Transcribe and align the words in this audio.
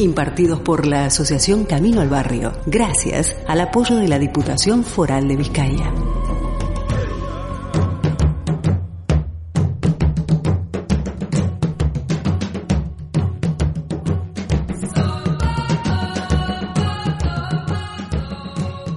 Impartidos 0.00 0.60
por 0.60 0.86
la 0.86 1.04
Asociación 1.04 1.64
Camino 1.66 2.00
al 2.00 2.08
Barrio, 2.08 2.52
gracias 2.64 3.36
al 3.46 3.60
apoyo 3.60 3.96
de 3.96 4.08
la 4.08 4.18
Diputación 4.18 4.82
Foral 4.82 5.28
de 5.28 5.36
Vizcaya. 5.36 5.92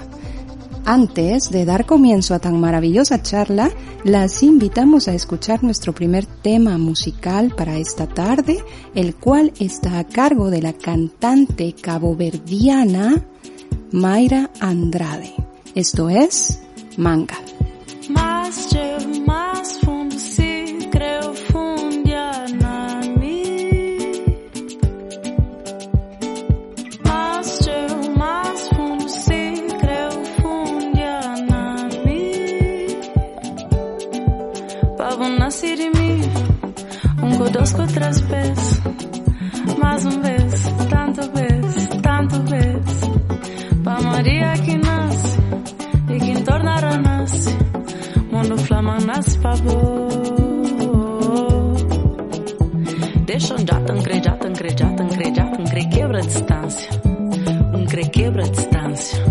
Antes 0.84 1.50
de 1.50 1.64
dar 1.64 1.86
comienzo 1.86 2.34
a 2.34 2.38
tan 2.38 2.58
maravillosa 2.60 3.22
charla, 3.22 3.70
las 4.04 4.42
invitamos 4.42 5.08
a 5.08 5.14
escuchar 5.14 5.62
nuestro 5.62 5.94
primer 5.94 6.26
tema 6.26 6.78
musical 6.78 7.54
para 7.56 7.76
esta 7.76 8.06
tarde, 8.06 8.64
el 8.94 9.14
cual 9.14 9.52
está 9.58 9.98
a 9.98 10.04
cargo 10.04 10.50
de 10.50 10.62
la 10.62 10.72
cantante 10.72 11.74
caboverdiana 11.80 13.24
Mayra 13.92 14.50
Andrade. 14.60 15.34
Esto 15.74 16.08
es 16.08 16.60
Manga. 16.96 17.36
Um 37.50 37.76
com 37.76 37.86
três 37.88 38.20
pés. 38.20 38.80
Mais 39.76 40.06
um 40.06 40.20
vez, 40.22 40.62
tanto 40.88 41.32
vez, 41.32 41.88
tanto 42.00 42.42
vez. 42.44 43.80
Pa 43.82 44.00
Maria 44.00 44.52
que 44.52 44.78
nasce 44.78 45.38
e 46.10 46.20
que 46.20 46.42
tornará 46.42 46.96
nasce. 46.96 47.50
Mundo 48.30 48.56
flama 48.56 48.98
nasce 49.00 49.36
pa. 49.40 49.50
Deixa 53.26 53.54
um 53.54 53.58
já 53.58 53.80
tancre, 53.80 54.22
já 54.22 54.36
tancre, 54.36 54.68
já 54.70 54.90
tancre, 54.94 55.34
já 55.34 55.46
tancre, 55.46 55.88
quebra 55.88 56.18
a 56.18 56.22
distância. 56.22 56.90
Um 57.74 57.84
cre 57.84 58.08
quebra 58.10 58.44
a 58.44 58.48
distância. 58.48 59.24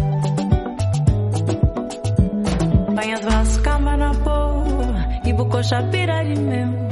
Banha 2.94 3.14
as 3.16 3.22
braços, 3.22 3.58
cama 3.62 3.96
na 3.96 4.12
boa. 4.12 5.08
E 5.26 5.32
buco 5.32 5.64
chapira 5.64 6.22
de 6.26 6.38
meu. 6.38 6.89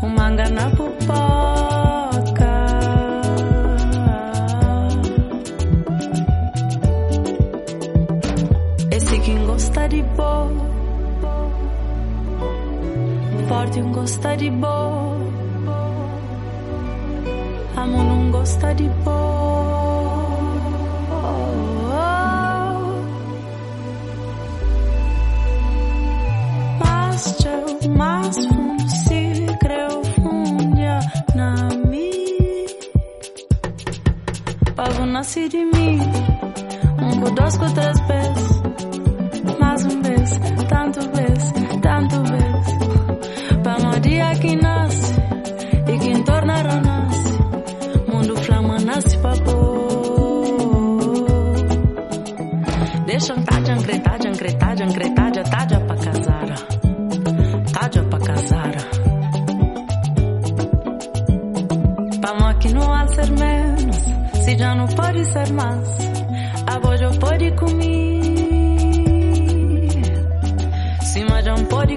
O 0.00 0.06
manga 0.06 0.48
na 0.50 0.70
pupoca. 0.70 2.54
Esse 8.92 9.18
quem 9.18 9.44
gosta 9.46 9.88
de 9.88 10.00
boa. 10.16 10.48
Forte 13.48 13.80
um 13.80 13.92
gosta 13.92 14.36
de 14.36 14.50
boa. 14.52 15.16
Amo 17.76 18.04
não 18.04 18.30
gosta 18.30 18.72
de 18.76 18.88
boa. 19.02 19.17
así 35.28 35.46
de 35.50 35.62
mí. 35.62 35.98
Un, 37.02 37.20
dos, 37.34 37.54
três 37.74 38.00
vezes. 38.08 38.62
Mais 39.60 39.84
um 39.84 40.00
vez, 40.00 40.40
tanto 40.70 41.00
vez, 41.16 41.52
tanto 41.82 42.16
vez. 42.32 42.66
Para 43.62 43.90
a 43.90 43.98
dia 43.98 44.30
que 44.36 44.56
nasce 44.56 45.12
e 45.86 45.98
que 45.98 46.22
tornará 46.24 46.70
renasce. 46.76 47.38
Mundo 48.10 48.36
flama 48.36 48.78
nasce 48.78 49.18
papo. 49.18 49.56
Deixa 53.06 53.34
tá 53.34 53.60
de 53.60 53.72
ancretar, 53.72 54.18
de 54.18 54.28
ancretar, 54.28 54.74
de 54.76 54.82
ancretar, 54.82 55.30
de 55.30 55.42
tá 55.42 55.64
de 55.66 55.78
pra 55.80 55.96
casar. 55.96 56.48
Tá 57.74 57.88
Para 57.88 58.02
pra 58.04 58.18
casar. 58.18 58.74
Vamos 62.22 62.44
aqui 62.44 62.72
no 62.72 62.82
alcerme 62.94 63.47
já 64.58 64.74
não 64.74 64.86
pode 64.88 65.24
ser 65.26 65.52
mais. 65.52 65.88
A 66.66 66.78
voz 66.80 67.00
já 67.00 67.10
pode 67.10 67.50
comer. 67.52 68.18
Se 71.02 71.24
mas 71.24 71.44
já 71.44 71.54
não 71.54 71.64
pode 71.66 71.96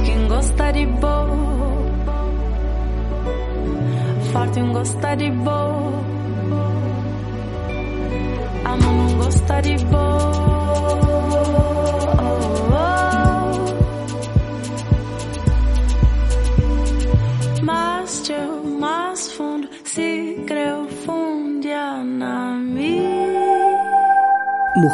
quem 0.00 0.28
gosta 0.28 0.72
de 0.72 0.86
boa. 0.86 1.28
Forte 4.32 4.62
um 4.62 4.72
gosta 4.72 5.14
de 5.16 5.30
boa. 5.30 5.51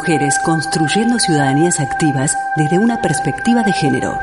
Mujeres 0.09 0.39
construyendo 0.43 1.19
ciudadanías 1.19 1.79
activas 1.79 2.35
desde 2.55 2.79
una 2.79 2.99
perspectiva 2.99 3.61
de 3.61 3.71
género. 3.73 4.17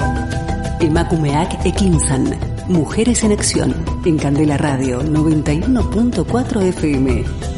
Emakumeak 0.80 1.64
Ekinsan, 1.64 2.36
Mujeres 2.66 3.22
en 3.22 3.30
Acción, 3.30 3.72
en 4.04 4.18
Candela 4.18 4.56
Radio 4.56 5.00
91.4 5.02 6.62
FM. 6.62 7.55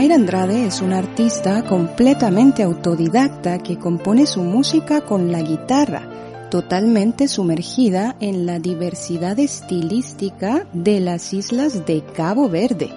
Mayra 0.00 0.14
Andrade 0.14 0.64
es 0.64 0.80
una 0.80 0.96
artista 0.96 1.62
completamente 1.66 2.62
autodidacta 2.62 3.58
que 3.58 3.78
compone 3.78 4.24
su 4.24 4.40
música 4.40 5.02
con 5.02 5.30
la 5.30 5.42
guitarra, 5.42 6.48
totalmente 6.50 7.28
sumergida 7.28 8.16
en 8.18 8.46
la 8.46 8.58
diversidad 8.58 9.38
estilística 9.38 10.66
de 10.72 11.00
las 11.00 11.34
islas 11.34 11.84
de 11.84 12.02
Cabo 12.16 12.48
Verde. 12.48 12.90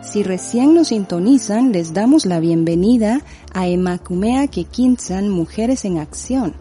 Si 0.00 0.22
recién 0.22 0.76
nos 0.76 0.88
sintonizan, 0.88 1.72
les 1.72 1.92
damos 1.92 2.24
la 2.24 2.38
bienvenida 2.38 3.20
a 3.52 3.66
Emakumea 3.66 4.46
Kekinsan 4.46 5.28
Mujeres 5.28 5.84
en 5.84 5.98
Acción. 5.98 6.54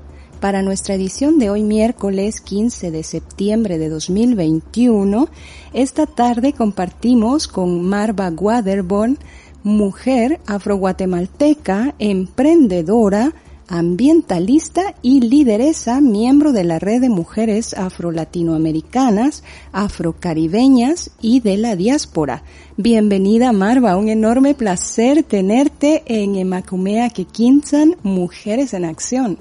Para 0.43 0.61
nuestra 0.61 0.95
edición 0.95 1.37
de 1.37 1.49
hoy 1.49 1.63
miércoles 1.63 2.41
15 2.41 2.89
de 2.89 3.03
septiembre 3.03 3.77
de 3.77 3.87
2021, 3.87 5.29
esta 5.71 6.05
tarde 6.05 6.51
compartimos 6.51 7.47
con 7.47 7.81
Marva 7.83 8.29
Waterborn 8.29 9.19
mujer 9.63 10.39
afroguatemalteca, 10.45 11.95
emprendedora, 11.97 13.31
ambientalista 13.69 14.93
y 15.01 15.21
lideresa, 15.21 16.01
miembro 16.01 16.51
de 16.51 16.65
la 16.65 16.79
red 16.79 17.01
de 17.01 17.09
mujeres 17.09 17.73
afro-latinoamericanas, 17.73 19.43
afrocaribeñas 19.71 21.11
y 21.21 21.39
de 21.39 21.57
la 21.57 21.75
diáspora. 21.75 22.43
Bienvenida 22.75 23.53
Marva, 23.53 23.95
un 23.95 24.09
enorme 24.09 24.53
placer 24.53 25.23
tenerte 25.23 26.03
en 26.07 26.35
Emacumea 26.35 27.09
Kekinsan, 27.09 27.95
Mujeres 28.03 28.73
en 28.73 28.85
Acción. 28.85 29.37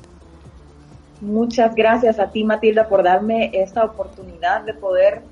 Muchas 1.21 1.75
gracias 1.75 2.19
a 2.19 2.31
ti 2.31 2.43
Matilda 2.45 2.89
por 2.89 3.03
darme 3.03 3.51
esta 3.55 3.85
oportunidad 3.85 4.63
de 4.63 4.75
poder 4.75 5.23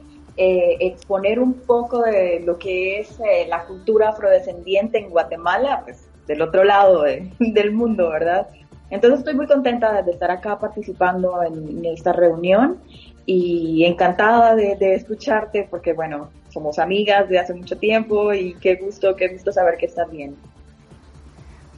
eh, 0.42 0.78
exponer 0.80 1.38
un 1.38 1.52
poco 1.52 2.00
de 2.00 2.40
lo 2.40 2.56
que 2.56 3.00
es 3.00 3.20
eh, 3.20 3.44
la 3.46 3.66
cultura 3.66 4.08
afrodescendiente 4.08 4.96
en 4.96 5.10
Guatemala, 5.10 5.82
pues 5.84 6.08
del 6.26 6.40
otro 6.40 6.64
lado 6.64 7.02
del 7.38 7.72
mundo, 7.72 8.08
¿verdad? 8.08 8.48
Entonces 8.88 9.18
estoy 9.18 9.34
muy 9.34 9.46
contenta 9.46 10.00
de 10.00 10.10
estar 10.10 10.30
acá 10.30 10.58
participando 10.58 11.42
en, 11.42 11.84
esta 11.84 12.14
reunión 12.14 12.78
y 13.26 13.84
encantada 13.84 14.54
de, 14.54 14.76
de, 14.76 14.94
escucharte 14.94 15.68
porque, 15.70 15.92
bueno, 15.92 16.30
somos 16.48 16.78
amigas 16.78 17.28
de 17.28 17.38
hace 17.38 17.52
mucho 17.52 17.76
tiempo 17.76 18.32
y 18.32 18.54
qué 18.54 18.76
gusto, 18.76 19.16
qué 19.16 19.28
gusto 19.28 19.52
saber 19.52 19.76
que 19.76 19.84
estás 19.84 20.10
bien. 20.10 20.36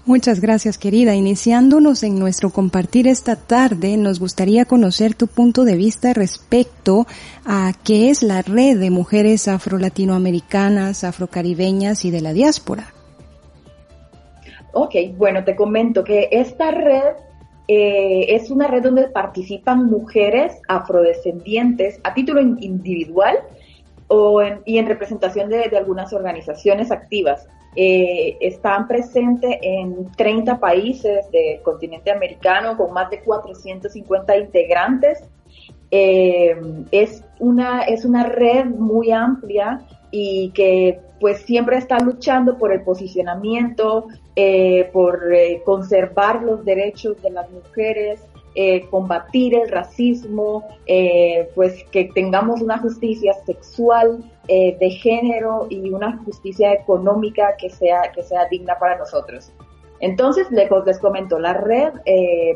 Muchas 0.05 0.41
gracias, 0.41 0.79
querida. 0.79 1.15
Iniciándonos 1.15 2.03
en 2.03 2.19
nuestro 2.19 2.51
compartir 2.51 3.07
esta 3.07 3.37
tarde, 3.37 3.97
nos 3.97 4.19
gustaría 4.19 4.65
conocer 4.65 5.15
tu 5.15 5.29
punto 5.29 5.65
de 5.65 5.77
vista 5.77 6.13
respecto 6.13 7.07
a 7.47 7.73
qué 7.85 8.11
es 8.11 8.25
la 8.25 8.43
red 8.43 8.81
de 8.81 8.91
mujeres 8.91 9.47
afro-latinoamericanas, 9.47 11.05
afrocaribeñas 11.05 12.05
y 12.05 12.11
de 12.11 12.21
la 12.21 12.33
diáspora. 12.33 12.93
Ok, 14.73 14.97
bueno, 15.17 15.45
te 15.45 15.55
comento 15.55 16.03
que 16.03 16.29
esta 16.33 16.73
red 16.73 17.15
eh, 17.69 18.35
es 18.35 18.51
una 18.51 18.67
red 18.67 18.83
donde 18.83 19.07
participan 19.07 19.87
mujeres 19.87 20.55
afrodescendientes 20.67 22.01
a 22.03 22.13
título 22.13 22.41
individual 22.41 23.39
o 24.09 24.43
y 24.65 24.79
en 24.79 24.87
representación 24.89 25.49
de 25.49 25.77
algunas 25.77 26.13
organizaciones 26.13 26.91
activas 26.91 27.47
eh, 27.75 28.37
están 28.41 28.87
presentes 28.87 29.57
en 29.63 30.13
30 30.13 30.61
países 30.61 31.31
del 31.31 31.63
continente 31.63 32.11
americano 32.11 32.77
con 32.77 32.93
más 32.93 33.09
de 33.11 33.21
450 33.21 34.37
integrantes. 34.37 35.25
Eh, 35.91 36.55
es, 36.91 37.25
una, 37.39 37.83
es 37.83 38.05
una 38.05 38.25
red 38.25 38.67
muy 38.67 39.11
amplia 39.11 39.81
y 40.11 40.51
que 40.51 41.01
pues 41.19 41.43
siempre 41.43 41.79
está 41.79 41.99
luchando 41.99 42.59
por 42.59 42.73
el 42.73 42.83
posicionamiento, 42.83 44.07
eh, 44.37 44.91
por 44.93 45.23
conservar 45.65 46.43
los 46.43 46.65
derechos 46.65 47.23
de 47.23 47.31
las 47.31 47.51
mujeres, 47.51 48.21
combatir 48.91 49.55
el 49.55 49.71
racismo, 49.71 50.69
pues 51.55 51.85
que 51.85 52.11
tengamos 52.13 52.61
una 52.61 52.77
justicia 52.79 53.33
sexual, 53.47 54.23
eh, 54.49 54.77
de 54.79 54.91
género 54.91 55.67
y 55.71 55.91
una 55.91 56.19
justicia 56.25 56.73
económica 56.73 57.57
que 57.57 57.71
sea, 57.71 58.13
que 58.15 58.23
sea 58.23 58.47
digna 58.49 58.79
para 58.79 58.97
nosotros. 58.99 59.53
Entonces, 60.01 60.51
les, 60.51 60.69
les 60.85 60.99
comento, 60.99 61.39
la 61.39 61.55
red 61.55 61.93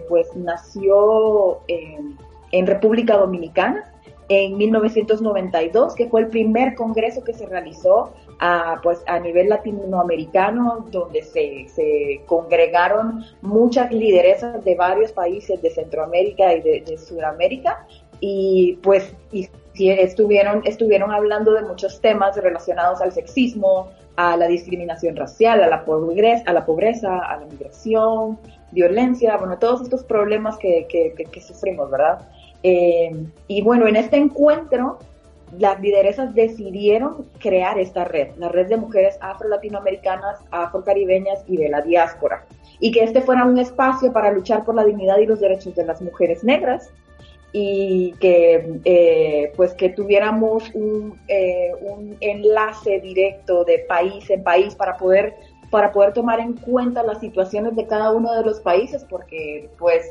pues 0.09 0.35
nació 0.35 1.61
en 1.69 2.67
República 2.67 3.17
Dominicana 3.17 3.93
en 4.29 4.57
1992, 4.57 5.95
que 5.95 6.09
fue 6.09 6.23
el 6.23 6.29
primer 6.29 6.75
congreso 6.75 7.23
que 7.23 7.33
se 7.33 7.47
realizó 7.47 8.13
a, 8.39 8.81
pues, 8.83 9.03
a 9.07 9.19
nivel 9.21 9.49
latinoamericano, 9.49 10.87
donde 10.91 11.23
se, 11.23 12.23
congregaron 12.27 13.25
muchas 13.43 13.93
lideresas 13.93 14.65
de 14.65 14.75
varios 14.75 15.13
países 15.13 15.63
de 15.63 15.71
Centroamérica 15.71 16.55
y 16.55 16.61
de, 16.61 16.99
Sudamérica, 16.99 17.87
y 18.21 18.79
pues 18.83 19.15
y, 19.31 19.49
estuvieron, 19.79 20.63
estuvieron 20.65 21.13
hablando 21.13 21.53
de 21.53 21.63
muchos 21.63 22.01
temas 22.01 22.37
relacionados 22.37 23.01
al 23.01 23.13
sexismo, 23.13 23.91
a 24.17 24.37
la 24.37 24.47
discriminación 24.47 25.17
racial, 25.17 25.63
a 25.63 25.69
la 25.69 25.85
pobreza, 25.85 26.43
a 26.47 26.53
la, 26.53 26.65
pobreza, 26.65 27.19
a 27.19 27.39
la 27.39 27.47
migración, 27.47 28.39
violencia, 28.73 29.37
bueno, 29.37 29.59
todos 29.59 29.83
estos 29.83 30.05
problemas 30.05 30.57
que, 30.57 30.87
que, 30.89 31.41
sufrimos, 31.41 31.91
¿verdad? 31.91 32.21
Eh, 32.63 33.11
y 33.47 33.63
bueno, 33.63 33.87
en 33.87 33.97
este 33.97 34.17
encuentro, 34.17 34.99
las 35.59 35.81
lideresas 35.81 36.35
decidieron 36.35 37.27
crear 37.39 37.79
esta 37.79 38.05
red, 38.05 38.31
la 38.37 38.49
red 38.49 38.69
de 38.69 38.77
mujeres 38.77 39.17
afro-latinoamericanas, 39.21 40.41
afro-caribeñas 40.51 41.45
y 41.47 41.57
de 41.57 41.69
la 41.69 41.83
diáspora. 41.83 42.45
Y 42.81 42.91
que 42.91 43.05
este 43.05 43.21
fuera 43.21 43.45
un 43.45 43.59
espacio 43.59 44.13
para 44.13 44.33
luchar 44.33 44.65
por 44.65 44.75
la 44.75 44.85
dignidad 44.85 45.19
y 45.19 45.27
los 45.27 45.41
derechos 45.41 45.75
de 45.77 45.85
las 45.85 46.03
mujeres 46.03 46.43
negras 46.43 46.91
y 47.59 48.13
que 48.21 48.81
eh, 48.85 49.51
pues 49.57 49.73
que 49.73 49.89
tuviéramos 49.89 50.71
un, 50.75 51.19
eh, 51.27 51.73
un 51.81 52.15
enlace 52.21 53.01
directo 53.01 53.65
de 53.65 53.79
país 53.79 54.29
en 54.29 54.45
país 54.45 54.75
para 54.75 54.99
poder 54.99 55.35
para 55.71 55.91
poder 55.91 56.13
tomar 56.13 56.39
en 56.39 56.53
cuenta 56.53 57.03
las 57.03 57.19
situaciones 57.19 57.75
de 57.75 57.87
cada 57.87 58.13
uno 58.13 58.35
de 58.35 58.45
los 58.45 58.61
países 58.61 59.07
porque 59.09 59.71
pues 59.79 60.05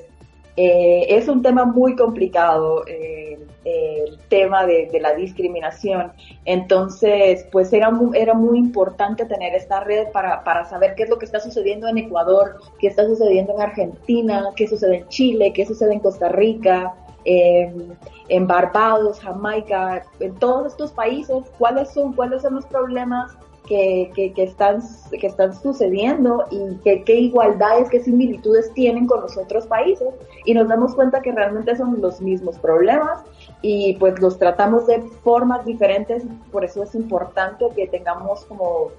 eh, 0.57 1.05
es 1.09 1.27
un 1.27 1.43
tema 1.43 1.65
muy 1.65 1.95
complicado, 1.95 2.83
eh, 2.87 3.37
el 3.63 4.17
tema 4.29 4.65
de, 4.65 4.89
la 4.99 5.13
discriminación. 5.13 6.13
Entonces, 6.45 7.45
pues 7.51 7.73
era 7.73 7.91
muy, 7.91 8.17
era 8.17 8.33
muy 8.33 8.57
importante 8.57 9.25
tener 9.25 9.53
esta 9.53 9.81
red 9.81 10.07
para, 10.11 10.43
para 10.43 10.65
saber 10.65 10.95
qué 10.95 11.03
es 11.03 11.09
lo 11.09 11.19
que 11.19 11.25
está 11.25 11.39
sucediendo 11.39 11.87
en 11.87 11.99
Ecuador, 11.99 12.57
qué 12.79 12.87
está 12.87 13.05
sucediendo 13.05 13.53
en 13.53 13.61
Argentina, 13.61 14.49
qué 14.55 14.67
sucede 14.67 14.97
en 14.97 15.07
Chile, 15.09 15.51
qué 15.53 15.65
sucede 15.65 15.93
en 15.93 15.99
Costa 15.99 16.29
Rica, 16.29 16.95
en 17.25 18.47
Barbados, 18.47 19.19
Jamaica, 19.19 20.05
en 20.19 20.35
todos 20.35 20.67
estos 20.67 20.91
países, 20.91 21.43
cuáles 21.57 21.89
son, 21.91 22.13
cuáles 22.13 22.43
son 22.43 22.55
los 22.55 22.65
problemas 22.65 23.35
que, 23.67 24.11
que, 24.13 24.43
están, 24.43 24.81
que 25.09 25.27
están 25.27 25.59
sucediendo 25.59 26.45
y 26.51 26.75
que, 26.83 27.03
qué 27.03 27.15
igualdades, 27.15 27.89
qué 27.89 27.99
similitudes 27.99 28.71
tienen 28.73 29.07
con 29.07 29.21
los 29.21 29.37
otros 29.37 29.65
países 29.65 30.07
y 30.45 30.53
nos 30.53 30.67
damos 30.67 30.93
cuenta 30.93 31.21
que 31.21 31.31
realmente 31.31 31.75
son 31.75 31.99
los 31.99 32.21
mismos 32.21 32.59
problemas 32.59 33.23
y 33.61 33.95
pues 33.95 34.19
los 34.21 34.37
tratamos 34.37 34.85
de 34.87 35.01
formas 35.23 35.65
diferentes, 35.65 36.23
por 36.51 36.63
eso 36.63 36.83
es 36.83 36.93
importante 36.93 37.65
que 37.75 37.87
tengamos 37.87 38.45
como 38.45 38.91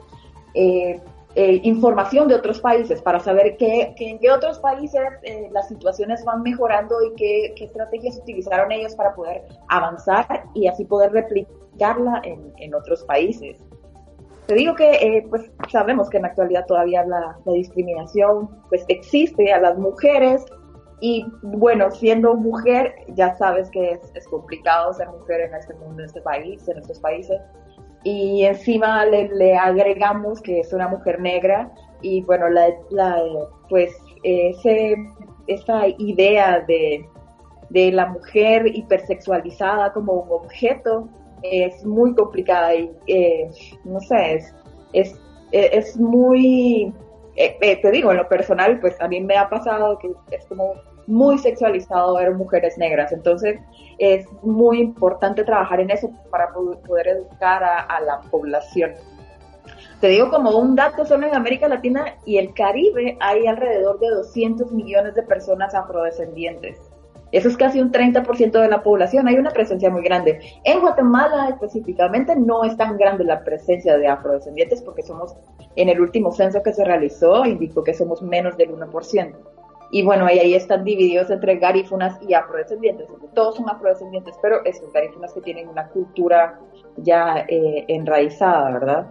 eh, 0.55 1.01
eh, 1.39 1.61
información 1.65 2.29
de 2.29 2.35
otros 2.35 2.63
países 2.63 3.03
para 3.03 3.21
saber 3.21 3.59
que, 3.59 3.95
en 3.99 4.19
qué 4.21 4.31
otros 4.31 4.59
países 4.59 5.03
eh, 5.23 5.51
las 5.53 5.69
situaciones 5.69 6.25
van 6.25 6.41
mejorando 6.41 6.97
y 7.03 7.15
qué, 7.15 7.53
qué, 7.55 7.65
estrategias 7.65 8.17
utilizaron 8.17 8.73
ellos 8.73 8.95
para 8.97 9.15
poder 9.15 9.43
avanzar 9.69 10.45
y 10.55 10.67
así 10.67 10.87
poder 10.87 11.13
replicarla 11.13 12.23
en, 12.25 12.55
en 12.57 12.75
otros 12.75 13.05
países. 13.05 13.59
te 14.47 14.55
digo 14.55 14.75
que 14.77 14.93
eh, 14.93 15.27
pues 15.29 15.53
sabemos 15.71 16.09
que 16.09 16.17
en 16.17 16.23
la 16.23 16.29
actualidad 16.29 16.65
todavía 16.65 17.05
la, 17.05 17.39
la, 17.45 17.53
discriminación 17.53 18.49
pues 18.71 18.87
existe 18.89 19.53
a 19.53 19.61
las 19.61 19.77
mujeres 19.77 20.43
y 21.03 21.27
bueno, 21.43 21.91
siendo 21.91 22.35
mujer 22.35 22.95
ya 23.09 23.37
sabes 23.37 23.69
que 23.73 23.91
es, 23.91 24.01
es 24.15 24.27
complicado 24.29 24.95
ser 24.95 25.09
mujer 25.11 25.43
en 25.43 25.55
este 25.55 25.75
mundo, 25.75 26.01
en 26.01 26.07
este 26.07 26.23
país, 26.23 26.67
en 26.67 26.79
estos 26.79 26.99
países 26.99 27.39
y 28.07 28.45
encima 28.45 29.05
le, 29.05 29.29
le 29.35 29.57
agregamos 29.57 30.41
que 30.41 30.61
es 30.61 30.73
una 30.73 30.87
mujer 30.87 31.21
negra 31.21 31.73
y 32.03 32.23
bueno, 32.23 32.49
la, 32.49 32.69
la 32.91 33.21
pues 33.69 33.93
ese, 34.23 34.95
esa 35.49 35.89
idea 35.99 36.61
de, 36.69 37.05
de 37.71 37.91
la 37.91 38.07
mujer 38.07 38.69
hipersexualizada 38.69 39.93
como 39.93 40.13
un 40.13 40.31
objeto 40.31 41.09
es 41.43 41.85
muy 41.85 42.15
complicada 42.15 42.77
y 42.77 42.93
eh, 43.09 43.51
no 43.83 43.99
sé, 43.99 44.35
es, 44.35 44.55
es, 44.93 45.21
es 45.51 45.97
muy, 45.97 46.93
eh, 47.35 47.57
eh, 47.61 47.81
te 47.83 47.91
digo, 47.91 48.13
en 48.13 48.19
lo 48.19 48.29
personal, 48.29 48.79
pues 48.79 49.01
a 49.01 49.09
mí 49.09 49.21
me 49.21 49.37
ha 49.37 49.49
pasado 49.49 49.99
que 49.99 50.13
es 50.31 50.47
como 50.47 50.75
muy 51.07 51.39
sexualizado 51.39 52.17
ver 52.17 52.35
mujeres 52.35 52.79
negras, 52.79 53.13
entonces 53.13 53.61
es 53.99 54.27
muy 54.43 54.81
importante 54.81 55.45
trabajar 55.45 55.81
en 55.81 55.91
eso 55.91 56.11
para 56.31 56.53
poder 56.53 57.09
educar 57.09 57.63
a, 57.63 57.81
a 57.81 58.01
la 58.01 58.21
población. 58.31 58.93
Te 60.01 60.09
digo 60.09 60.31
como 60.31 60.51
un 60.59 60.77
dato, 60.77 61.05
solo 61.07 61.27
en 61.27 61.35
América 61.35 61.69
Latina 61.69 62.17
y 62.25 62.37
el 62.37 62.53
Caribe 62.55 63.17
hay 63.21 63.47
alrededor 63.47 63.99
de 63.99 64.11
200 64.11 64.71
millones 64.73 65.15
de 65.15 65.23
personas 65.23 65.75
afrodescendientes. 65.75 66.79
Eso 67.33 67.49
es 67.49 67.57
casi 67.57 67.81
un 67.81 67.91
30% 67.91 68.53
de 68.53 68.69
la 68.69 68.83
población, 68.83 69.27
hay 69.27 69.37
una 69.37 69.51
presencia 69.51 69.91
muy 69.91 70.03
grande. 70.05 70.39
En 70.65 70.81
Guatemala 70.81 71.49
específicamente 71.49 72.37
no 72.37 72.65
es 72.65 72.77
tan 72.77 72.97
grande 72.97 73.25
la 73.25 73.43
presencia 73.43 73.99
de 73.99 74.07
afrodescendientes 74.07 74.81
porque 74.83 75.03
somos, 75.03 75.35
en 75.75 75.89
el 75.89 76.01
último 76.01 76.31
censo 76.31 76.63
que 76.63 76.73
se 76.73 76.85
realizó, 76.85 77.45
indicó 77.45 77.83
que 77.83 77.95
somos 77.95 78.23
menos 78.23 78.57
del 78.57 78.71
1%. 78.71 79.35
Y 79.91 80.03
bueno, 80.03 80.27
ahí, 80.27 80.55
están 80.55 80.85
divididos 80.85 81.31
entre 81.31 81.57
garífunas 81.57 82.19
y 82.27 82.35
afrodescendientes. 82.35 83.07
Todos 83.35 83.57
son 83.57 83.69
afrodescendientes, 83.69 84.35
pero 84.43 84.65
esos 84.65 84.93
garífunas 84.93 85.33
que 85.33 85.41
tienen 85.41 85.69
una 85.69 85.89
cultura 85.89 86.59
ya 86.97 87.45
eh, 87.49 87.85
enraizada, 87.89 88.73
¿verdad? 88.73 89.07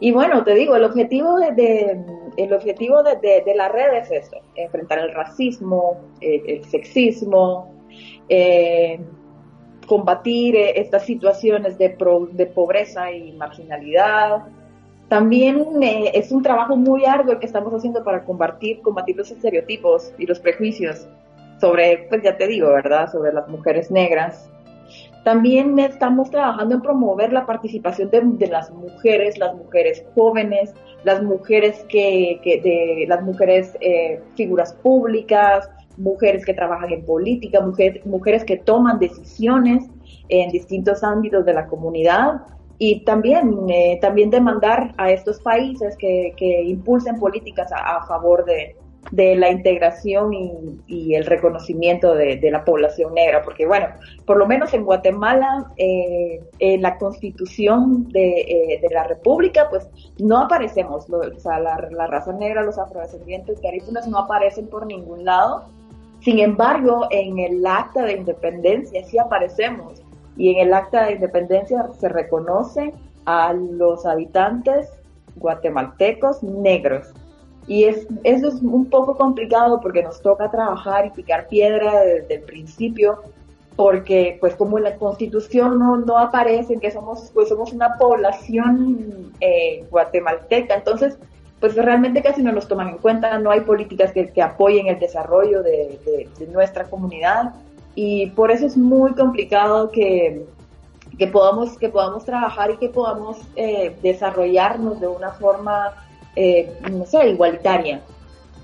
Y 0.00 0.12
bueno, 0.12 0.44
te 0.44 0.54
digo, 0.54 0.76
el 0.76 0.84
objetivo 0.84 1.38
de, 1.38 2.00
el 2.36 2.52
objetivo 2.52 3.02
de, 3.02 3.42
la 3.56 3.68
red 3.68 3.94
es 3.94 4.10
eso, 4.10 4.36
enfrentar 4.54 5.00
el 5.00 5.12
racismo, 5.12 5.98
eh, 6.20 6.42
el 6.46 6.64
sexismo, 6.64 7.74
eh, 8.28 9.00
combatir 9.88 10.54
eh, 10.54 10.80
estas 10.80 11.04
situaciones 11.04 11.78
de, 11.78 11.96
de 12.32 12.46
pobreza 12.46 13.10
y 13.10 13.32
marginalidad. 13.32 14.44
También 15.08 15.64
es 15.82 16.30
un 16.32 16.42
trabajo 16.42 16.76
muy 16.76 17.06
arduo 17.06 17.32
el 17.32 17.38
que 17.38 17.46
estamos 17.46 17.72
haciendo 17.72 18.04
para 18.04 18.24
combatir, 18.24 18.82
los 19.16 19.30
estereotipos 19.30 20.12
y 20.18 20.26
los 20.26 20.38
prejuicios 20.38 21.08
sobre, 21.60 22.06
pues 22.10 22.22
ya 22.22 22.36
te 22.36 22.46
digo, 22.46 22.68
¿verdad?, 22.68 23.10
sobre 23.10 23.32
las 23.32 23.48
mujeres 23.48 23.90
negras. 23.90 24.50
También 25.24 25.78
estamos 25.78 26.30
trabajando 26.30 26.76
en 26.76 26.82
promover 26.82 27.32
la 27.32 27.46
participación 27.46 28.10
de, 28.10 28.46
las 28.48 28.70
mujeres, 28.70 29.38
las 29.38 29.54
mujeres 29.54 30.04
jóvenes, 30.14 30.74
las 31.04 31.22
mujeres 31.22 31.84
que, 31.88 32.40
de 32.44 33.06
las 33.08 33.22
mujeres 33.22 33.76
eh, 33.80 34.20
figuras 34.36 34.74
públicas, 34.74 35.70
mujeres 35.96 36.44
que 36.44 36.54
trabajan 36.54 36.92
en 36.92 37.04
política, 37.04 37.60
mujeres, 37.60 38.04
mujeres 38.06 38.44
que 38.44 38.58
toman 38.58 38.98
decisiones 38.98 39.84
en 40.28 40.50
distintos 40.50 41.02
ámbitos 41.02 41.44
de 41.44 41.54
la 41.54 41.66
comunidad 41.66 42.42
y 42.78 43.04
también, 43.04 43.68
eh, 43.68 43.98
también 44.00 44.30
demandar 44.30 44.94
a 44.96 45.10
estos 45.10 45.40
países 45.40 45.96
que, 45.96 46.34
impulsen 46.64 47.18
políticas 47.18 47.70
a 47.72 48.06
favor 48.06 48.44
de, 48.44 48.76
de 49.10 49.36
la 49.36 49.50
integración 49.50 50.32
y, 50.34 51.14
el 51.14 51.24
reconocimiento 51.24 52.14
de, 52.14 52.38
la 52.50 52.64
población 52.64 53.14
negra, 53.14 53.42
porque 53.42 53.66
bueno, 53.66 53.86
por 54.26 54.36
lo 54.36 54.46
menos 54.46 54.72
en 54.74 54.84
Guatemala, 54.84 55.72
eh, 55.76 56.40
en 56.58 56.82
la 56.82 56.98
constitución 56.98 58.08
de, 58.08 58.40
eh, 58.40 58.80
de, 58.80 58.88
la 58.90 59.04
República, 59.04 59.68
pues 59.70 59.88
no 60.18 60.38
aparecemos, 60.38 61.08
o 61.10 61.38
sea, 61.38 61.58
la, 61.60 62.06
raza 62.06 62.32
negra, 62.32 62.62
los 62.62 62.78
afrodescendientes 62.78 63.60
garífunas 63.60 64.06
no 64.06 64.18
aparecen 64.18 64.68
por 64.68 64.86
ningún 64.86 65.24
lado, 65.24 65.64
sin 66.20 66.40
embargo, 66.40 67.06
en 67.10 67.38
el 67.38 67.66
acta 67.66 68.04
de 68.04 68.14
independencia 68.14 69.04
sí 69.04 69.18
aparecemos, 69.18 70.02
y 70.38 70.50
en 70.50 70.66
el 70.66 70.72
acta 70.72 71.04
de 71.04 71.12
independencia 71.12 71.88
se 71.98 72.08
reconoce 72.08 72.94
a 73.26 73.52
los 73.52 74.06
habitantes 74.06 74.88
guatemaltecos 75.36 76.42
negros. 76.42 77.12
Y 77.66 77.84
es, 77.84 78.06
eso 78.24 78.48
es 78.48 78.62
un 78.62 78.86
poco 78.88 79.16
complicado 79.16 79.80
porque 79.80 80.02
nos 80.02 80.22
toca 80.22 80.50
trabajar 80.50 81.06
y 81.06 81.10
picar 81.10 81.48
piedra 81.48 82.00
desde 82.00 82.36
el 82.36 82.42
principio, 82.42 83.18
porque 83.76 84.38
pues 84.40 84.54
como 84.54 84.78
en 84.78 84.84
la 84.84 84.96
constitución 84.96 85.78
no, 85.78 85.98
no 85.98 86.16
aparece 86.16 86.78
que 86.78 86.90
somos, 86.90 87.30
pues 87.34 87.50
somos 87.50 87.72
una 87.72 87.98
población 87.98 89.32
eh, 89.40 89.84
guatemalteca, 89.90 90.76
entonces 90.76 91.18
pues 91.60 91.74
realmente 91.74 92.22
casi 92.22 92.42
no 92.42 92.52
nos 92.52 92.68
toman 92.68 92.88
en 92.88 92.98
cuenta, 92.98 93.36
no 93.38 93.50
hay 93.50 93.60
políticas 93.60 94.12
que, 94.12 94.30
apoyen 94.40 94.86
el 94.86 94.98
desarrollo 95.00 95.62
de, 95.62 96.28
de, 96.38 96.46
nuestra 96.46 96.84
comunidad 96.84 97.52
y 98.00 98.26
por 98.26 98.52
eso 98.52 98.64
es 98.64 98.76
muy 98.76 99.12
complicado 99.14 99.90
que, 99.90 100.46
que, 101.18 101.26
podamos, 101.26 101.76
que 101.78 101.88
podamos 101.88 102.24
trabajar 102.24 102.70
y 102.70 102.76
que 102.76 102.90
podamos 102.90 103.38
eh, 103.56 103.96
desarrollarnos 104.00 105.00
de 105.00 105.08
una 105.08 105.32
forma 105.32 105.94
eh, 106.36 106.72
no 106.92 107.04
sé, 107.06 107.30
igualitaria. 107.30 108.00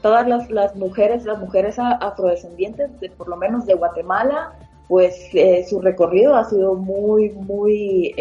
Todas 0.03 0.29
las, 0.29 0.49
las 0.53 0.77
mujeres, 0.77 1.25
las 1.25 1.41
mujeres 1.41 1.81
afrodescendientes, 1.81 3.01
de, 3.01 3.11
por 3.11 3.27
lo 3.27 3.35
menos 3.35 3.67
de 3.67 3.75
Guatemala, 3.75 4.53
pues 4.87 5.31
eh, 5.33 5.67
su 5.69 5.81
recorrido 5.81 6.37
ha 6.37 6.45
sido 6.45 6.75
muy, 6.75 7.31
muy 7.31 8.15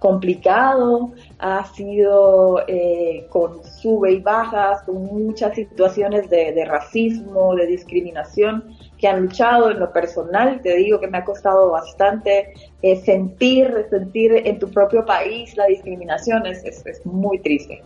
complicado, 0.00 1.12
ha 1.38 1.64
sido 1.66 2.60
con 3.28 3.62
sube 3.62 4.10
y 4.10 4.20
bajas, 4.20 4.82
con 4.82 5.04
muchas 5.04 5.54
situaciones 5.54 6.28
de, 6.28 6.64
racismo, 6.64 7.54
de 7.54 7.66
discriminación 7.66 8.74
que 9.04 9.08
han 9.08 9.20
luchado 9.20 9.70
en 9.70 9.80
lo 9.80 9.92
personal. 9.92 10.62
Te 10.62 10.76
digo 10.76 10.98
que 10.98 11.08
me 11.08 11.18
ha 11.18 11.24
costado 11.24 11.70
bastante 11.70 12.54
sentir, 13.04 13.86
sentir 13.90 14.32
en 14.46 14.58
tu 14.58 14.70
propio 14.70 15.04
país 15.04 15.54
la 15.58 15.66
discriminación, 15.66 16.46
es, 16.46 16.64
es, 16.64 16.86
es 16.86 17.04
muy 17.04 17.38
triste. 17.40 17.82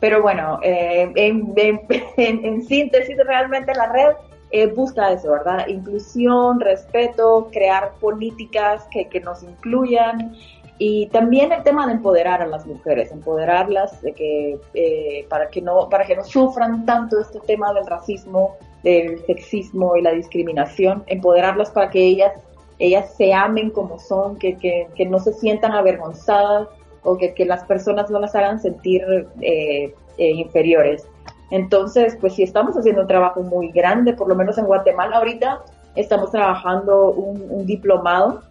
Pero 0.00 0.22
bueno, 0.22 0.60
eh, 0.62 1.12
en, 2.16 2.62
síntesis, 2.62 3.16
realmente 3.26 3.74
la 3.74 3.92
red 3.92 4.16
eh, 4.50 4.66
busca 4.66 5.12
eso, 5.12 5.32
¿verdad? 5.32 5.66
Inclusión, 5.68 6.58
respeto, 6.58 7.50
crear 7.52 7.92
políticas 8.00 8.88
que, 8.90 9.08
que 9.08 9.20
nos 9.20 9.42
incluyan 9.42 10.34
y 10.78 11.06
también 11.08 11.52
el 11.52 11.62
tema 11.62 11.86
de 11.86 11.92
empoderar 11.92 12.40
a 12.40 12.46
las 12.46 12.66
mujeres, 12.66 13.12
empoderarlas 13.12 14.00
de 14.00 14.14
que, 14.14 14.58
eh, 14.72 15.26
para, 15.28 15.48
que 15.50 15.60
no, 15.60 15.90
para 15.90 16.06
que 16.06 16.16
no 16.16 16.24
sufran 16.24 16.86
tanto 16.86 17.20
este 17.20 17.40
tema 17.40 17.74
del 17.74 17.86
racismo, 17.86 18.56
del 18.82 19.24
sexismo 19.26 19.96
y 19.96 20.02
la 20.02 20.12
discriminación, 20.12 21.04
empoderarlas 21.06 21.70
para 21.70 21.90
que 21.90 22.04
ellas, 22.04 22.32
ellas 22.78 23.14
se 23.16 23.32
amen 23.32 23.70
como 23.70 23.98
son, 23.98 24.38
que, 24.38 24.56
que, 24.56 24.88
que 24.94 25.06
no 25.06 25.18
se 25.18 25.32
sientan 25.32 25.72
avergonzadas 25.72 26.68
o 27.04 27.16
que, 27.16 27.34
que 27.34 27.44
las 27.44 27.64
personas 27.64 28.10
no 28.10 28.18
las 28.18 28.34
hagan 28.34 28.60
sentir 28.60 29.02
eh, 29.40 29.94
eh, 30.18 30.30
inferiores. 30.30 31.06
Entonces, 31.50 32.16
pues 32.20 32.34
sí 32.34 32.42
estamos 32.42 32.76
haciendo 32.76 33.02
un 33.02 33.08
trabajo 33.08 33.42
muy 33.42 33.70
grande, 33.70 34.14
por 34.14 34.28
lo 34.28 34.34
menos 34.34 34.56
en 34.58 34.66
Guatemala 34.66 35.18
ahorita 35.18 35.62
estamos 35.94 36.30
trabajando 36.30 37.10
un, 37.10 37.66
diplomado 37.66 38.42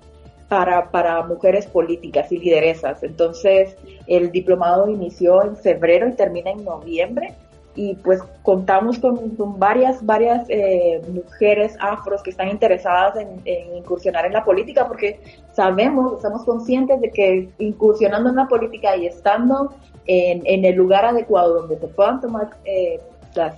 para, 0.47 0.91
para, 0.91 1.23
mujeres 1.23 1.65
políticas 1.65 2.31
y 2.31 2.38
lideresas. 2.38 3.01
Entonces, 3.03 3.75
el 4.05 4.31
diplomado 4.31 4.88
inició 4.88 5.43
en 5.43 5.55
febrero 5.55 6.07
y 6.07 6.11
termina 6.11 6.51
en 6.51 6.63
noviembre 6.63 7.33
y 7.75 7.95
pues 7.95 8.21
contamos 8.43 8.99
con, 8.99 9.35
varias, 9.57 10.05
varias 10.05 10.45
eh, 10.49 11.01
mujeres 11.11 11.75
afros 11.79 12.21
que 12.21 12.31
están 12.31 12.49
interesadas 12.49 13.15
en, 13.17 13.41
incursionar 13.75 14.25
en 14.25 14.33
la 14.33 14.43
política 14.43 14.87
porque 14.87 15.19
sabemos, 15.53 16.17
estamos 16.17 16.43
conscientes 16.43 16.99
de 17.01 17.11
que 17.11 17.49
incursionando 17.59 18.29
en 18.29 18.35
la 18.35 18.47
política 18.47 18.95
y 18.97 19.07
estando 19.07 19.73
en, 20.05 20.65
el 20.65 20.75
lugar 20.75 21.05
adecuado 21.05 21.61
donde 21.61 21.77
se 21.77 21.87
puedan 21.87 22.19
tomar 22.19 22.49
eh, 22.65 22.99
las 23.35 23.55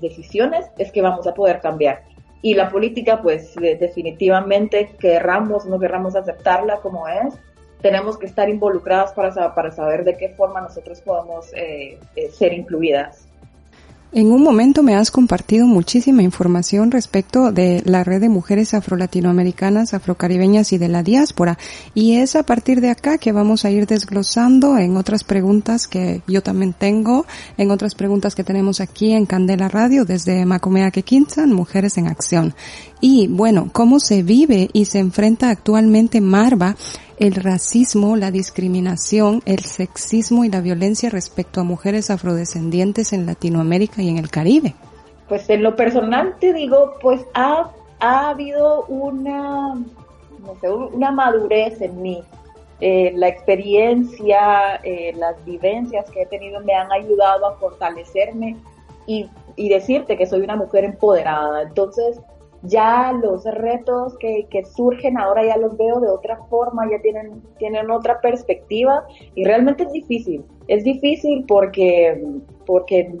decisiones 0.00 0.66
es 0.78 0.92
que 0.92 1.02
vamos 1.02 1.26
a 1.26 1.34
poder 1.34 1.60
cambiar. 1.60 2.02
Y 2.42 2.54
la 2.54 2.70
política, 2.70 3.20
pues 3.20 3.56
definitivamente, 3.56 4.94
querramos, 5.00 5.66
no 5.66 5.80
querramos 5.80 6.14
aceptarla 6.14 6.76
como 6.76 7.08
es, 7.08 7.34
tenemos 7.80 8.16
que 8.16 8.26
estar 8.26 8.48
involucradas 8.48 9.12
para, 9.12 9.54
para 9.54 9.70
saber 9.70 10.04
de 10.04 10.16
qué 10.16 10.30
forma 10.30 10.60
nosotros 10.60 11.00
podemos 11.00 11.50
eh, 11.54 11.98
ser 12.30 12.52
incluidas. 12.52 13.27
En 14.10 14.32
un 14.32 14.42
momento 14.42 14.82
me 14.82 14.94
has 14.94 15.10
compartido 15.10 15.66
muchísima 15.66 16.22
información 16.22 16.90
respecto 16.90 17.52
de 17.52 17.82
la 17.84 18.04
red 18.04 18.22
de 18.22 18.30
mujeres 18.30 18.72
afro-latinoamericanas, 18.72 19.92
afrocaribeñas 19.92 20.72
y 20.72 20.78
de 20.78 20.88
la 20.88 21.02
diáspora. 21.02 21.58
Y 21.92 22.14
es 22.14 22.34
a 22.34 22.42
partir 22.42 22.80
de 22.80 22.88
acá 22.88 23.18
que 23.18 23.32
vamos 23.32 23.66
a 23.66 23.70
ir 23.70 23.86
desglosando 23.86 24.78
en 24.78 24.96
otras 24.96 25.24
preguntas 25.24 25.86
que 25.86 26.22
yo 26.26 26.42
también 26.42 26.72
tengo, 26.72 27.26
en 27.58 27.70
otras 27.70 27.94
preguntas 27.94 28.34
que 28.34 28.44
tenemos 28.44 28.80
aquí 28.80 29.12
en 29.12 29.26
Candela 29.26 29.68
Radio 29.68 30.06
desde 30.06 30.46
Macomea 30.46 30.90
Quintan, 30.90 31.52
Mujeres 31.52 31.98
en 31.98 32.06
Acción. 32.06 32.54
Y 33.00 33.28
bueno, 33.28 33.68
¿cómo 33.72 34.00
se 34.00 34.22
vive 34.22 34.68
y 34.72 34.86
se 34.86 34.98
enfrenta 34.98 35.50
actualmente 35.50 36.20
Marva 36.20 36.74
el 37.18 37.34
racismo, 37.34 38.16
la 38.16 38.30
discriminación, 38.30 39.42
el 39.44 39.60
sexismo 39.60 40.44
y 40.44 40.50
la 40.50 40.60
violencia 40.60 41.10
respecto 41.10 41.60
a 41.60 41.64
mujeres 41.64 42.10
afrodescendientes 42.10 43.12
en 43.12 43.26
Latinoamérica 43.26 44.02
y 44.02 44.08
en 44.08 44.18
el 44.18 44.30
Caribe? 44.30 44.74
Pues 45.28 45.48
en 45.50 45.62
lo 45.62 45.76
personal 45.76 46.36
te 46.40 46.52
digo, 46.52 46.94
pues 47.00 47.20
ha, 47.34 47.70
ha 48.00 48.30
habido 48.30 48.84
una, 48.86 49.74
no 49.74 50.56
sé, 50.60 50.70
una 50.70 51.10
madurez 51.10 51.80
en 51.80 52.02
mí. 52.02 52.22
Eh, 52.80 53.12
la 53.16 53.28
experiencia, 53.28 54.76
eh, 54.84 55.12
las 55.16 55.44
vivencias 55.44 56.08
que 56.10 56.22
he 56.22 56.26
tenido 56.26 56.60
me 56.60 56.74
han 56.74 56.90
ayudado 56.92 57.46
a 57.46 57.56
fortalecerme 57.56 58.56
y, 59.06 59.28
y 59.56 59.68
decirte 59.68 60.16
que 60.16 60.26
soy 60.26 60.42
una 60.42 60.54
mujer 60.54 60.84
empoderada. 60.84 61.62
Entonces, 61.62 62.20
ya 62.62 63.12
los 63.12 63.44
retos 63.44 64.16
que, 64.18 64.46
que, 64.50 64.64
surgen 64.64 65.18
ahora 65.18 65.44
ya 65.44 65.56
los 65.56 65.76
veo 65.76 66.00
de 66.00 66.08
otra 66.08 66.38
forma, 66.48 66.90
ya 66.90 67.00
tienen, 67.00 67.42
tienen 67.58 67.90
otra 67.90 68.20
perspectiva 68.20 69.04
y 69.34 69.44
realmente 69.44 69.84
es 69.84 69.92
difícil. 69.92 70.44
Es 70.66 70.84
difícil 70.84 71.44
porque, 71.46 72.22
porque 72.66 73.12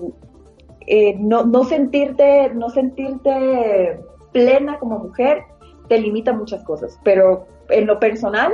eh, 0.86 1.14
no, 1.18 1.44
no, 1.44 1.64
sentirte, 1.64 2.50
no 2.54 2.70
sentirte 2.70 4.00
plena 4.32 4.78
como 4.78 4.98
mujer 4.98 5.42
te 5.88 5.98
limita 5.98 6.32
muchas 6.32 6.64
cosas, 6.64 6.98
pero 7.04 7.46
en 7.70 7.86
lo 7.86 7.98
personal 7.98 8.52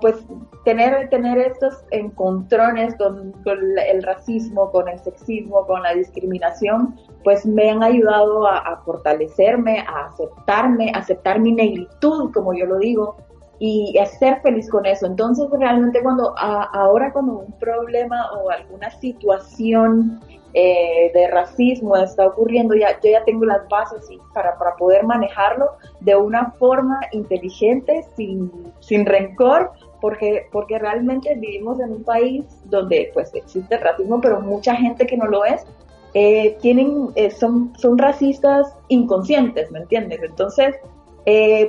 pues 0.00 0.16
tener, 0.64 1.08
tener 1.08 1.38
estos 1.38 1.84
encontrones 1.90 2.94
con, 2.96 3.32
el 3.46 4.02
racismo, 4.02 4.70
con 4.70 4.88
el 4.88 4.98
sexismo, 5.00 5.66
con 5.66 5.82
la 5.82 5.94
discriminación, 5.94 6.96
pues 7.22 7.46
me 7.46 7.70
han 7.70 7.82
ayudado 7.82 8.46
a, 8.46 8.82
fortalecerme, 8.84 9.80
a 9.80 10.06
aceptarme, 10.06 10.92
a 10.94 10.98
aceptar 10.98 11.40
mi 11.40 11.52
negritud, 11.52 12.32
como 12.32 12.52
yo 12.54 12.66
lo 12.66 12.78
digo, 12.78 13.16
y 13.58 13.96
a 13.98 14.06
ser 14.06 14.40
feliz 14.42 14.68
con 14.68 14.84
eso. 14.84 15.06
Entonces, 15.06 15.48
realmente 15.58 16.02
cuando 16.02 16.34
ahora 16.36 17.12
cuando 17.12 17.38
un 17.38 17.52
problema 17.52 18.32
o 18.32 18.50
alguna 18.50 18.90
situación 18.90 20.20
eh, 20.56 21.10
de 21.12 21.26
racismo 21.26 21.96
está 21.96 22.26
ocurriendo, 22.26 22.76
ya, 22.76 23.00
yo 23.02 23.10
ya 23.10 23.24
tengo 23.24 23.44
las 23.44 23.68
bases 23.68 24.08
para, 24.32 24.56
para 24.56 24.76
poder 24.76 25.02
manejarlo 25.02 25.70
de 25.98 26.14
una 26.14 26.52
forma 26.52 27.00
inteligente, 27.10 28.04
sin, 28.16 28.52
sin 28.78 29.04
rencor, 29.04 29.72
porque, 30.00 30.46
porque 30.52 30.78
realmente 30.78 31.34
vivimos 31.34 31.80
en 31.80 31.92
un 31.92 32.04
país 32.04 32.44
donde 32.66 33.10
pues 33.12 33.34
existe 33.34 33.76
racismo, 33.78 34.20
pero 34.20 34.40
mucha 34.40 34.76
gente 34.76 35.06
que 35.06 35.16
no 35.16 35.26
lo 35.26 35.44
es, 35.44 35.66
eh, 36.14 36.56
tienen, 36.60 37.08
eh, 37.16 37.32
son, 37.32 37.72
son 37.76 37.98
racistas 37.98 38.76
inconscientes, 38.86 39.72
¿me 39.72 39.80
entiendes? 39.80 40.20
Entonces, 40.22 40.76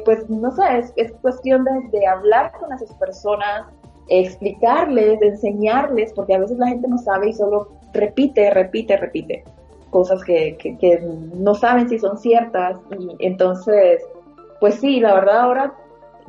pues 0.06 0.30
no 0.30 0.52
sé, 0.52 0.78
es, 0.78 0.94
es 0.96 1.12
cuestión 1.24 1.64
de, 1.64 1.72
de 1.98 2.06
hablar 2.06 2.52
con 2.60 2.72
esas 2.72 2.94
personas, 2.96 3.66
explicarles, 4.08 5.22
enseñarles, 5.22 6.14
porque 6.14 6.36
a 6.36 6.40
veces 6.40 6.58
la 6.58 6.68
gente 6.68 6.88
no 6.88 6.98
sabe 6.98 7.30
y 7.30 7.34
solo 7.34 7.70
repite, 7.94 8.52
repite, 8.52 8.98
repite 8.98 9.44
cosas 9.96 10.26
que, 10.26 10.58
que, 10.58 11.00
no 11.36 11.56
saben 11.56 11.88
si 11.88 11.98
son 12.00 12.18
ciertas. 12.18 12.78
Y 13.00 13.26
entonces, 13.26 14.02
pues 14.60 14.76
sí, 14.76 15.00
la 15.00 15.14
verdad 15.14 15.40
ahora 15.40 15.74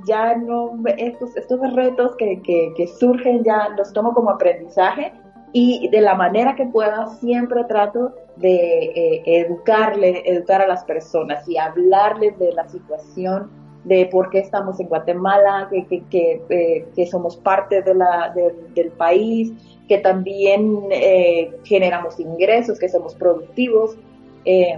ya 0.06 0.36
no, 0.36 0.78
estos, 0.96 1.36
estos 1.36 1.58
retos 1.74 2.14
que, 2.16 2.40
que, 2.42 2.86
surgen 2.86 3.42
ya 3.42 3.70
los 3.76 3.92
tomo 3.92 4.14
como 4.14 4.30
aprendizaje 4.30 5.12
y 5.52 5.88
de 5.88 6.00
la 6.00 6.14
manera 6.14 6.54
que 6.54 6.66
pueda 6.66 7.08
siempre 7.18 7.64
trato 7.64 8.14
de 8.36 8.54
eh, 8.54 9.22
educarle, 9.24 10.22
educar 10.26 10.62
a 10.62 10.68
las 10.68 10.84
personas 10.84 11.48
y 11.48 11.56
hablarles 11.56 12.38
de 12.38 12.52
la 12.52 12.68
situación 12.68 13.50
de 13.86 14.06
por 14.06 14.30
qué 14.30 14.40
estamos 14.40 14.80
en 14.80 14.88
Guatemala, 14.88 15.68
que, 15.70 15.86
que, 15.86 16.02
que, 16.10 16.88
eh, 16.96 17.06
somos 17.06 17.36
parte 17.36 17.82
de 17.82 17.94
la, 17.94 18.34
del 18.74 18.90
país, 18.90 19.52
que 19.86 19.98
también 19.98 20.88
eh, 20.90 21.56
generamos 21.62 22.18
ingresos, 22.18 22.80
que 22.80 22.88
somos 22.88 23.14
productivos. 23.14 23.96
Eh, 24.44 24.76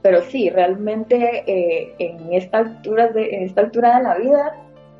pero 0.00 0.22
sí, 0.22 0.48
realmente 0.48 1.44
en, 1.98 2.32
esta 2.32 2.58
altura 2.58 3.08
de, 3.08 3.28
en 3.34 3.42
esta 3.42 3.62
altura 3.62 3.98
de 3.98 4.04
la 4.04 4.14
vida 4.14 4.56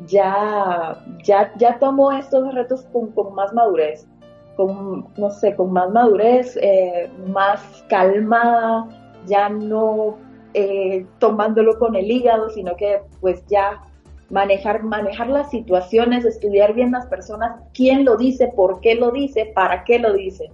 ya, 0.06 1.02
ya, 1.24 1.50
ya 1.56 1.78
tomo 1.78 2.12
estos 2.12 2.52
retos 2.52 2.84
con, 2.92 3.12
con 3.12 3.34
más 3.34 3.54
madurez, 3.54 4.06
con, 4.56 5.06
no 5.16 5.30
sé, 5.30 5.54
con 5.54 5.72
más 5.72 5.90
madurez, 5.90 6.58
más 7.28 7.62
calmada, 7.88 8.86
ya 9.26 9.48
no 9.48 10.18
eh, 10.60 11.06
tomándolo 11.20 11.78
con 11.78 11.94
el 11.94 12.10
hígado, 12.10 12.50
sino 12.50 12.74
que 12.74 13.00
pues 13.20 13.46
ya 13.46 13.80
manejar, 14.28 14.82
manejar 14.82 15.28
las 15.28 15.50
situaciones, 15.50 16.24
estudiar 16.24 16.74
bien 16.74 16.90
las 16.90 17.06
personas, 17.06 17.62
quién 17.72 18.04
lo 18.04 18.16
dice, 18.16 18.52
por 18.56 18.80
qué 18.80 18.96
lo 18.96 19.12
dice, 19.12 19.52
para 19.54 19.84
qué 19.84 20.00
lo 20.00 20.12
dice. 20.14 20.50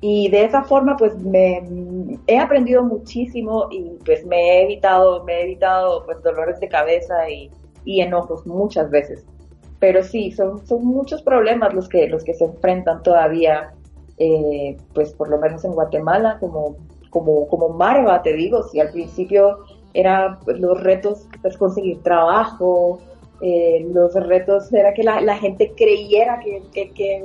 Y 0.00 0.30
de 0.30 0.46
esa 0.46 0.62
forma 0.64 0.96
pues 0.96 1.14
me 1.18 1.62
he 2.26 2.38
aprendido 2.38 2.82
muchísimo 2.82 3.66
y 3.70 3.98
pues 4.02 4.24
me 4.24 4.36
he 4.38 4.62
evitado, 4.62 5.22
me 5.24 5.34
he 5.34 5.42
evitado 5.42 6.06
pues 6.06 6.22
dolores 6.22 6.58
de 6.60 6.68
cabeza 6.68 7.28
y, 7.28 7.50
y 7.84 8.00
enojos 8.00 8.46
muchas 8.46 8.88
veces. 8.90 9.26
Pero 9.78 10.02
sí, 10.02 10.32
son, 10.32 10.66
son 10.66 10.86
muchos 10.86 11.20
problemas 11.20 11.74
los 11.74 11.86
que, 11.86 12.08
los 12.08 12.24
que 12.24 12.32
se 12.32 12.46
enfrentan 12.46 13.02
todavía, 13.02 13.74
eh, 14.16 14.78
pues 14.94 15.12
por 15.12 15.28
lo 15.28 15.36
menos 15.36 15.66
en 15.66 15.72
Guatemala, 15.72 16.38
como 16.40 16.76
como, 17.10 17.48
como 17.48 17.70
Marva, 17.70 18.22
te 18.22 18.32
digo, 18.32 18.62
si 18.64 18.80
al 18.80 18.90
principio 18.90 19.58
era 19.94 20.38
pues, 20.44 20.58
los 20.60 20.80
retos 20.82 21.26
pues, 21.42 21.56
conseguir 21.56 22.02
trabajo, 22.02 23.00
eh, 23.40 23.86
los 23.92 24.14
retos 24.14 24.72
era 24.72 24.92
que 24.92 25.02
la, 25.02 25.36
gente 25.36 25.72
creyera 25.76 26.40
que, 26.40 26.62
que, 26.92 27.24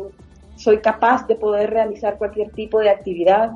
soy 0.56 0.78
capaz 0.80 1.26
de 1.28 1.36
poder 1.36 1.72
realizar 1.72 2.18
cualquier 2.18 2.52
tipo 2.52 2.80
de 2.80 2.90
actividad, 2.90 3.52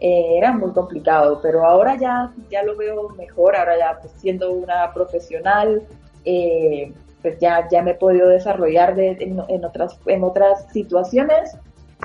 eh, 0.00 0.38
era 0.38 0.52
muy 0.52 0.72
complicado, 0.72 1.38
pero 1.42 1.66
ahora 1.66 1.98
ya, 1.98 2.32
ya 2.50 2.62
lo 2.62 2.76
veo 2.76 3.10
mejor, 3.10 3.54
ahora 3.54 3.78
ya 3.78 3.98
pues, 4.00 4.14
siendo 4.16 4.50
una 4.50 4.90
profesional, 4.94 5.86
eh, 6.24 6.92
pues 7.20 7.38
ya, 7.38 7.68
ya 7.70 7.82
me 7.82 7.90
he 7.90 7.94
podido 7.94 8.28
desarrollar 8.28 8.94
de, 8.94 9.16
en, 9.20 9.64
otras, 9.64 9.98
en 10.06 10.24
otras 10.24 10.66
situaciones 10.72 11.56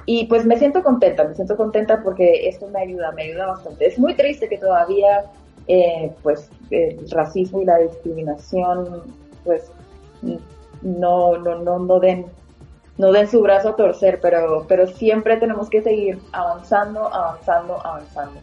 y 0.05 0.27
pues 0.27 0.45
me 0.45 0.57
siento 0.57 0.83
contenta, 0.83 1.23
me 1.23 1.33
siento 1.33 1.57
contenta 1.57 2.01
porque 2.03 2.47
esto 2.47 2.67
me 2.67 2.81
ayuda, 2.81 3.11
me 3.11 3.23
ayuda 3.23 3.47
bastante. 3.47 3.87
Es 3.87 3.97
muy 3.97 4.13
triste 4.13 4.47
que 4.47 4.57
todavía 4.57 5.25
eh, 5.67 6.11
pues 6.21 6.49
el 6.69 7.09
racismo 7.09 7.61
y 7.61 7.65
la 7.65 7.77
discriminación 7.79 9.03
pues 9.43 9.71
no, 10.81 11.37
no, 11.37 11.79
no, 11.79 11.99
den 11.99 12.25
no 12.97 13.11
den 13.11 13.27
su 13.27 13.41
brazo 13.41 13.69
a 13.69 13.75
torcer, 13.75 14.19
pero, 14.21 14.65
pero 14.67 14.87
siempre 14.87 15.37
tenemos 15.37 15.69
que 15.69 15.81
seguir 15.81 16.19
avanzando, 16.31 17.13
avanzando, 17.13 17.85
avanzando. 17.85 18.39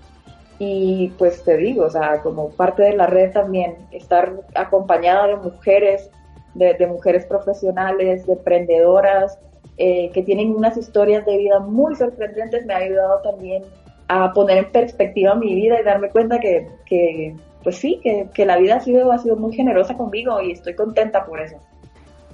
Y 0.59 1.13
pues 1.19 1.43
te 1.43 1.57
digo, 1.57 1.85
o 1.85 1.91
sea, 1.91 2.21
como 2.23 2.51
parte 2.51 2.83
de 2.83 2.97
la 2.97 3.07
red 3.07 3.33
también, 3.33 3.77
estar 3.91 4.33
acompañada 4.55 5.29
de 5.29 5.37
mujeres, 5.37 6.11
de, 6.55 6.75
de 6.75 6.87
mujeres 6.87 7.25
profesionales, 7.25 8.27
de 8.27 8.35
emprendedoras, 8.35 9.39
eh, 9.79 10.11
que 10.13 10.23
tienen 10.23 10.55
unas 10.55 10.77
historias 10.77 11.25
de 11.27 11.39
vida 11.39 11.61
muy 11.61 11.95
sorprendentes, 11.97 12.67
me 12.67 12.75
ha 12.75 12.79
ayudado 12.79 13.21
también 13.23 13.65
a 14.09 14.33
poner 14.33 14.59
en 14.59 14.73
perspectiva 14.73 15.35
mi 15.35 15.55
vida 15.55 15.81
y 15.81 15.85
darme 15.85 16.11
cuenta 16.11 16.39
que, 16.39 16.69
que 16.85 17.35
pues 17.63 17.77
sí, 17.77 18.01
que, 18.03 18.29
que, 18.35 18.45
la 18.45 18.59
vida 18.59 18.77
ha 18.77 18.81
sido, 18.81 19.11
ha 19.13 19.19
sido 19.19 19.37
muy 19.37 19.55
generosa 19.55 19.97
conmigo 19.97 20.41
y 20.43 20.53
estoy 20.53 20.75
contenta 20.75 21.25
por 21.25 21.41
eso. 21.41 21.57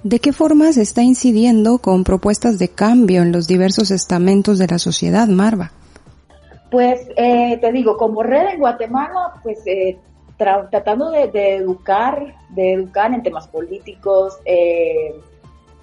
¿De 0.03 0.19
qué 0.19 0.31
forma 0.31 0.71
se 0.71 0.81
está 0.81 1.01
incidiendo 1.01 1.79
con 1.79 2.03
propuestas 2.03 2.57
de 2.57 2.69
cambio 2.69 3.21
en 3.21 3.31
los 3.31 3.47
diversos 3.47 3.91
estamentos 3.91 4.57
de 4.57 4.67
la 4.67 4.79
sociedad, 4.79 5.27
Marva? 5.27 5.71
Pues 6.71 7.09
eh, 7.17 7.57
te 7.59 7.71
digo, 7.71 7.97
como 7.97 8.23
red 8.23 8.53
en 8.53 8.59
Guatemala, 8.59 9.33
pues 9.43 9.59
eh, 9.65 9.97
tratando 10.37 11.11
de, 11.11 11.27
de, 11.27 11.55
educar, 11.55 12.35
de 12.49 12.73
educar 12.73 13.13
en 13.13 13.23
temas 13.23 13.47
políticos, 13.47 14.37
eh, 14.45 15.13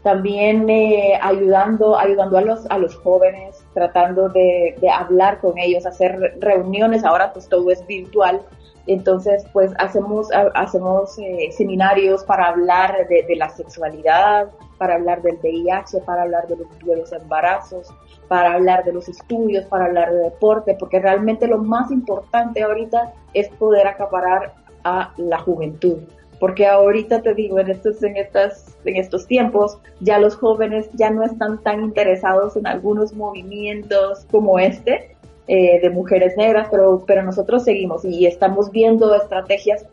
también 0.06 0.70
eh, 0.70 1.18
ayudando, 1.20 1.98
ayudando 1.98 2.38
a 2.38 2.40
los, 2.40 2.64
a 2.70 2.78
los 2.78 2.94
jóvenes, 2.94 3.66
tratando 3.74 4.28
de, 4.28 4.76
hablar 4.88 5.40
con 5.40 5.58
ellos, 5.58 5.84
hacer 5.84 6.36
reuniones, 6.38 7.02
ahora 7.02 7.32
pues 7.32 7.48
todo 7.48 7.72
es 7.72 7.84
virtual, 7.88 8.40
Entonces, 8.86 9.44
pues 9.52 9.72
hacemos, 9.80 10.28
hacemos 10.54 11.18
eh, 11.18 11.50
seminarios 11.50 12.22
para 12.22 12.50
hablar 12.50 13.08
de, 13.08 13.34
la 13.34 13.48
sexualidad, 13.48 14.48
para 14.78 14.94
hablar 14.94 15.22
del 15.22 15.38
VIH, 15.42 16.02
para 16.06 16.22
hablar 16.22 16.46
de 16.46 16.54
los, 16.54 16.68
de 16.84 16.96
los 16.98 17.12
embarazos, 17.12 17.88
para 18.28 18.52
hablar 18.52 18.84
de 18.84 18.92
los 18.92 19.08
estudios, 19.08 19.64
para 19.64 19.86
hablar 19.86 20.12
de 20.12 20.20
deporte, 20.20 20.76
porque 20.78 21.00
realmente 21.00 21.48
lo 21.48 21.58
más 21.58 21.90
importante 21.90 22.62
ahorita 22.62 23.12
es 23.34 23.48
poder 23.48 23.88
acaparar 23.88 24.54
a 24.84 25.12
la 25.16 25.40
juventud. 25.40 25.98
Porque 26.38 26.66
ahorita 26.66 27.22
te 27.22 27.34
digo, 27.34 27.58
en 27.58 27.70
estos, 27.70 28.02
en 28.02 28.16
estas, 28.16 28.76
en 28.84 28.96
estos 28.96 29.26
tiempos, 29.26 29.78
ya 30.00 30.18
los 30.18 30.36
jóvenes 30.36 30.88
ya 30.94 31.10
no 31.10 31.22
están 31.24 31.62
tan 31.62 31.82
interesados 31.82 32.56
en 32.56 32.66
algunos 32.66 33.14
movimientos 33.14 34.26
como 34.30 34.58
este, 34.58 35.16
eh, 35.48 35.80
de 35.80 35.90
mujeres 35.90 36.36
negras, 36.36 36.66
pero, 36.70 37.04
pero 37.06 37.22
nosotros 37.22 37.62
seguimos 37.62 38.04
y 38.04 38.26
estamos 38.26 38.72
viendo 38.72 39.14
estrategias 39.14 39.86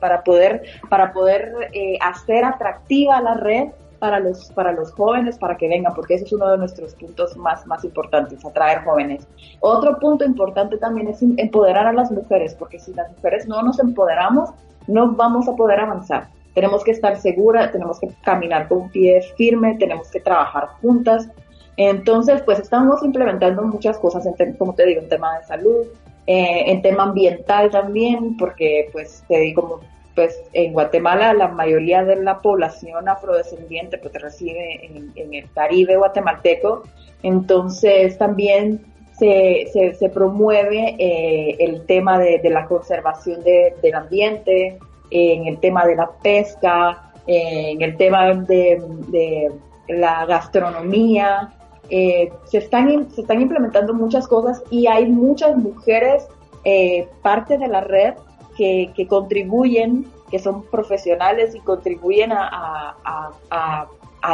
para 0.00 0.24
poder, 0.24 0.62
para 0.88 1.12
poder 1.12 1.52
eh, 1.74 1.98
hacer 2.00 2.44
atractiva 2.44 3.20
la 3.20 3.34
red 3.34 3.68
para 3.98 4.20
los, 4.20 4.50
para 4.52 4.72
los 4.72 4.92
jóvenes, 4.92 5.38
para 5.38 5.56
que 5.56 5.68
vengan, 5.68 5.94
porque 5.94 6.14
ese 6.14 6.24
es 6.24 6.32
uno 6.32 6.50
de 6.50 6.58
nuestros 6.58 6.94
puntos 6.94 7.36
más, 7.36 7.66
más 7.66 7.84
importantes, 7.84 8.44
atraer 8.44 8.84
jóvenes. 8.84 9.26
Otro 9.60 9.98
punto 9.98 10.24
importante 10.24 10.78
también 10.78 11.08
es 11.08 11.22
empoderar 11.22 11.86
a 11.86 11.92
las 11.92 12.10
mujeres, 12.10 12.54
porque 12.54 12.78
si 12.78 12.92
las 12.94 13.10
mujeres 13.12 13.46
no 13.46 13.62
nos 13.62 13.78
empoderamos, 13.78 14.50
no 14.86 15.12
vamos 15.12 15.48
a 15.48 15.54
poder 15.54 15.80
avanzar. 15.80 16.28
Tenemos 16.54 16.82
que 16.82 16.92
estar 16.92 17.16
seguras, 17.16 17.70
tenemos 17.72 18.00
que 18.00 18.08
caminar 18.24 18.68
con 18.68 18.88
pie 18.90 19.22
firme, 19.36 19.76
tenemos 19.78 20.10
que 20.10 20.20
trabajar 20.20 20.68
juntas. 20.80 21.28
Entonces, 21.76 22.42
pues 22.42 22.58
estamos 22.58 23.04
implementando 23.04 23.62
muchas 23.62 23.98
cosas, 23.98 24.26
en 24.26 24.54
como 24.54 24.74
te 24.74 24.86
digo, 24.86 25.00
en 25.00 25.08
tema 25.08 25.38
de 25.38 25.44
salud, 25.44 25.86
eh, 26.26 26.64
en 26.66 26.82
tema 26.82 27.04
ambiental 27.04 27.70
también, 27.70 28.36
porque 28.36 28.88
pues 28.92 29.24
te 29.28 29.38
digo, 29.38 29.80
pues 30.18 30.42
en 30.52 30.72
Guatemala 30.72 31.32
la 31.32 31.46
mayoría 31.46 32.02
de 32.02 32.16
la 32.16 32.40
población 32.40 33.08
afrodescendiente 33.08 33.98
pues 33.98 34.12
recibe 34.20 34.84
en, 35.14 35.32
el 35.32 35.48
Caribe 35.52 35.96
guatemalteco, 35.96 36.82
entonces 37.22 38.18
también 38.18 38.84
se, 39.16 39.68
se, 39.96 40.08
promueve 40.08 40.96
eh, 40.98 41.54
el 41.60 41.86
tema 41.86 42.18
de, 42.18 42.40
la 42.50 42.66
conservación 42.66 43.44
del 43.44 43.94
ambiente, 43.94 44.80
en 45.12 45.46
el 45.46 45.58
tema 45.60 45.86
de 45.86 45.94
la 45.94 46.10
pesca, 46.20 47.12
en 47.28 47.80
el 47.80 47.96
tema 47.96 48.34
de, 48.34 49.52
la 49.86 50.26
gastronomía, 50.26 51.52
eh, 51.90 52.32
se, 52.46 52.58
están, 52.58 53.08
se 53.12 53.20
están 53.20 53.40
implementando 53.40 53.94
muchas 53.94 54.26
cosas 54.26 54.64
y 54.68 54.88
hay 54.88 55.06
muchas 55.06 55.56
mujeres 55.56 56.26
eh, 56.64 57.06
parte 57.22 57.56
de 57.56 57.68
la 57.68 57.82
red 57.82 58.14
que, 58.58 59.06
contribuyen, 59.08 60.06
que 60.30 60.38
son 60.38 60.64
profesionales 60.64 61.54
y 61.54 61.60
contribuyen 61.60 62.32
a, 62.32 63.86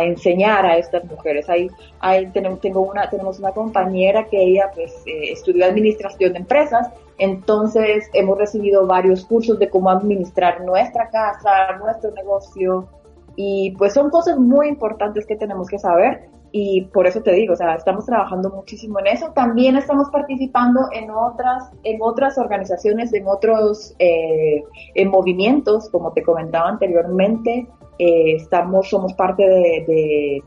enseñar 0.02 0.64
a 0.64 0.78
estas 0.78 1.04
mujeres. 1.04 1.48
Ahí, 1.48 1.68
ahí 2.00 2.26
tenemos, 2.32 2.60
tengo 2.60 2.80
una, 2.80 3.08
tenemos 3.10 3.38
una 3.38 3.52
compañera 3.52 4.24
que 4.24 4.42
ella 4.42 4.70
pues 4.74 4.92
eh, 5.06 5.32
estudió 5.32 5.66
administración 5.66 6.32
de 6.32 6.38
empresas, 6.38 6.88
entonces 7.18 8.08
hemos 8.14 8.38
recibido 8.38 8.86
varios 8.86 9.24
cursos 9.24 9.58
de 9.58 9.68
cómo 9.68 9.90
administrar 9.90 10.62
nuestra 10.64 11.10
casa, 11.10 11.76
nuestro 11.78 12.10
negocio, 12.12 12.88
y 13.36 13.72
pues 13.72 13.92
son 13.92 14.10
cosas 14.10 14.38
muy 14.38 14.68
importantes 14.68 15.26
que 15.26 15.36
tenemos 15.36 15.68
que 15.68 15.78
saber 15.78 16.28
y 16.56 16.82
por 16.82 17.08
eso 17.08 17.20
te 17.20 17.32
digo, 17.32 17.54
o 17.54 17.56
sea, 17.56 17.74
estamos 17.74 18.06
trabajando 18.06 18.48
muchísimo 18.48 19.00
en 19.00 19.08
eso. 19.08 19.32
También 19.34 19.74
estamos 19.74 20.08
participando 20.10 20.82
en 20.92 21.10
otras, 21.10 21.72
en 21.82 22.00
otras 22.00 22.38
organizaciones, 22.38 23.12
en 23.12 23.26
otros 23.26 23.96
eh, 23.98 24.62
en 24.94 25.08
movimientos, 25.10 25.90
como 25.90 26.12
te 26.12 26.22
comentaba 26.22 26.68
anteriormente. 26.68 27.66
Eh, 27.98 28.36
estamos, 28.36 28.88
somos 28.88 29.14
parte 29.14 29.42
de, 29.42 30.44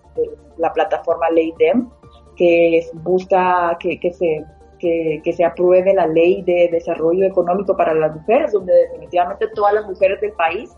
la 0.58 0.72
plataforma 0.72 1.30
Ley 1.30 1.54
DEM, 1.60 1.90
que 2.38 2.88
busca 2.94 3.78
que, 3.78 4.00
se 4.14 4.46
que, 4.80 5.20
que, 5.22 5.34
se 5.34 5.44
apruebe 5.44 5.94
la 5.94 6.08
ley 6.08 6.42
de 6.44 6.70
desarrollo 6.72 7.26
económico 7.26 7.76
para 7.76 7.94
las 7.94 8.16
mujeres, 8.16 8.54
donde 8.54 8.72
definitivamente 8.74 9.50
todas 9.54 9.74
las 9.74 9.86
mujeres 9.86 10.22
del 10.22 10.32
país 10.32 10.74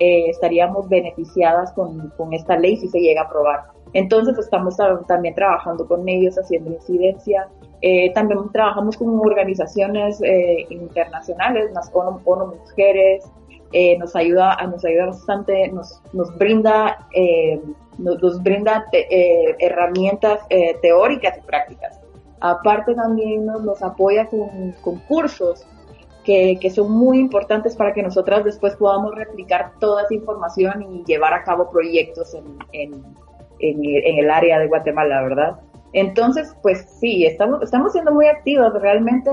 eh, 0.00 0.30
estaríamos 0.30 0.88
beneficiadas 0.88 1.72
con, 1.72 2.10
con, 2.16 2.32
esta 2.32 2.56
ley 2.56 2.76
si 2.76 2.86
se 2.86 3.00
llega 3.00 3.22
a 3.22 3.24
aprobar. 3.24 3.64
Entonces 3.92 4.38
estamos 4.38 4.76
también 5.06 5.34
trabajando 5.34 5.86
con 5.86 6.08
ellos 6.08 6.36
haciendo 6.36 6.72
incidencia. 6.72 7.48
Eh, 7.80 8.12
también 8.12 8.40
trabajamos 8.52 8.96
con 8.96 9.18
organizaciones 9.20 10.20
eh, 10.22 10.66
internacionales, 10.70 11.70
las 11.72 11.90
ONU, 11.94 12.20
Mujeres, 12.24 13.24
eh, 13.72 13.98
nos 13.98 14.16
ayuda, 14.16 14.56
nos 14.66 14.82
ayuda 14.82 15.06
bastante, 15.06 15.68
nos, 15.68 16.00
nos 16.14 16.34
brinda, 16.38 17.06
eh, 17.12 17.60
nos, 17.98 18.22
nos, 18.22 18.42
brinda 18.42 18.86
eh, 18.92 19.56
herramientas 19.58 20.40
teóricas 20.80 21.36
y 21.36 21.40
prácticas. 21.42 22.00
Aparte 22.40 22.94
también 22.94 23.44
nos, 23.44 23.62
nos 23.62 23.82
apoya 23.82 24.26
con, 24.26 24.72
con 24.80 24.96
cursos 25.00 25.66
que, 26.24 26.58
que, 26.58 26.70
son 26.70 26.90
muy 26.92 27.18
importantes 27.18 27.76
para 27.76 27.92
que 27.92 28.02
nosotras 28.02 28.42
después 28.44 28.74
podamos 28.76 29.14
replicar 29.14 29.72
toda 29.80 30.04
esa 30.04 30.14
información 30.14 30.82
y 30.82 31.04
llevar 31.04 31.34
a 31.34 31.44
cabo 31.44 31.70
proyectos 31.70 32.34
en, 32.34 32.44
en 32.72 33.04
en, 33.60 34.18
el 34.18 34.30
área 34.30 34.58
de 34.58 34.68
Guatemala, 34.68 35.22
¿verdad? 35.22 35.60
Entonces, 35.92 36.54
pues 36.62 36.86
sí, 37.00 37.24
estamos, 37.24 37.62
estamos 37.62 37.92
siendo 37.92 38.12
muy 38.12 38.26
activos 38.26 38.72
realmente. 38.80 39.30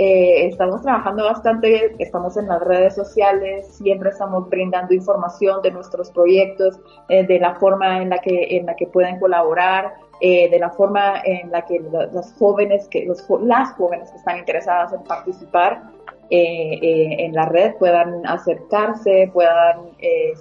Eh, 0.00 0.46
estamos 0.46 0.82
trabajando 0.82 1.24
bastante, 1.24 1.92
estamos 1.98 2.36
en 2.36 2.46
las 2.46 2.62
redes 2.62 2.94
sociales, 2.94 3.66
siempre 3.66 4.10
estamos 4.10 4.48
brindando 4.48 4.94
información 4.94 5.60
de 5.60 5.72
nuestros 5.72 6.12
proyectos, 6.12 6.78
eh, 7.08 7.26
de 7.26 7.40
la 7.40 7.56
forma 7.56 8.00
en 8.00 8.10
la 8.10 8.18
que, 8.18 8.56
en 8.56 8.66
la 8.66 8.76
que 8.76 8.86
pueden 8.86 9.18
colaborar, 9.18 9.94
eh, 10.20 10.48
de 10.50 10.58
la 10.60 10.70
forma 10.70 11.20
en 11.24 11.50
la 11.50 11.66
que 11.66 11.80
las 12.12 12.32
jóvenes, 12.38 12.86
que, 12.86 13.06
los, 13.06 13.26
las 13.42 13.72
jóvenes 13.72 14.12
que 14.12 14.18
están 14.18 14.38
interesadas 14.38 14.92
en 14.92 15.02
participar 15.02 15.82
en 16.30 17.32
la 17.32 17.46
red 17.46 17.74
puedan 17.76 18.24
acercarse, 18.26 19.30
puedan 19.32 19.92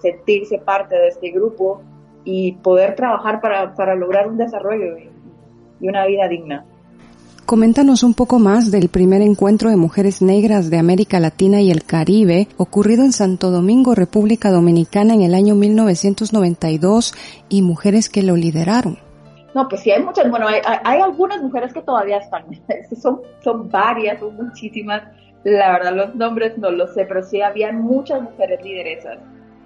sentirse 0.01 0.59
parte 0.59 0.95
de 0.95 1.07
este 1.07 1.31
grupo 1.31 1.81
y 2.29 2.51
poder 2.51 2.93
trabajar 2.95 3.39
para, 3.39 3.73
para 3.73 3.95
lograr 3.95 4.27
un 4.27 4.37
desarrollo 4.37 4.97
y, 4.97 5.09
una 5.79 6.05
vida 6.05 6.27
digna. 6.27 6.65
Coméntanos 7.45 8.03
un 8.03 8.13
poco 8.13 8.37
más 8.39 8.69
del 8.69 8.89
primer 8.89 9.21
encuentro 9.21 9.69
de 9.69 9.77
mujeres 9.77 10.21
negras 10.21 10.69
de 10.69 10.77
América 10.77 11.21
Latina 11.21 11.61
y 11.61 11.71
el 11.71 11.85
Caribe 11.85 12.49
ocurrido 12.57 13.05
en 13.05 13.13
Santo 13.13 13.49
Domingo, 13.49 13.95
República 13.95 14.51
Dominicana 14.51 15.13
en 15.13 15.21
el 15.21 15.33
año 15.35 15.55
1992 15.55 17.13
y 17.47 17.61
mujeres 17.61 18.09
que 18.09 18.23
lo 18.23 18.35
lideraron. 18.35 18.97
No, 19.55 19.69
pues 19.69 19.81
sí, 19.81 19.91
hay 19.91 20.03
muchas, 20.03 20.29
bueno, 20.29 20.47
hay, 20.49 20.59
hay 20.83 20.99
algunas 20.99 21.41
mujeres 21.41 21.73
que 21.73 21.81
todavía 21.81 22.17
están, 22.17 22.43
son, 23.01 23.21
son 23.41 23.69
varias, 23.69 24.19
son 24.19 24.35
muchísimas, 24.35 25.03
la 25.45 25.71
verdad 25.71 25.95
los 25.95 26.15
nombres 26.15 26.57
no 26.57 26.71
los 26.71 26.93
sé, 26.93 27.05
pero 27.05 27.23
sí 27.23 27.41
habían 27.41 27.81
muchas 27.81 28.21
mujeres 28.21 28.61
lideresas 28.61 29.19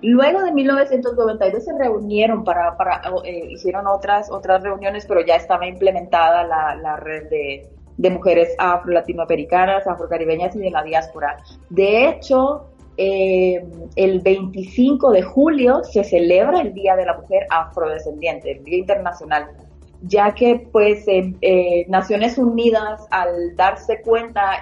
Luego 0.04 0.42
de 0.42 0.52
1992 0.52 1.64
se 1.64 1.78
reunieron 1.78 2.44
para, 2.44 2.76
para 2.76 3.02
eh, 3.24 3.48
hicieron 3.52 3.86
otras, 3.86 4.32
otras 4.32 4.64
reuniones, 4.64 5.06
pero 5.06 5.24
ya 5.24 5.36
estaba 5.36 5.68
implementada 5.68 6.44
la, 6.44 6.76
la 6.76 6.96
red 6.96 7.30
de, 7.30 7.70
de 7.98 8.10
mujeres 8.10 8.56
afro-latinoamericanas, 8.58 9.86
afrocaribeñas 9.86 10.56
y 10.56 10.60
de 10.60 10.72
la 10.72 10.84
diáspora. 10.84 11.38
De 11.70 12.08
hecho, 12.08 12.66
eh, 12.98 13.64
el 13.96 14.22
25 14.22 15.12
de 15.12 15.22
julio 15.22 15.84
se 15.84 16.04
celebra 16.04 16.62
el 16.62 16.74
Día 16.74 16.96
de 16.96 17.06
la 17.06 17.18
Mujer 17.18 17.46
Afrodescendiente, 17.52 18.54
el 18.54 18.64
Día 18.64 18.80
Internacional, 18.80 19.50
ya 20.02 20.34
que 20.34 20.68
pues 20.72 21.06
eh, 21.08 21.86
Naciones 21.90 22.40
Unidas 22.40 23.06
al 23.12 23.56
darse 23.56 24.02
cuenta 24.02 24.60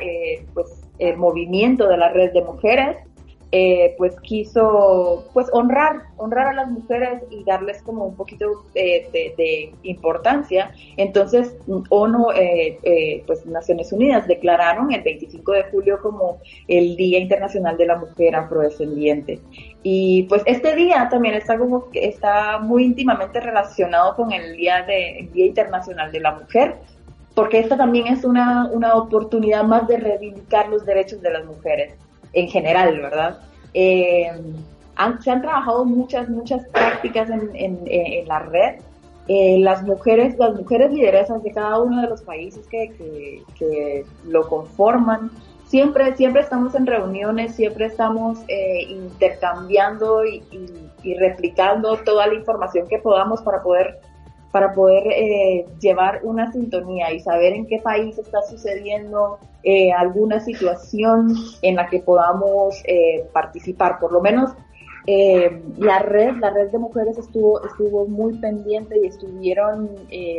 pues 0.53 0.81
el 0.97 1.15
movimiento 1.15 1.87
de 1.87 1.95
la 1.95 2.09
red 2.09 2.33
de 2.33 2.43
mujeres 2.43 2.97
eh, 3.51 3.95
pues 3.97 4.15
quiso 4.21 5.27
pues 5.33 5.47
honrar, 5.51 6.03
honrar 6.17 6.49
a 6.49 6.53
las 6.53 6.69
mujeres 6.69 7.23
y 7.31 7.43
darles 7.43 7.81
como 7.81 8.05
un 8.05 8.15
poquito 8.15 8.63
de, 8.75 9.73
importancia. 9.81 10.71
Entonces, 10.97 11.57
ONU, 11.89 12.29
eh, 12.35 12.77
eh, 12.83 13.23
pues 13.25 13.47
Naciones 13.47 13.91
Unidas 13.91 14.27
declararon 14.27 14.91
el 14.93 15.01
25 15.01 15.51
de 15.53 15.63
julio 15.63 15.99
como 15.99 16.37
el 16.67 16.95
Día 16.95 17.17
Internacional 17.17 17.75
de 17.75 17.87
la 17.87 17.97
Mujer 17.97 18.35
Afrodescendiente. 18.35 19.39
Y 19.81 20.23
pues 20.23 20.43
este 20.45 20.75
día 20.75 21.07
también 21.09 21.33
está 21.33 21.57
como 21.57 21.87
está 21.93 22.59
muy 22.59 22.83
íntimamente 22.83 23.39
relacionado 23.39 24.15
con 24.15 24.31
el 24.31 24.57
Día 24.57 24.83
de 24.83 25.27
Día 25.33 25.47
Internacional 25.47 26.11
de 26.11 26.19
la 26.19 26.35
Mujer, 26.35 26.75
porque 27.33 27.59
esta 27.59 27.77
también 27.77 28.07
es 28.07 28.25
una, 28.25 28.69
una 28.71 28.93
oportunidad 28.93 29.63
más 29.63 29.87
de 29.87 29.97
reivindicar 29.97 30.69
los 30.69 30.85
derechos 30.85 31.19
de 31.21 31.31
las 31.31 31.45
mujeres 31.45 31.93
en 32.33 32.47
general, 32.47 32.99
¿verdad? 33.01 33.39
Eh, 33.73 34.31
se 35.21 35.31
han 35.31 35.41
trabajado 35.41 35.85
muchas, 35.85 36.29
muchas 36.29 36.67
prácticas 36.69 37.29
en, 37.29 37.51
en, 37.55 38.27
la 38.27 38.39
red. 38.39 38.81
Eh, 39.27 39.57
las 39.59 39.83
mujeres, 39.83 40.37
las 40.37 40.55
mujeres 40.55 40.91
lideresas 40.91 41.43
de 41.43 41.51
cada 41.51 41.79
uno 41.79 42.01
de 42.01 42.07
los 42.09 42.21
países 42.23 42.65
que, 42.67 42.91
que, 43.57 44.03
lo 44.25 44.47
conforman 44.47 45.29
siempre, 45.69 46.15
siempre 46.15 46.41
estamos 46.41 46.73
en 46.73 46.87
reuniones, 46.87 47.55
siempre 47.55 47.85
estamos 47.85 48.39
eh, 48.47 48.81
intercambiando 48.89 50.25
y, 50.25 50.41
replicando 51.17 51.95
toda 51.97 52.27
la 52.27 52.33
información 52.33 52.87
que 52.87 52.97
podamos 52.97 53.41
para 53.41 53.61
poder, 53.61 53.99
para 54.51 54.73
poder 54.73 55.03
eh, 55.07 55.65
llevar 55.79 56.21
una 56.23 56.51
sintonía 56.51 57.11
y 57.13 57.19
saber 57.19 57.53
en 57.53 57.67
qué 57.67 57.79
país 57.79 58.17
está 58.17 58.41
sucediendo 58.41 59.37
eh, 59.63 59.91
alguna 59.91 60.39
situación 60.39 61.35
en 61.61 61.75
la 61.75 61.87
que 61.87 61.99
podamos 61.99 62.83
participar. 63.33 63.99
Por 63.99 64.11
lo 64.11 64.21
menos 64.21 64.51
la 65.77 65.99
red, 65.99 66.35
la 66.37 66.51
red 66.51 66.69
de 66.69 66.77
mujeres 66.77 67.17
estuvo, 67.17 67.63
estuvo 67.65 68.07
muy 68.07 68.37
pendiente 68.37 68.95
y 68.99 69.07
estuvieron 69.07 69.89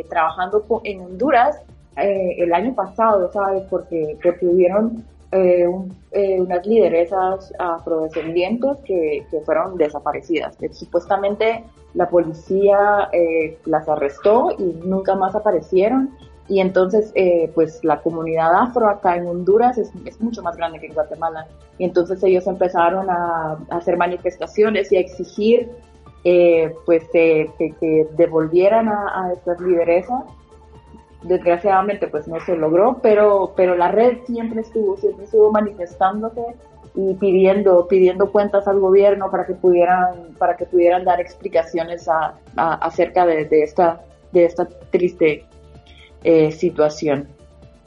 trabajando 0.08 0.64
en 0.84 1.00
Honduras 1.00 1.60
el 1.96 2.52
año 2.52 2.74
pasado, 2.74 3.30
¿sabes? 3.32 3.64
Porque, 3.68 4.16
porque 4.22 4.46
hubieron 4.46 5.04
eh, 5.32 5.64
eh, 6.10 6.40
unas 6.40 6.66
lideresas 6.66 7.52
afrodescendientes 7.56 8.78
que, 8.84 9.24
que 9.30 9.40
fueron 9.42 9.76
desaparecidas. 9.76 10.56
supuestamente 10.72 11.62
la 11.94 12.08
policía 12.08 13.08
eh, 13.12 13.56
las 13.64 13.88
arrestó 13.88 14.50
y 14.58 14.64
nunca 14.84 15.14
más 15.14 15.36
aparecieron. 15.36 16.10
Y 16.48 16.58
entonces, 16.58 17.14
pues 17.54 17.78
la 17.84 18.00
comunidad 18.02 18.52
afro 18.52 18.88
acá 18.88 19.14
en 19.14 19.28
Honduras 19.28 19.78
es, 19.78 19.92
es, 20.04 20.20
mucho 20.20 20.42
más 20.42 20.56
grande 20.56 20.80
que 20.80 20.86
en 20.86 20.94
Guatemala. 20.94 21.46
Y 21.78 21.84
entonces 21.84 22.20
ellos 22.24 22.44
empezaron 22.48 23.08
a, 23.08 23.56
hacer 23.70 23.96
manifestaciones 23.96 24.90
y 24.90 24.96
a 24.96 25.00
exigir 25.00 25.70
pues 26.86 27.04
que, 27.12 27.52
que, 27.56 28.08
devolvieran 28.16 28.88
a, 28.88 29.26
a 29.26 29.32
estas 29.32 29.60
lideresas 29.60 30.24
desgraciadamente 31.22 32.08
pues 32.08 32.26
no 32.28 32.40
se 32.40 32.56
logró, 32.56 33.00
pero, 33.02 33.52
pero 33.56 33.76
la 33.76 33.88
red 33.88 34.18
siempre 34.26 34.62
estuvo, 34.62 34.96
siempre 34.96 35.24
estuvo 35.24 35.50
manifestándose 35.52 36.42
y 36.94 37.14
pidiendo, 37.14 37.86
pidiendo 37.88 38.32
cuentas 38.32 38.66
al 38.66 38.80
gobierno 38.80 39.30
para 39.30 39.46
que 39.46 39.54
pudieran, 39.54 40.34
para 40.38 40.56
que 40.56 40.66
pudieran 40.66 41.04
dar 41.04 41.20
explicaciones 41.20 42.08
a, 42.08 42.34
acerca 42.56 43.26
de, 43.26 43.46
esta, 43.50 44.00
de 44.32 44.44
esta 44.44 44.66
triste 44.90 45.44
eh, 46.24 46.50
situación. 46.52 47.28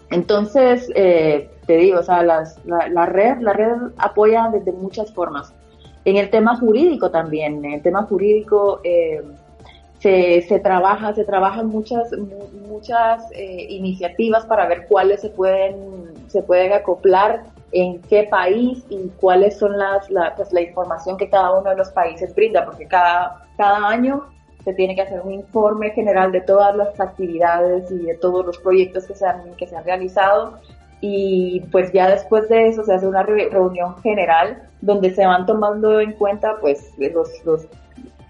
Entonces, 0.10 0.92
eh, 0.96 1.50
te 1.66 1.78
digo, 1.78 2.00
o 2.00 2.04
sea, 2.04 2.24
las, 2.24 2.60
la, 2.66 3.06
red, 3.06 3.40
la 3.40 3.54
red 3.54 3.74
apoya 3.98 4.50
desde 4.52 4.72
muchas 4.72 5.12
formas. 5.14 5.54
En 6.06 6.18
el 6.18 6.30
tema 6.30 6.58
jurídico 6.58 7.10
también, 7.10 7.64
en 7.66 7.74
el 7.74 7.82
tema 7.82 8.04
jurídico, 8.04 8.80
eh, 8.84 9.22
se, 10.04 10.60
trabaja, 10.60 11.14
se 11.14 11.24
trabajan 11.24 11.68
muchas, 11.68 12.12
muchas 12.68 13.24
eh, 13.32 13.68
iniciativas 13.70 14.46
para 14.46 14.68
ver 14.68 14.86
cuáles 14.88 15.22
se 15.22 15.30
pueden, 15.30 16.12
se 16.28 16.44
pueden 16.44 16.74
acoplar 16.74 17.44
en 17.72 18.02
qué 18.02 18.24
país 18.24 18.84
y 18.90 19.10
cuáles 19.22 19.58
son 19.58 19.78
las, 19.78 20.10
la, 20.12 20.36
pues, 20.36 20.52
la 20.52 20.62
información 20.62 21.18
que 21.18 21.30
cada 21.30 21.58
uno 21.58 21.70
de 21.70 21.78
los 21.78 21.90
países 21.92 22.36
brinda, 22.36 22.66
porque 22.66 22.86
cada, 22.86 23.46
cada 23.56 23.88
año 23.88 24.26
se 24.66 24.74
tiene 24.74 24.94
que 24.94 25.04
hacer 25.04 25.22
un 25.22 25.32
informe 25.32 25.92
general 25.92 26.34
de 26.34 26.42
todas 26.42 26.76
las 26.76 27.00
actividades 27.00 27.90
y 27.90 28.00
de 28.00 28.16
todos 28.16 28.46
los 28.46 28.58
proyectos 28.58 29.06
que 29.06 29.16
se 29.16 29.26
han, 29.26 29.54
que 29.56 29.68
se 29.68 29.76
han 29.76 29.86
realizado. 29.86 30.60
Y 31.00 31.62
pues 31.72 31.92
ya 31.94 32.10
después 32.10 32.48
de 32.50 32.68
eso 32.68 32.84
se 32.84 32.94
hace 32.94 33.08
una 33.08 33.24
reunión 33.24 33.98
general 34.02 34.70
donde 34.82 35.14
se 35.14 35.26
van 35.26 35.46
tomando 35.46 36.00
en 36.00 36.14
cuenta 36.14 36.58
pues 36.62 36.94
los, 36.98 37.30
los 37.46 37.68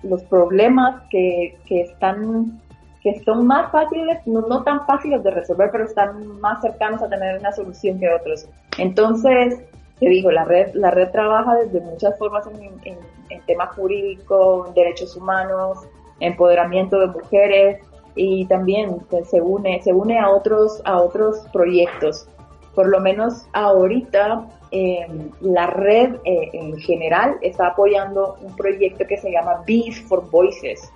los 0.03 0.23
problemas 0.23 1.03
que, 1.09 1.57
que 1.65 1.81
están 1.81 2.61
que 3.03 3.21
son 3.25 3.45
más 3.45 3.69
fáciles, 3.69 4.19
no, 4.25 4.41
no, 4.47 4.63
tan 4.63 4.85
fáciles 4.85 5.21
de 5.23 5.31
resolver, 5.31 5.69
pero 5.71 5.83
están 5.83 6.39
más 6.39 6.61
cercanos 6.61 7.01
a 7.01 7.09
tener 7.09 7.37
una 7.37 7.51
solución 7.51 7.99
que 7.99 8.09
otros. 8.09 8.47
Entonces, 8.77 9.61
te 9.99 10.07
digo, 10.07 10.31
la 10.31 10.45
red, 10.45 10.73
la 10.73 10.89
red 10.89 11.11
trabaja 11.11 11.55
desde 11.55 11.81
muchas 11.81 12.17
formas 12.17 12.47
en, 12.47 12.71
en, 12.85 13.41
temas 13.45 13.75
jurídicos, 13.75 14.73
derechos 14.73 15.17
humanos, 15.17 15.79
empoderamiento 16.21 16.99
de 16.99 17.07
mujeres 17.07 17.81
y 18.15 18.45
también 18.45 18.99
pues, 19.09 19.29
se 19.29 19.41
une, 19.41 19.81
se 19.81 19.91
une 19.91 20.17
a 20.17 20.29
otros, 20.29 20.81
a 20.85 21.01
otros 21.01 21.45
proyectos. 21.51 22.27
Por 22.75 22.88
lo 22.88 22.99
menos 22.99 23.45
ahorita 23.53 24.47
eh, 24.71 25.05
la 25.41 25.67
red 25.67 26.15
eh, 26.25 26.49
en 26.53 26.77
general 26.77 27.38
está 27.41 27.67
apoyando 27.67 28.38
un 28.41 28.55
proyecto 28.55 29.05
que 29.07 29.17
se 29.17 29.31
llama 29.31 29.63
Bees 29.67 30.01
for 30.01 30.29
Voices. 30.31 30.91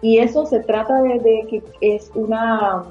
Y 0.00 0.18
eso 0.18 0.44
se 0.46 0.58
trata 0.60 1.00
de, 1.00 1.46
que 1.48 1.62
es 1.80 2.10
una, 2.16 2.82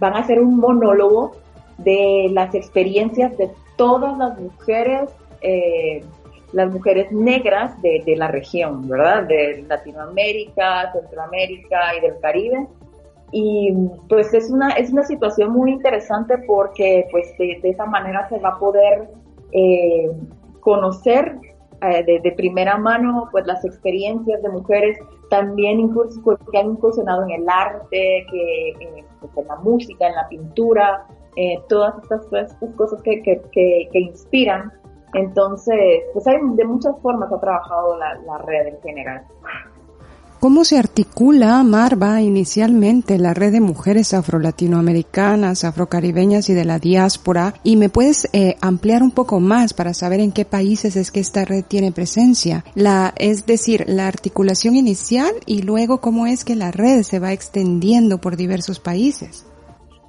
van 0.00 0.14
a 0.14 0.20
hacer 0.20 0.40
un 0.40 0.56
monólogo 0.56 1.32
de 1.76 2.30
las 2.32 2.54
experiencias 2.54 3.36
de 3.36 3.50
todas 3.76 4.16
las 4.16 4.40
mujeres, 4.40 5.10
eh, 5.42 6.02
las 6.52 6.72
mujeres 6.72 7.12
negras 7.12 7.80
de, 7.82 8.14
la 8.16 8.28
región, 8.28 8.88
¿verdad? 8.88 9.24
De 9.24 9.64
Latinoamérica, 9.68 10.92
Centroamérica 10.92 11.94
y 11.96 12.00
del 12.00 12.18
Caribe. 12.20 12.66
Y 13.32 13.72
pues 14.08 14.32
es 14.32 14.50
una, 14.50 14.70
es 14.70 14.92
una 14.92 15.02
situación 15.02 15.52
muy 15.52 15.72
interesante 15.72 16.38
porque 16.46 17.06
pues 17.10 17.36
de, 17.38 17.58
esa 17.62 17.86
manera 17.86 18.28
se 18.28 18.38
va 18.38 18.50
a 18.50 18.58
poder 18.58 19.08
eh, 19.52 20.10
conocer 20.60 21.36
eh, 21.82 22.20
de, 22.22 22.32
primera 22.32 22.78
mano 22.78 23.28
pues 23.32 23.46
las 23.46 23.64
experiencias 23.64 24.40
de 24.42 24.48
mujeres 24.48 24.98
también 25.30 25.80
incluso 25.80 26.20
que 26.52 26.58
han 26.58 26.70
incursionado 26.70 27.24
en 27.24 27.42
el 27.42 27.48
arte, 27.48 28.24
que 28.30 28.68
eh, 28.68 29.04
pues, 29.20 29.36
en 29.36 29.48
la 29.48 29.56
música, 29.56 30.06
en 30.06 30.14
la 30.14 30.28
pintura, 30.28 31.06
todas 31.68 31.94
estas, 32.04 32.54
cosas 32.76 33.02
que, 33.02 33.20
que, 33.22 33.40
que, 33.50 33.98
inspiran. 33.98 34.72
Entonces, 35.14 36.02
pues 36.12 36.24
hay 36.28 36.36
de 36.40 36.64
muchas 36.64 36.96
formas 37.00 37.32
ha 37.32 37.40
trabajado 37.40 37.98
la, 37.98 38.14
la 38.26 38.38
red 38.38 38.68
en 38.68 38.80
general. 38.82 39.24
¿Cómo 40.44 40.64
se 40.64 40.76
articula, 40.78 41.62
Marva, 41.62 42.20
inicialmente 42.20 43.16
la 43.16 43.32
red 43.32 43.50
de 43.50 43.62
mujeres 43.62 44.12
afro-latinoamericanas, 44.12 45.64
afrocaribeñas 45.64 46.50
y 46.50 46.52
de 46.52 46.66
la 46.66 46.78
diáspora? 46.78 47.54
Y 47.62 47.76
me 47.76 47.88
puedes 47.88 48.28
eh, 48.34 48.56
ampliar 48.60 49.02
un 49.02 49.10
poco 49.10 49.40
más 49.40 49.72
para 49.72 49.94
saber 49.94 50.20
en 50.20 50.32
qué 50.32 50.44
países 50.44 50.96
es 50.96 51.10
que 51.10 51.20
esta 51.20 51.46
red 51.46 51.64
tiene 51.64 51.92
presencia. 51.92 52.62
La, 52.74 53.14
es 53.16 53.46
decir, 53.46 53.84
la 53.88 54.06
articulación 54.06 54.76
inicial 54.76 55.32
y 55.46 55.62
luego 55.62 56.02
cómo 56.02 56.26
es 56.26 56.44
que 56.44 56.56
la 56.56 56.70
red 56.70 57.04
se 57.04 57.20
va 57.20 57.32
extendiendo 57.32 58.18
por 58.18 58.36
diversos 58.36 58.80
países. 58.80 59.46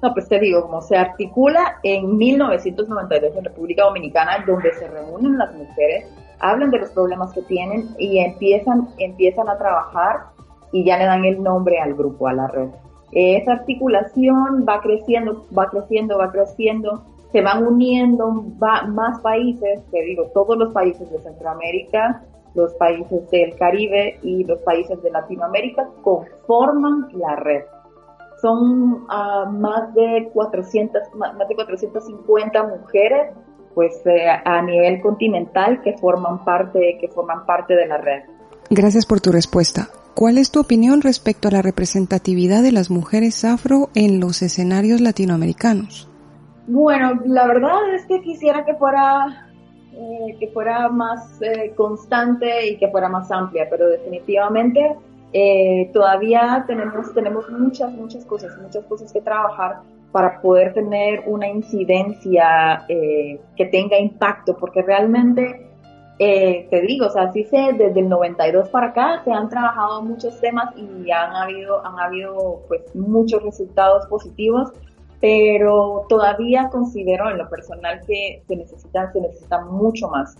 No, 0.02 0.12
pues 0.12 0.28
te 0.28 0.38
digo, 0.38 0.60
como 0.64 0.82
se 0.82 0.98
articula 0.98 1.78
en 1.82 2.14
1992 2.14 3.36
en 3.38 3.44
República 3.46 3.84
Dominicana, 3.84 4.44
donde 4.46 4.70
se 4.74 4.86
reúnen 4.86 5.38
las 5.38 5.54
mujeres 5.54 6.04
hablan 6.40 6.70
de 6.70 6.78
los 6.78 6.90
problemas 6.90 7.32
que 7.32 7.42
tienen 7.42 7.88
y 7.98 8.18
empiezan, 8.18 8.88
empiezan 8.98 9.48
a 9.48 9.58
trabajar 9.58 10.26
y 10.72 10.84
ya 10.84 10.98
le 10.98 11.04
dan 11.04 11.24
el 11.24 11.42
nombre 11.42 11.78
al 11.78 11.94
grupo, 11.94 12.28
a 12.28 12.32
la 12.32 12.48
red. 12.48 12.68
Esa 13.12 13.52
articulación 13.52 14.66
va 14.68 14.80
creciendo, 14.80 15.46
va 15.56 15.68
creciendo, 15.70 16.18
va 16.18 16.30
creciendo, 16.30 17.04
se 17.32 17.40
van 17.40 17.64
uniendo 17.64 18.44
más 18.88 19.20
países, 19.20 19.80
te 19.90 20.02
digo, 20.02 20.24
todos 20.34 20.56
los 20.56 20.72
países 20.72 21.10
de 21.10 21.18
Centroamérica, 21.20 22.22
los 22.54 22.72
países 22.74 23.30
del 23.30 23.54
Caribe 23.56 24.18
y 24.22 24.44
los 24.44 24.58
países 24.60 25.00
de 25.02 25.10
Latinoamérica 25.10 25.88
conforman 26.02 27.08
la 27.12 27.36
red. 27.36 27.64
Son 28.40 29.04
uh, 29.04 29.50
más 29.50 29.94
de 29.94 30.30
400, 30.32 31.02
más 31.14 31.48
de 31.48 31.54
450 31.54 32.62
mujeres 32.64 33.32
pues 33.76 34.00
eh, 34.06 34.26
a 34.42 34.62
nivel 34.62 35.02
continental 35.02 35.82
que 35.82 35.98
forman 35.98 36.46
parte 36.46 36.96
que 36.98 37.08
forman 37.08 37.44
parte 37.44 37.74
de 37.74 37.86
la 37.86 37.98
red. 37.98 38.22
Gracias 38.70 39.04
por 39.04 39.20
tu 39.20 39.30
respuesta. 39.30 39.88
¿Cuál 40.14 40.38
es 40.38 40.50
tu 40.50 40.60
opinión 40.60 41.02
respecto 41.02 41.48
a 41.48 41.50
la 41.50 41.60
representatividad 41.60 42.62
de 42.62 42.72
las 42.72 42.90
mujeres 42.90 43.44
afro 43.44 43.90
en 43.94 44.18
los 44.18 44.40
escenarios 44.40 45.02
latinoamericanos? 45.02 46.08
Bueno, 46.66 47.20
la 47.26 47.46
verdad 47.46 47.94
es 47.94 48.06
que 48.06 48.22
quisiera 48.22 48.64
que 48.64 48.74
fuera 48.76 49.46
eh, 49.92 50.36
que 50.40 50.48
fuera 50.48 50.88
más 50.88 51.42
eh, 51.42 51.74
constante 51.76 52.70
y 52.70 52.78
que 52.78 52.88
fuera 52.88 53.10
más 53.10 53.30
amplia, 53.30 53.68
pero 53.68 53.88
definitivamente 53.88 54.96
todavía 55.92 56.64
tenemos 56.66 57.12
tenemos 57.12 57.50
muchas 57.50 57.92
muchas 57.92 58.24
cosas, 58.24 58.56
muchas 58.62 58.86
cosas 58.86 59.12
que 59.12 59.20
trabajar 59.20 59.82
para 60.16 60.40
poder 60.40 60.72
tener 60.72 61.24
una 61.26 61.46
incidencia 61.46 62.86
eh, 62.88 63.38
que 63.54 63.66
tenga 63.66 63.98
impacto, 63.98 64.56
porque 64.56 64.80
realmente, 64.80 65.68
eh, 66.18 66.66
te 66.70 66.80
digo, 66.80 67.08
o 67.08 67.10
sea, 67.10 67.30
sí 67.32 67.44
sé, 67.44 67.74
desde 67.76 68.00
el 68.00 68.08
92 68.08 68.70
para 68.70 68.86
acá 68.86 69.20
se 69.26 69.30
han 69.30 69.50
trabajado 69.50 70.02
muchos 70.02 70.40
temas 70.40 70.74
y 70.74 71.10
han 71.10 71.36
habido, 71.36 71.84
han 71.84 72.00
habido 72.00 72.62
pues 72.66 72.80
muchos 72.94 73.42
resultados 73.42 74.06
positivos, 74.06 74.72
pero 75.20 76.06
todavía 76.08 76.70
considero 76.70 77.28
en 77.28 77.36
lo 77.36 77.50
personal 77.50 78.00
que 78.06 78.42
se 78.48 78.56
necesita, 78.56 79.12
se 79.12 79.20
necesita 79.20 79.66
mucho 79.66 80.08
más. 80.08 80.34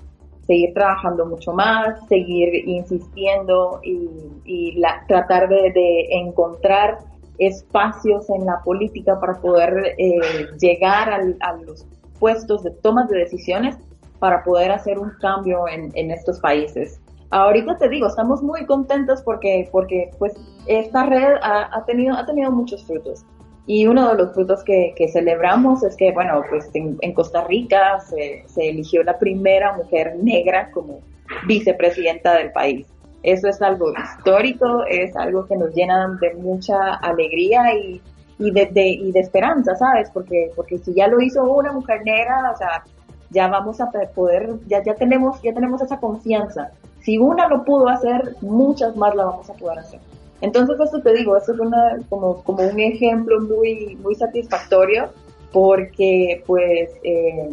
Seguir 0.46 0.72
trabajando 0.72 1.26
mucho 1.26 1.52
más, 1.52 1.98
seguir 2.08 2.66
insistiendo 2.66 3.80
y, 3.84 4.80
tratar 5.06 5.50
de, 5.50 5.70
de 5.70 6.06
encontrar 6.12 6.96
espacios 7.38 8.28
en 8.30 8.46
la 8.46 8.60
política 8.64 9.18
para 9.20 9.34
poder 9.40 9.94
eh, 9.98 10.46
llegar 10.60 11.10
a, 11.12 11.52
los, 11.64 11.86
puestos 12.18 12.62
de 12.62 12.70
tomas 12.70 13.08
de 13.08 13.18
decisiones 13.18 13.76
para 14.18 14.42
poder 14.42 14.72
hacer 14.72 14.98
un 14.98 15.10
cambio 15.20 15.68
en, 15.68 15.90
en 15.94 16.10
estos 16.10 16.40
países. 16.40 17.00
Ahorita 17.30 17.76
te 17.76 17.88
digo, 17.88 18.06
estamos 18.06 18.42
muy 18.42 18.64
contentos 18.66 19.20
porque, 19.22 19.68
porque 19.72 20.10
pues 20.18 20.34
esta 20.66 21.04
red 21.04 21.34
ha, 21.42 21.76
ha 21.76 21.84
tenido, 21.84 22.16
ha 22.16 22.24
tenido 22.24 22.50
muchos 22.50 22.84
frutos. 22.86 23.24
Y 23.66 23.86
uno 23.86 24.08
de 24.08 24.14
los 24.14 24.32
frutos 24.32 24.62
que, 24.62 24.94
que 24.96 25.08
celebramos 25.08 25.82
es 25.82 25.96
que, 25.96 26.12
bueno, 26.12 26.40
pues 26.48 26.70
en, 26.74 26.96
en 27.00 27.12
Costa 27.14 27.44
Rica 27.44 27.98
se, 28.00 28.44
se, 28.46 28.68
eligió 28.68 29.02
la 29.02 29.18
primera 29.18 29.76
mujer 29.76 30.16
negra 30.22 30.70
como 30.70 31.00
vicepresidenta 31.48 32.34
del 32.34 32.52
país. 32.52 32.86
Eso 33.26 33.48
es 33.48 33.60
algo 33.60 33.92
histórico, 33.92 34.84
es 34.88 35.16
algo 35.16 35.46
que 35.46 35.56
nos 35.56 35.74
llena 35.74 36.16
de 36.20 36.34
mucha 36.34 36.94
alegría 36.94 37.74
y, 37.74 38.00
y, 38.38 38.50
de, 38.52 38.66
de, 38.66 38.86
y 38.86 39.10
de 39.10 39.18
esperanza, 39.18 39.74
¿sabes? 39.74 40.08
Porque, 40.14 40.52
porque 40.54 40.78
si 40.78 40.94
ya 40.94 41.08
lo 41.08 41.20
hizo 41.20 41.42
una 41.42 41.72
mujer 41.72 42.02
negra, 42.04 42.52
o 42.54 42.56
sea, 42.56 42.84
ya 43.30 43.48
vamos 43.48 43.80
a 43.80 43.90
poder, 44.14 44.50
ya, 44.68 44.80
ya 44.84 44.94
tenemos, 44.94 45.42
ya 45.42 45.52
tenemos 45.52 45.82
esa 45.82 45.98
confianza. 45.98 46.70
Si 47.00 47.18
una 47.18 47.48
lo 47.48 47.64
pudo 47.64 47.88
hacer, 47.88 48.36
muchas 48.42 48.94
más 48.96 49.12
la 49.16 49.24
vamos 49.24 49.50
a 49.50 49.54
poder 49.54 49.80
hacer. 49.80 49.98
Entonces, 50.40 50.78
esto 50.78 51.02
te 51.02 51.12
digo, 51.14 51.36
esto 51.36 51.52
es 51.52 51.58
una, 51.58 51.98
como, 52.08 52.44
como 52.44 52.62
un 52.62 52.78
ejemplo 52.78 53.40
muy, 53.40 53.98
muy 54.04 54.14
satisfactorio 54.14 55.10
porque 55.52 56.42
pues 56.46 56.90
eh, 57.02 57.48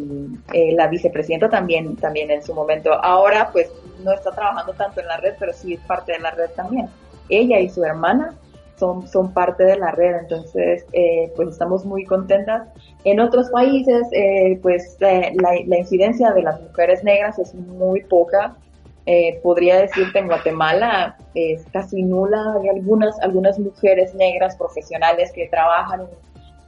eh, 0.52 0.72
la 0.74 0.86
vicepresidenta 0.86 1.48
también, 1.48 1.96
también 1.96 2.30
en 2.30 2.42
su 2.42 2.54
momento, 2.54 2.92
ahora 2.92 3.48
pues 3.50 3.72
no 4.04 4.12
está 4.12 4.30
trabajando 4.30 4.72
tanto 4.74 5.00
en 5.00 5.08
la 5.08 5.16
red, 5.16 5.34
pero 5.38 5.52
sí 5.52 5.74
es 5.74 5.80
parte 5.80 6.12
de 6.12 6.18
la 6.20 6.30
red 6.30 6.50
también. 6.54 6.88
Ella 7.28 7.58
y 7.58 7.68
su 7.68 7.82
hermana 7.84 8.34
son, 8.76 9.08
son 9.08 9.32
parte 9.32 9.64
de 9.64 9.76
la 9.76 9.92
red, 9.92 10.16
entonces 10.16 10.84
eh, 10.92 11.32
pues 11.36 11.48
estamos 11.50 11.84
muy 11.84 12.04
contentas. 12.04 12.68
En 13.04 13.20
otros 13.20 13.50
países 13.50 14.06
eh, 14.12 14.58
pues 14.62 14.96
la, 15.00 15.30
la, 15.34 15.78
incidencia 15.78 16.32
de 16.32 16.42
las 16.42 16.60
mujeres 16.60 17.02
negras 17.02 17.38
es 17.38 17.54
muy 17.54 18.02
poca, 18.04 18.56
eh, 19.06 19.38
podría 19.42 19.80
decirte 19.80 20.18
en 20.18 20.28
Guatemala 20.28 21.18
es 21.34 21.66
casi 21.72 22.02
nula, 22.02 22.54
hay 22.60 22.68
algunas, 22.70 23.18
algunas 23.20 23.58
mujeres 23.58 24.14
negras 24.14 24.56
profesionales 24.56 25.30
que 25.32 25.46
trabajan 25.48 26.06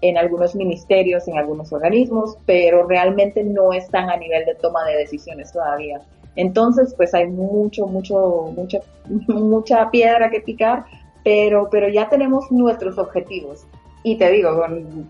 en 0.03 0.19
algunos 0.19 0.55
ministerios, 0.55 1.27
en 1.29 1.39
algunos 1.39 1.73
organismos, 1.73 2.37
pero 2.45 2.87
realmente 2.87 3.43
no 3.43 3.73
están 3.73 4.11
a 4.11 4.17
nivel 4.17 4.45
de 4.45 4.55
toma 4.57 4.85
de 4.85 4.97
decisiones 4.97 5.53
todavía. 5.53 6.01
Entonces, 6.37 6.95
pues 6.97 7.15
hay 7.15 7.27
mucho, 7.27 7.87
mucho, 7.87 8.53
mucha, 8.55 8.79
mucha 9.29 9.91
piedra 9.91 10.31
que 10.31 10.41
picar, 10.41 10.85
pero, 11.25 11.69
pero 11.71 11.89
ya 11.89 12.09
tenemos 12.09 12.51
nuestros 12.53 12.99
objetivos. 12.99 13.67
Y 14.03 14.17
te 14.19 14.31
digo, 14.31 14.65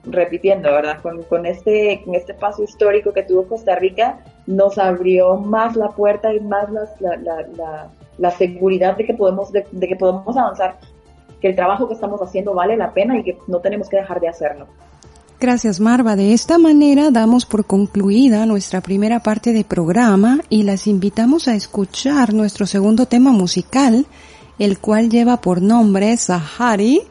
repitiendo, 0.04 0.72
¿verdad? 0.72 1.02
Con, 1.02 1.22
con 1.24 1.44
este, 1.44 2.00
con 2.02 2.14
este 2.14 2.32
paso 2.32 2.62
histórico 2.62 3.12
que 3.12 3.24
tuvo 3.24 3.46
Costa 3.46 3.74
Rica, 3.74 4.20
nos 4.46 4.78
abrió 4.78 5.36
más 5.36 5.76
la 5.76 5.90
puerta 5.90 6.32
y 6.32 6.40
más 6.40 6.70
la, 7.00 7.16
la, 7.16 7.46
la, 7.54 7.90
la 8.16 8.30
seguridad 8.30 8.96
de 8.96 9.04
que 9.04 9.12
podemos, 9.12 9.52
de, 9.52 9.66
de, 9.70 9.88
que 9.88 9.96
podemos 9.96 10.34
avanzar, 10.34 10.78
que 11.42 11.48
el 11.48 11.56
trabajo 11.56 11.86
que 11.86 11.92
estamos 11.92 12.22
haciendo 12.22 12.54
vale 12.54 12.74
la 12.76 12.94
pena 12.94 13.18
y 13.18 13.22
que 13.22 13.36
no 13.48 13.60
tenemos 13.60 13.90
que 13.90 13.98
dejar 13.98 14.18
de 14.18 14.28
hacerlo. 14.28 14.66
Gracias 15.38 15.80
Marva. 15.80 16.16
De 16.16 16.32
esta 16.32 16.56
manera 16.56 17.10
damos 17.10 17.44
por 17.44 17.66
concluida 17.66 18.46
nuestra 18.46 18.80
primera 18.80 19.20
parte 19.20 19.52
de 19.52 19.64
programa 19.64 20.40
y 20.48 20.62
las 20.62 20.86
invitamos 20.86 21.46
a 21.46 21.54
escuchar 21.54 22.32
nuestro 22.32 22.66
segundo 22.66 23.04
tema 23.04 23.32
musical, 23.32 24.06
el 24.58 24.78
cual 24.78 25.10
lleva 25.10 25.42
por 25.42 25.60
nombre 25.60 26.16
Sahari 26.16 27.02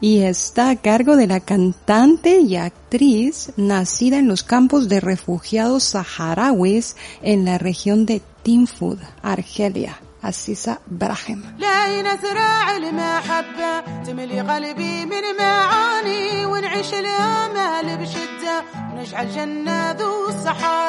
y 0.00 0.20
está 0.20 0.70
a 0.70 0.76
cargo 0.76 1.14
de 1.16 1.26
la 1.26 1.40
cantante 1.40 2.40
y 2.40 2.56
actriz 2.56 3.52
nacida 3.58 4.18
en 4.18 4.28
los 4.28 4.42
campos 4.42 4.88
de 4.88 5.00
refugiados 5.00 5.84
saharauis 5.84 6.96
en 7.22 7.44
la 7.44 7.58
región 7.58 8.06
de 8.06 8.22
Tinfud, 8.42 8.96
Argelia. 9.22 10.03
عسيسة 10.24 10.78
براحم. 10.88 11.40
لاينا 11.58 12.16
زراع 12.16 12.76
المحبة؟ 12.76 13.80
تملي 14.06 14.40
قلبي 14.40 15.04
من 15.04 15.22
معاني 15.38 16.46
ونعيش 16.46 16.94
الامال 16.94 17.96
بشدة 17.96 18.64
ونجعل 18.92 19.30
جنة 19.30 19.92
ذو 19.92 20.28
الصحاري 20.28 20.83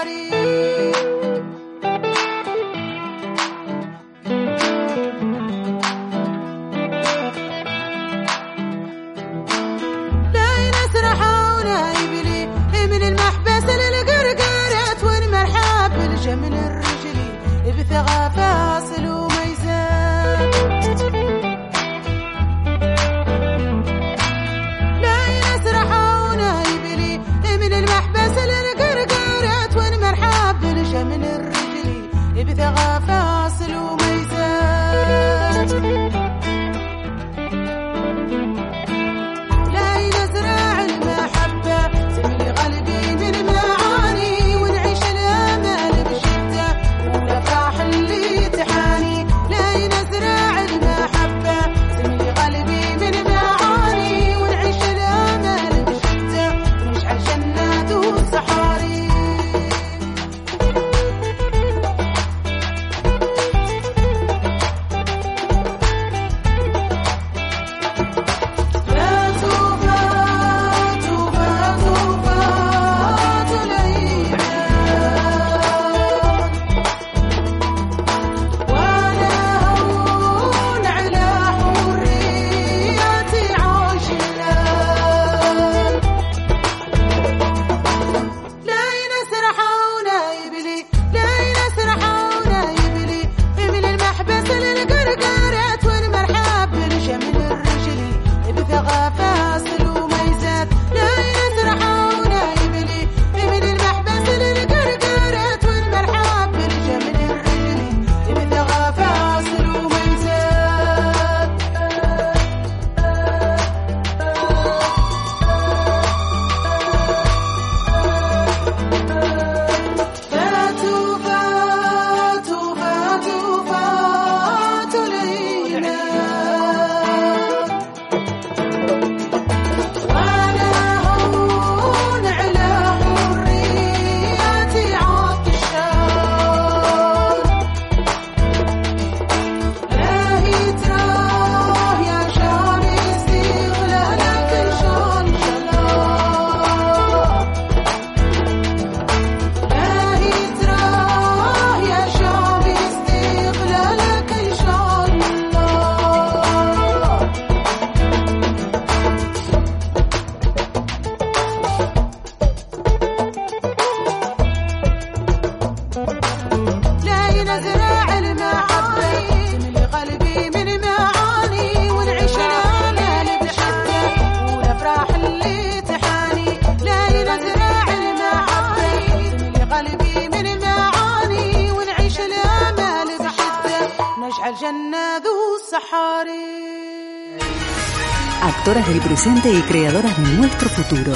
y 189.25 189.61
creadoras 189.63 190.15
de 190.17 190.23
nuestro 190.37 190.69
futuro. 190.69 191.11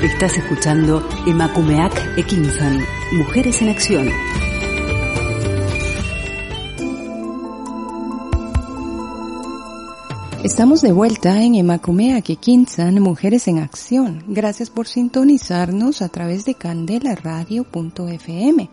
Estás 0.00 0.38
escuchando 0.38 1.04
Emakumeak 1.26 2.16
Ekinsan, 2.16 2.84
Mujeres 3.14 3.60
en 3.60 3.68
Acción. 3.68 4.08
Estamos 10.44 10.82
de 10.82 10.92
vuelta 10.92 11.42
en 11.42 11.56
Emakumea 11.56 12.20
Kikinsan, 12.20 13.00
Mujeres 13.00 13.48
en 13.48 13.58
Acción. 13.58 14.22
Gracias 14.28 14.70
por 14.70 14.86
sintonizarnos 14.86 16.00
a 16.00 16.10
través 16.10 16.44
de 16.44 16.54
candelaradio.fm. 16.54 18.70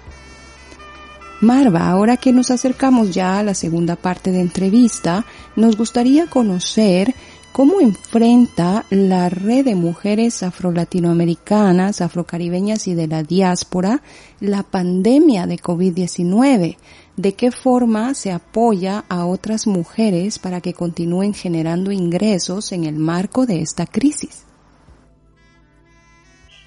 Marva, 1.42 1.88
ahora 1.88 2.18
que 2.18 2.34
nos 2.34 2.52
acercamos 2.52 3.14
ya 3.14 3.40
a 3.40 3.44
la 3.44 3.54
segunda 3.54 3.96
parte 3.96 4.32
de 4.32 4.42
entrevista, 4.42 5.26
nos 5.56 5.78
gustaría 5.78 6.28
conocer 6.28 7.14
¿Cómo 7.52 7.82
enfrenta 7.82 8.86
la 8.90 9.28
red 9.28 9.66
de 9.66 9.76
mujeres 9.76 10.44
afro-latinoamericanas, 10.44 12.00
afrocaribeñas 12.00 12.88
y 12.88 12.94
de 12.94 13.08
la 13.08 13.24
diáspora 13.24 14.02
la 14.40 14.64
pandemia 14.64 15.48
de 15.48 15.58
COVID-19? 15.58 16.78
¿De 17.18 17.34
qué 17.34 17.52
forma 17.52 18.14
se 18.14 18.32
apoya 18.32 19.04
a 19.10 19.26
otras 19.26 19.66
mujeres 19.66 20.40
para 20.40 20.62
que 20.62 20.74
continúen 20.74 21.34
generando 21.34 21.92
ingresos 21.92 22.72
en 22.72 22.86
el 22.86 22.96
marco 22.96 23.46
de 23.46 23.62
esta 23.62 23.88
crisis? 23.88 24.46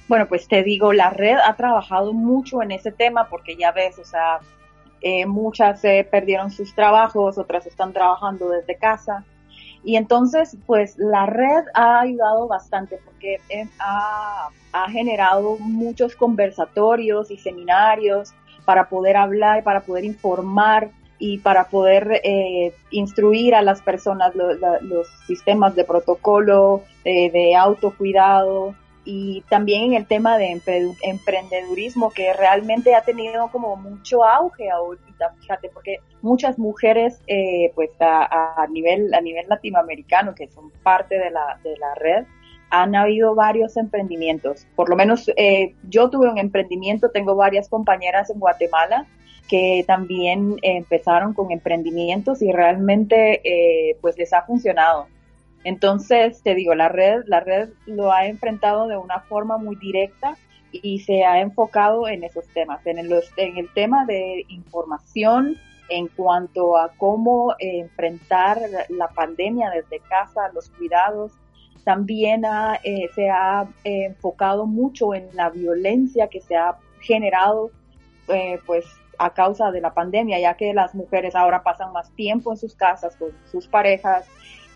Bueno, 0.08 0.26
pues 0.28 0.46
te 0.48 0.62
digo, 0.62 0.92
la 0.92 1.10
red 1.10 1.36
ha 1.42 1.54
trabajado 1.56 2.12
mucho 2.12 2.60
en 2.60 2.72
ese 2.72 2.90
tema 2.90 3.28
porque 3.30 3.56
ya 3.56 3.72
ves, 3.72 3.98
o 3.98 4.04
sea, 4.04 4.40
eh, 5.02 5.26
muchas 5.26 5.80
se 5.80 6.06
perdieron 6.08 6.50
sus 6.50 6.74
trabajos, 6.74 7.36
otras 7.36 7.66
están 7.66 7.92
trabajando 7.92 8.48
desde 8.50 8.76
casa. 8.76 9.24
Y 9.84 9.96
entonces, 9.96 10.56
pues 10.64 10.96
la 10.96 11.26
red 11.26 11.64
ha 11.74 12.00
ayudado 12.00 12.46
bastante 12.46 13.00
porque 13.04 13.40
eh, 13.48 13.66
ha, 13.80 14.50
generado 14.90 15.58
muchos 15.58 16.16
conversatorios 16.16 17.30
y 17.30 17.36
seminarios 17.36 18.32
para 18.64 18.88
poder 18.88 19.16
hablar, 19.16 19.64
para 19.64 19.80
poder 19.80 20.04
informar 20.04 20.90
y 21.18 21.38
para 21.38 21.64
poder 21.64 22.20
eh, 22.24 22.72
instruir 22.90 23.54
a 23.54 23.62
las 23.62 23.82
personas 23.82 24.34
los 24.34 25.08
sistemas 25.26 25.74
de 25.74 25.84
protocolo, 25.84 26.82
de 27.04 27.54
autocuidado, 27.54 28.74
y 29.04 29.42
también 29.48 29.84
en 29.84 29.94
el 29.94 30.06
tema 30.06 30.38
de 30.38 30.60
emprendedurismo 31.02 32.10
que 32.10 32.32
realmente 32.32 32.94
ha 32.94 33.02
tenido 33.02 33.50
como 33.50 33.76
mucho 33.76 34.24
auge 34.24 34.70
ahorita, 34.70 35.34
fíjate, 35.40 35.68
porque 35.70 35.98
muchas 36.20 36.58
mujeres 36.58 37.20
eh, 37.26 37.72
pues 37.74 37.90
a, 38.00 38.66
nivel 38.70 39.12
a 39.14 39.20
nivel 39.20 39.46
latinoamericano 39.48 40.34
que 40.34 40.48
son 40.48 40.70
parte 40.82 41.18
de 41.18 41.30
la, 41.30 41.58
de 41.64 41.76
la 41.78 41.94
red 41.96 42.24
han 42.70 42.94
habido 42.94 43.34
varios 43.34 43.76
emprendimientos, 43.76 44.66
por 44.76 44.88
lo 44.88 44.96
menos 44.96 45.30
eh, 45.36 45.74
yo 45.90 46.08
tuve 46.08 46.30
un 46.30 46.38
emprendimiento, 46.38 47.10
tengo 47.10 47.36
varias 47.36 47.68
compañeras 47.68 48.30
en 48.30 48.38
Guatemala 48.38 49.06
que 49.46 49.84
también 49.86 50.56
empezaron 50.62 51.34
con 51.34 51.50
emprendimientos 51.50 52.40
y 52.40 52.50
realmente 52.50 53.42
eh, 53.44 53.98
pues 54.00 54.16
les 54.16 54.32
ha 54.32 54.42
funcionado 54.42 55.08
entonces, 55.64 56.42
te 56.42 56.54
digo, 56.54 56.74
la 56.74 56.88
red, 56.88 57.22
la 57.26 57.40
red 57.40 57.70
lo 57.86 58.12
ha 58.12 58.26
enfrentado 58.26 58.88
de 58.88 58.96
una 58.96 59.20
forma 59.20 59.58
muy 59.58 59.76
directa 59.76 60.36
y 60.72 61.00
se 61.00 61.24
ha 61.24 61.40
enfocado 61.40 62.08
en 62.08 62.24
esos 62.24 62.46
temas, 62.48 62.84
en 62.86 62.98
el, 62.98 63.68
tema 63.74 64.04
de 64.06 64.44
información 64.48 65.56
en 65.88 66.08
cuanto 66.08 66.78
a 66.78 66.90
cómo 66.96 67.54
enfrentar 67.58 68.60
la 68.88 69.08
pandemia 69.08 69.70
desde 69.70 70.00
casa, 70.08 70.50
los 70.54 70.70
cuidados. 70.70 71.32
También 71.84 72.44
eh, 72.84 73.08
se 73.14 73.28
ha 73.28 73.68
eh, 73.84 74.06
enfocado 74.06 74.66
mucho 74.66 75.14
en 75.14 75.28
la 75.34 75.50
violencia 75.50 76.28
que 76.28 76.40
se 76.40 76.56
ha 76.56 76.76
generado, 77.00 77.70
eh, 78.28 78.58
pues 78.66 78.86
a 79.18 79.30
causa 79.30 79.70
de 79.70 79.80
la 79.80 79.92
pandemia, 79.92 80.40
ya 80.40 80.54
que 80.54 80.72
las 80.72 80.94
mujeres 80.94 81.34
ahora 81.34 81.62
pasan 81.62 81.92
más 81.92 82.10
tiempo 82.12 82.50
en 82.50 82.56
sus 82.56 82.74
casas 82.74 83.16
con 83.16 83.30
sus 83.50 83.68
parejas, 83.68 84.26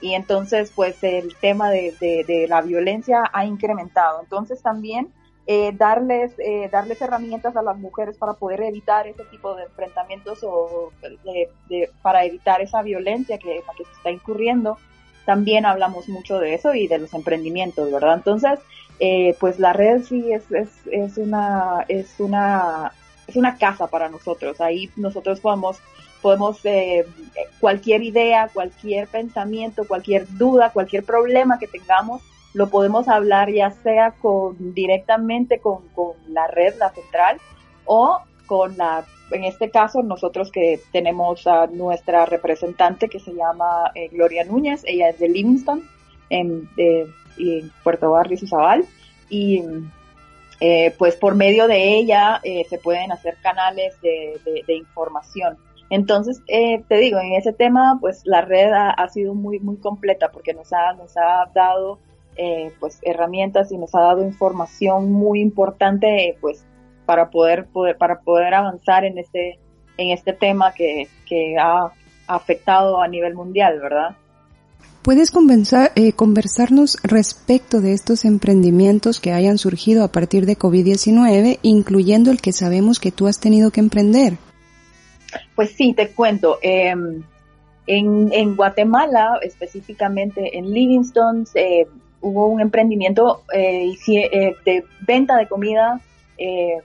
y 0.00 0.14
entonces 0.14 0.72
pues 0.74 1.02
el 1.02 1.34
tema 1.36 1.70
de, 1.70 1.94
de, 2.00 2.46
la 2.48 2.62
violencia 2.62 3.24
ha 3.32 3.44
incrementado. 3.44 4.20
Entonces 4.22 4.62
también 4.62 5.12
eh, 5.46 5.72
darles, 5.74 6.32
eh, 6.38 6.68
darles 6.70 7.00
herramientas 7.00 7.56
a 7.56 7.62
las 7.62 7.78
mujeres 7.78 8.16
para 8.18 8.34
poder 8.34 8.62
evitar 8.62 9.06
ese 9.06 9.24
tipo 9.24 9.54
de 9.54 9.64
enfrentamientos 9.64 10.40
o 10.42 10.92
de, 11.68 11.90
para 12.02 12.24
evitar 12.24 12.60
esa 12.60 12.82
violencia 12.82 13.38
que, 13.38 13.62
que 13.76 13.84
se 13.84 13.92
está 13.92 14.10
incurriendo. 14.10 14.78
También 15.24 15.66
hablamos 15.66 16.08
mucho 16.08 16.38
de 16.38 16.54
eso 16.54 16.74
y 16.74 16.86
de 16.86 16.98
los 16.98 17.12
emprendimientos, 17.14 17.90
¿verdad? 17.90 18.14
Entonces, 18.14 18.60
eh, 18.98 19.36
pues 19.40 19.58
la 19.58 19.72
red 19.72 20.02
sí 20.02 20.32
es, 20.32 20.50
es, 20.50 20.68
es, 20.90 21.18
una, 21.18 21.84
es, 21.88 22.14
una, 22.18 22.92
es 23.26 23.36
una 23.36 23.56
casa 23.56 23.86
para 23.88 24.08
nosotros. 24.08 24.60
Ahí 24.60 24.90
nosotros 24.96 25.40
podemos 25.40 25.78
podemos, 26.22 26.64
eh, 26.64 27.04
cualquier 27.60 28.02
idea, 28.02 28.50
cualquier 28.52 29.08
pensamiento, 29.08 29.86
cualquier 29.86 30.26
duda, 30.36 30.70
cualquier 30.72 31.04
problema 31.04 31.58
que 31.58 31.66
tengamos, 31.66 32.22
lo 32.54 32.68
podemos 32.68 33.08
hablar 33.08 33.50
ya 33.50 33.70
sea 33.70 34.12
con 34.12 34.74
directamente 34.74 35.60
con, 35.60 35.82
la 36.28 36.46
red, 36.46 36.74
la 36.78 36.90
central, 36.90 37.38
o 37.84 38.18
con 38.46 38.76
la, 38.76 39.04
en 39.30 39.44
este 39.44 39.70
caso 39.70 40.02
nosotros 40.02 40.50
que 40.50 40.80
tenemos 40.92 41.46
a 41.46 41.66
nuestra 41.66 42.26
representante 42.26 43.08
que 43.08 43.20
se 43.20 43.34
llama 43.34 43.90
eh, 43.94 44.08
Gloria 44.08 44.44
Núñez, 44.44 44.82
ella 44.86 45.10
es 45.10 45.18
de 45.18 45.28
Livingston, 45.28 45.82
en, 46.30 46.68
en 46.76 47.70
Puerto 47.84 48.10
Barrio 48.10 48.38
Zabal, 48.48 48.84
y 49.28 49.62
eh, 50.60 50.94
pues 50.96 51.16
por 51.16 51.34
medio 51.34 51.68
de 51.68 51.96
ella 51.96 52.40
se 52.42 52.78
pueden 52.78 53.12
hacer 53.12 53.36
canales 53.42 54.00
de, 54.00 54.40
de 54.66 54.74
información. 54.74 55.58
Entonces, 55.90 56.40
eh, 56.48 56.82
te 56.88 56.96
digo, 56.96 57.18
en 57.18 57.34
ese 57.34 57.52
tema, 57.52 57.98
pues 58.00 58.22
la 58.24 58.40
red 58.42 58.72
ha, 58.72 59.08
sido 59.08 59.34
muy, 59.34 59.60
muy 59.60 59.76
completa 59.76 60.30
porque 60.32 60.52
nos 60.52 60.72
ha, 60.72 60.94
nos 60.94 61.16
ha 61.16 61.50
dado, 61.54 61.98
eh, 62.36 62.72
pues, 62.80 62.98
herramientas 63.02 63.70
y 63.70 63.78
nos 63.78 63.94
ha 63.94 64.00
dado 64.00 64.22
información 64.22 65.12
muy 65.12 65.40
importante, 65.40 66.36
pues, 66.40 66.64
para 67.04 67.30
poder, 67.30 67.66
poder, 67.66 67.96
para 67.96 68.20
poder 68.20 68.52
avanzar 68.54 69.04
en 69.04 69.18
este, 69.18 69.60
en 69.96 70.10
este 70.10 70.32
tema 70.32 70.72
que, 70.72 71.06
que 71.28 71.56
ha 71.56 71.92
afectado 72.26 73.00
a 73.00 73.06
nivel 73.06 73.34
mundial, 73.34 73.78
¿verdad? 73.80 74.16
¿Puedes 75.06 75.30
eh, 75.94 76.12
conversarnos 76.14 76.98
respecto 77.04 77.80
de 77.80 77.92
estos 77.92 78.24
emprendimientos 78.24 79.20
que 79.20 79.32
hayan 79.32 79.56
surgido 79.56 80.02
a 80.02 80.08
partir 80.08 80.46
de 80.46 80.58
COVID-19, 80.58 81.60
incluyendo 81.62 82.32
el 82.32 82.40
que 82.40 82.52
sabemos 82.52 82.98
que 82.98 83.12
tú 83.12 83.28
has 83.28 83.38
tenido 83.38 83.70
que 83.70 83.78
emprender? 83.78 84.38
Pues 85.54 85.70
sí, 85.70 85.92
te 85.92 86.08
cuento. 86.08 86.58
Em, 86.62 87.22
en, 87.86 88.56
Guatemala, 88.56 89.38
específicamente 89.42 90.58
en 90.58 90.72
Livingston, 90.72 91.46
hubo 92.20 92.48
un 92.48 92.60
emprendimiento 92.60 93.42
eh, 93.52 93.92
eh, 94.08 94.54
de 94.64 94.84
venta 95.00 95.36
de 95.36 95.46
comida, 95.46 96.00
eh, 96.38 96.80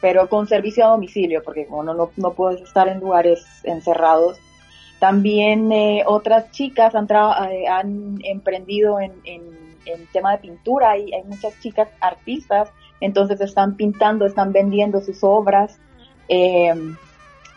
pero 0.00 0.28
con 0.28 0.46
servicio 0.46 0.84
a 0.84 0.90
domicilio, 0.90 1.42
porque 1.42 1.66
como 1.66 1.82
no, 1.82 2.10
no, 2.16 2.32
puedes 2.32 2.60
estar 2.60 2.88
en 2.88 3.00
lugares 3.00 3.44
encerrados. 3.64 4.38
También 5.00 5.70
otras 6.06 6.50
chicas 6.50 6.94
han, 6.94 7.06
han 7.10 8.18
emprendido 8.24 9.00
en, 9.00 9.12
tema 10.12 10.32
de 10.32 10.38
pintura, 10.38 10.98
y 10.98 11.14
hay 11.14 11.22
muchas 11.24 11.58
chicas 11.60 11.88
artistas, 12.00 12.68
entonces 13.00 13.40
están 13.40 13.76
pintando, 13.76 14.26
están 14.26 14.52
vendiendo 14.52 15.00
sus 15.00 15.20
obras. 15.22 15.78
Em, 16.28 16.96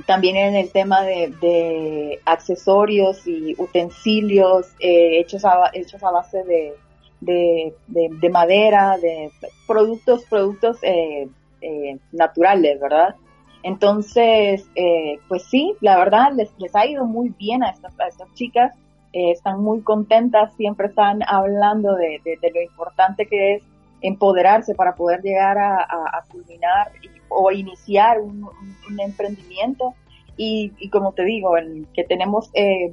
también 0.06 0.36
en 0.36 0.56
el 0.56 0.72
tema 0.72 1.02
de, 1.02 2.20
accesorios 2.26 3.26
y 3.28 3.56
utensilios 3.58 4.68
eh, 4.80 5.20
hechos, 5.20 5.46
a, 5.46 5.70
hechos 5.74 6.04
a 6.04 6.12
base 6.12 6.44
de, 6.44 6.74
de, 7.20 8.30
madera, 8.30 8.98
de 8.98 9.32
productos, 9.68 10.26
productos 10.26 10.78
eh, 10.84 11.28
eh, 11.62 11.98
naturales, 12.12 12.80
¿verdad? 12.80 13.16
Entonces, 13.64 14.68
eh, 14.76 15.20
pues 15.28 15.44
sí, 15.44 15.76
la 15.82 15.98
verdad 15.98 16.32
les, 16.34 16.52
les 16.58 16.76
ha 16.76 16.86
ido 16.86 17.06
muy 17.06 17.30
bien 17.38 17.64
a 17.64 17.70
estas, 17.70 18.00
a 18.00 18.08
estas 18.08 18.34
chicas, 18.34 18.74
eh, 19.14 19.32
están 19.32 19.62
muy 19.62 19.82
contentas, 19.82 20.54
siempre 20.56 20.88
están 20.88 21.20
hablando 21.28 21.96
de, 21.96 22.22
de, 22.24 22.52
lo 22.52 22.62
importante 22.62 23.28
que 23.28 23.56
es 23.56 23.64
empoderarse 24.02 24.76
para 24.76 24.96
poder 24.96 25.22
llegar 25.22 25.58
a, 25.58 26.26
culminar 26.30 26.92
o 27.30 27.52
iniciar 27.52 28.20
un, 28.20 28.50
emprendimiento. 29.00 29.94
Y, 30.38 30.90
como 30.90 31.14
te 31.14 31.24
digo, 31.24 31.54
que 31.94 32.04
tenemos 32.04 32.50
eh, 32.54 32.92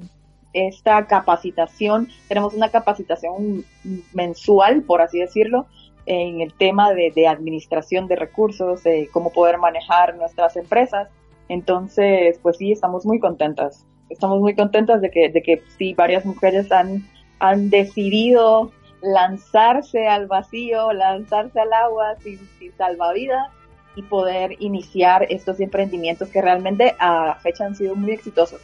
esta 0.53 1.07
capacitación, 1.07 2.09
tenemos 2.29 2.55
una 2.55 2.71
capacitación 2.71 3.65
mensual, 4.13 4.83
por 4.83 5.01
así 5.01 5.19
decirlo, 5.19 5.67
en 6.07 6.41
el 6.41 6.53
tema 6.55 6.93
de, 6.93 7.27
administración 7.27 8.07
de 8.07 8.17
recursos, 8.17 8.83
de 8.83 9.09
cómo 9.13 9.31
poder 9.31 9.59
manejar 9.59 10.17
nuestras 10.17 10.57
empresas. 10.57 11.09
Entonces, 11.49 12.39
pues 12.43 12.57
sí, 12.57 12.73
estamos 12.73 13.05
muy 13.05 13.21
contentas. 13.21 13.87
Estamos 14.09 14.41
muy 14.41 14.55
contentas 14.55 15.03
de 15.03 15.11
que, 15.11 15.29
de 15.29 15.43
que 15.43 15.63
sí, 15.77 15.95
varias 15.95 16.25
mujeres 16.25 16.73
han, 16.73 17.07
han 17.41 17.69
decidido 17.69 18.73
lanzarse 19.01 20.07
al 20.07 20.27
vacío, 20.27 20.93
lanzarse 20.93 21.61
al 21.61 21.73
agua 21.73 22.17
sin, 22.23 22.39
sin 22.59 22.73
salvavidas 22.77 23.49
y 23.97 24.03
poder 24.03 24.57
iniciar 24.61 25.27
estos 25.29 25.61
emprendimientos 25.61 26.29
que 26.29 26.41
realmente 26.41 26.95
a 26.99 27.35
fecha 27.41 27.65
han 27.65 27.75
sido 27.75 27.95
muy 27.95 28.13
exitosos. 28.13 28.61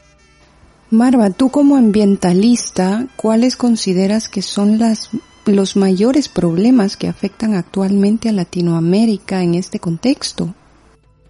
Marva, 0.91 1.30
tú 1.30 1.51
como 1.51 1.76
ambientalista, 1.76 3.07
¿cuáles 3.16 3.57
consideras 3.57 4.28
que 4.28 4.43
son 4.43 4.78
las, 4.78 5.11
los 5.47 5.76
mayores 5.76 6.28
problemas 6.28 6.97
que 6.97 7.09
afectan 7.09 7.55
actualmente 7.55 8.28
a 8.28 8.32
Latinoamérica 8.32 9.43
en 9.43 9.55
este 9.55 9.80
contexto? 9.80 10.55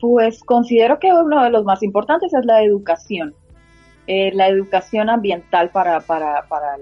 Pues 0.01 0.43
considero 0.45 0.99
que 0.99 1.13
uno 1.13 1.43
de 1.43 1.51
los 1.51 1.65
más 1.65 1.83
importantes 1.83 2.35
es 2.35 2.45
la 2.45 2.63
educación. 2.63 3.35
Eh, 4.07 4.33
la 4.35 4.49
educación 4.49 5.09
ambiental 5.09 5.71
para, 5.71 6.01
para, 6.01 6.45
para, 6.47 6.77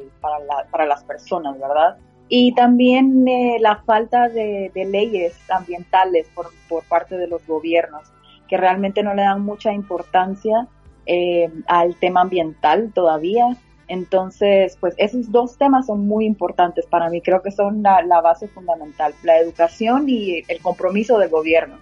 para, 0.73 0.87
las 0.87 1.05
personas, 1.05 1.57
¿verdad? 1.57 1.97
Y 2.35 2.55
también 2.55 3.29
eh, 3.29 3.59
la 3.61 3.83
falta 3.85 4.31
de, 4.31 4.71
leyes 4.75 5.35
ambientales 5.51 6.27
por, 6.35 6.47
por 6.67 6.83
parte 6.85 7.19
de 7.19 7.27
los 7.27 7.47
gobiernos, 7.47 8.05
que 8.49 8.57
realmente 8.57 9.03
no 9.03 9.13
le 9.13 9.21
dan 9.21 9.43
mucha 9.43 9.71
importancia 9.71 10.67
eh, 11.05 11.51
al 11.67 11.95
tema 11.97 12.23
ambiental 12.23 12.91
todavía. 12.95 13.59
Entonces, 13.87 14.79
pues 14.81 14.95
esos 14.97 15.31
dos 15.31 15.59
temas 15.59 15.85
son 15.85 16.09
muy 16.09 16.25
importantes 16.25 16.87
para 16.87 17.11
mí. 17.11 17.21
Creo 17.21 17.43
que 17.43 17.51
son 17.51 17.83
la, 17.83 18.01
la 18.01 18.23
base 18.23 18.49
fundamental, 18.49 19.13
la 19.25 19.39
educación 19.39 20.09
y 20.09 20.43
el 20.49 20.63
compromiso 20.63 21.19
del 21.19 21.29
gobierno. 21.29 21.77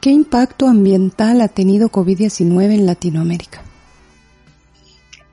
¿Qué 0.00 0.10
impacto 0.10 0.68
ambiental 0.68 1.40
ha 1.40 1.48
tenido 1.48 1.88
COVID-19 1.88 2.74
en 2.74 2.86
Latinoamérica? 2.86 3.62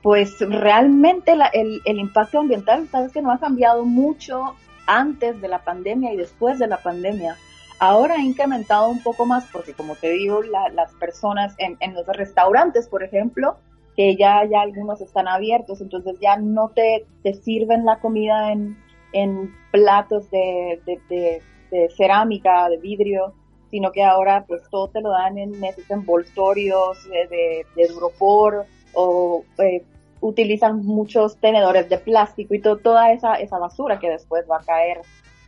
Pues 0.08 0.40
realmente 0.40 1.36
la, 1.36 1.48
el, 1.48 1.82
el, 1.84 1.98
impacto 1.98 2.38
ambiental, 2.38 2.88
sabes 2.88 3.12
que 3.12 3.20
no 3.20 3.30
ha 3.30 3.38
cambiado 3.38 3.84
mucho 3.84 4.54
antes 4.86 5.38
de 5.38 5.48
la 5.48 5.58
pandemia 5.58 6.14
y 6.14 6.16
después 6.16 6.58
de 6.58 6.66
la 6.66 6.78
pandemia. 6.78 7.36
Ahora 7.78 8.14
ha 8.14 8.22
incrementado 8.22 8.88
un 8.88 9.02
poco 9.02 9.26
más 9.26 9.44
porque, 9.52 9.74
como 9.74 9.96
te 9.96 10.08
digo, 10.08 10.40
las 10.40 10.94
personas 10.94 11.54
en, 11.58 11.76
en, 11.80 11.92
los 11.92 12.06
restaurantes, 12.06 12.88
por 12.88 13.02
ejemplo, 13.02 13.58
que 13.96 14.16
ya, 14.16 14.46
ya 14.46 14.62
algunos 14.62 15.02
están 15.02 15.28
abiertos, 15.28 15.82
entonces 15.82 16.16
ya 16.22 16.38
no 16.38 16.70
te, 16.70 17.04
te 17.22 17.34
sirven 17.34 17.84
la 17.84 18.00
comida 18.00 18.50
en, 18.50 18.78
en 19.12 19.54
platos 19.72 20.30
de, 20.30 20.80
de, 20.86 21.42
de, 21.70 21.90
cerámica, 21.90 22.70
de 22.70 22.78
vidrio, 22.78 23.34
sino 23.70 23.92
que 23.92 24.02
ahora 24.02 24.46
pues 24.48 24.62
todo 24.70 24.88
te 24.88 25.02
lo 25.02 25.10
dan 25.10 25.36
en 25.36 25.62
esos 25.62 25.90
envoltorios 25.90 26.96
de, 27.10 27.66
de, 27.76 27.88
duropor 27.88 28.64
o 28.94 29.44
eh, 29.58 29.84
utilizan 30.20 30.84
muchos 30.84 31.36
tenedores 31.38 31.88
de 31.88 31.98
plástico 31.98 32.54
y 32.54 32.60
toda 32.60 33.12
esa, 33.12 33.34
esa 33.34 33.58
basura 33.58 33.98
que 33.98 34.10
después 34.10 34.44
va 34.50 34.58
a 34.58 34.64
caer 34.64 35.00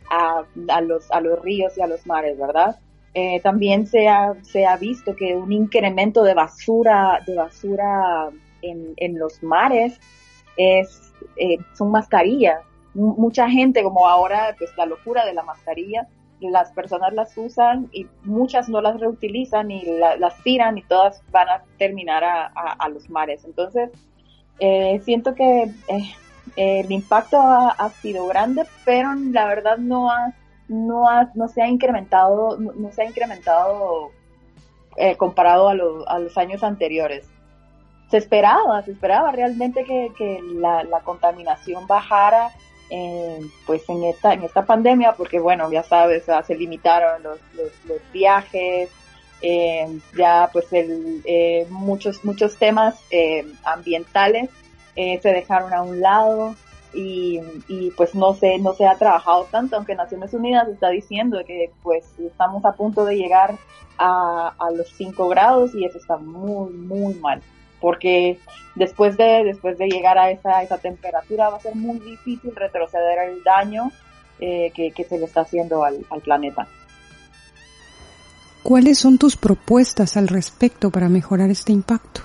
a, 0.09 0.81
los, 0.81 1.09
a 1.11 1.21
los 1.21 1.41
ríos 1.41 1.77
y 1.77 1.81
a 1.81 1.87
los 1.87 2.05
mares, 2.05 2.37
¿verdad? 2.37 2.77
Eh, 3.13 3.39
también 3.41 3.87
se 3.87 4.07
ha, 4.07 4.33
se 4.43 4.65
ha 4.65 4.77
visto 4.77 5.15
que 5.15 5.35
un 5.35 5.51
incremento 5.51 6.23
de 6.23 6.33
basura, 6.33 7.19
de 7.25 7.35
basura 7.35 8.29
en, 8.61 8.93
en 8.97 9.19
los 9.19 9.41
mares 9.43 9.99
es, 10.57 11.13
eh, 11.37 11.57
son 11.73 11.91
mascarillas. 11.91 12.61
mucha 12.93 13.49
gente, 13.49 13.83
como 13.83 14.07
ahora, 14.07 14.55
pues 14.57 14.71
la 14.77 14.85
locura 14.85 15.25
de 15.25 15.33
la 15.33 15.43
mascarilla, 15.43 16.07
las 16.49 16.71
personas 16.71 17.13
las 17.13 17.37
usan 17.37 17.89
y 17.91 18.07
muchas 18.23 18.67
no 18.67 18.81
las 18.81 18.99
reutilizan 18.99 19.69
y 19.69 19.85
las 20.17 20.41
tiran 20.43 20.77
y 20.77 20.81
todas 20.83 21.21
van 21.31 21.49
a 21.49 21.63
terminar 21.77 22.23
a, 22.23 22.47
a, 22.47 22.89
los 22.89 23.09
mares. 23.09 23.45
Entonces, 23.45 23.91
eh, 24.63 25.01
siento 25.03 25.33
que 25.33 25.63
eh, 25.87 26.15
el 26.55 26.91
impacto 26.91 27.39
ha, 27.41 27.89
sido 28.01 28.27
grande, 28.27 28.63
pero 28.85 29.09
la 29.15 29.47
verdad 29.47 29.77
no 29.79 30.11
ha, 30.11 30.33
no 30.67 31.09
ha, 31.09 31.31
no 31.33 31.47
se 31.47 31.63
ha 31.63 31.67
incrementado, 31.67 32.59
no, 32.59 32.91
se 32.91 33.01
ha 33.01 33.05
incrementado 33.05 34.11
eh, 34.97 35.17
comparado 35.17 35.67
a, 35.67 35.71
a, 35.71 36.19
los 36.19 36.37
años 36.37 36.63
anteriores. 36.63 37.27
Se 38.11 38.17
esperaba, 38.17 38.83
se 38.83 38.91
esperaba 38.91 39.31
realmente 39.31 39.83
que, 39.83 40.11
que 40.15 40.39
la, 40.53 40.83
la, 40.83 40.99
contaminación 40.99 41.87
bajara, 41.87 42.51
eh, 42.91 43.39
pues 43.65 43.89
en 43.89 44.03
esta, 44.03 44.33
en 44.33 44.43
esta 44.43 44.63
pandemia, 44.63 45.13
porque 45.13 45.39
bueno, 45.39 45.71
ya 45.71 45.81
sabes, 45.81 46.25
se 46.45 46.55
limitaron 46.55 47.23
los, 47.23 47.39
los, 47.55 48.11
viajes, 48.13 48.91
eh, 49.41 49.99
ya 50.17 50.49
pues 50.51 50.71
el, 50.73 51.21
eh, 51.25 51.67
muchos, 51.69 52.23
muchos 52.23 52.57
temas 52.57 52.99
eh, 53.09 53.45
ambientales 53.63 54.49
eh, 54.95 55.19
se 55.21 55.29
dejaron 55.29 55.73
a 55.73 55.81
un 55.81 55.99
lado 55.99 56.55
y, 56.93 57.39
y, 57.69 57.91
pues 57.91 58.13
no 58.15 58.33
se, 58.33 58.57
no 58.57 58.73
se 58.73 58.85
ha 58.85 58.95
trabajado 58.95 59.47
tanto, 59.49 59.77
aunque 59.77 59.95
Naciones 59.95 60.33
Unidas 60.33 60.67
está 60.67 60.89
diciendo 60.89 61.39
que 61.47 61.71
pues 61.81 62.03
estamos 62.19 62.65
a 62.65 62.73
punto 62.73 63.05
de 63.05 63.15
llegar 63.15 63.57
a, 63.97 64.53
a 64.59 64.71
los 64.71 64.89
5 64.89 65.29
grados 65.29 65.73
y 65.73 65.85
eso 65.85 65.97
está 65.97 66.17
muy, 66.17 66.73
muy 66.73 67.13
mal 67.15 67.41
porque 67.81 68.37
después 68.75 69.17
de, 69.17 69.43
después 69.43 69.77
de 69.77 69.87
llegar 69.87 70.17
a 70.17 70.29
esa, 70.29 70.61
esa 70.61 70.77
temperatura 70.77 71.49
va 71.49 71.57
a 71.57 71.61
ser 71.61 71.75
muy 71.75 71.99
difícil 71.99 72.55
retroceder 72.55 73.29
el 73.29 73.43
daño 73.43 73.91
eh, 74.39 74.71
que, 74.73 74.91
que, 74.91 75.03
se 75.03 75.17
le 75.17 75.25
está 75.25 75.41
haciendo 75.41 75.83
al, 75.83 76.05
al 76.09 76.21
planeta. 76.21 76.67
¿Cuáles 78.63 78.99
son 78.99 79.17
tus 79.17 79.35
propuestas 79.35 80.17
al 80.17 80.27
respecto 80.27 80.91
para 80.91 81.09
mejorar 81.09 81.49
este 81.49 81.71
impacto? 81.71 82.21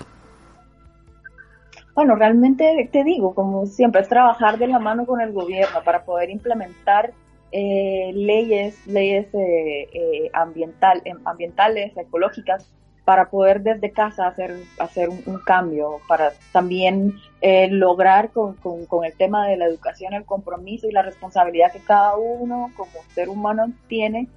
Bueno, 1.95 2.15
realmente 2.15 2.89
te 2.91 3.03
digo, 3.03 3.33
como 3.33 3.65
siempre, 3.65 4.01
es 4.01 4.07
trabajar 4.07 4.59
de 4.59 4.67
la 4.67 4.77
mano 4.77 5.07
con 5.07 5.19
el 5.19 5.33
gobierno 5.33 5.81
para 5.83 6.05
poder 6.05 6.29
implementar 6.29 7.11
eh, 7.51 8.11
leyes, 8.13 8.85
leyes 8.85 9.33
eh, 9.33 9.89
eh, 9.91 10.29
ambiental, 10.33 11.01
em, 11.05 11.17
ambientales, 11.25 11.97
ecológicas, 11.97 12.69
para 13.03 13.29
poder 13.29 13.61
desde 13.61 13.91
casa 13.91 14.27
hacer, 14.27 14.53
hacer 14.79 15.09
un, 15.09 15.39
cambio, 15.39 16.01
para 16.09 16.33
también 16.51 17.15
eh, 17.39 17.69
lograr 17.71 18.31
con, 18.31 18.55
con, 18.55 18.85
con, 18.85 19.05
el 19.05 19.13
tema 19.13 19.47
de 19.47 19.55
la 19.55 19.65
educación, 19.65 20.13
el 20.13 20.25
compromiso 20.25 20.87
y 20.87 20.91
la 20.91 21.03
responsabilidad 21.03 21.71
que 21.71 21.79
cada 21.79 22.17
uno 22.17 22.69
como 22.75 22.91
ser 23.15 23.29
humano 23.29 23.71
tiene 23.87 24.27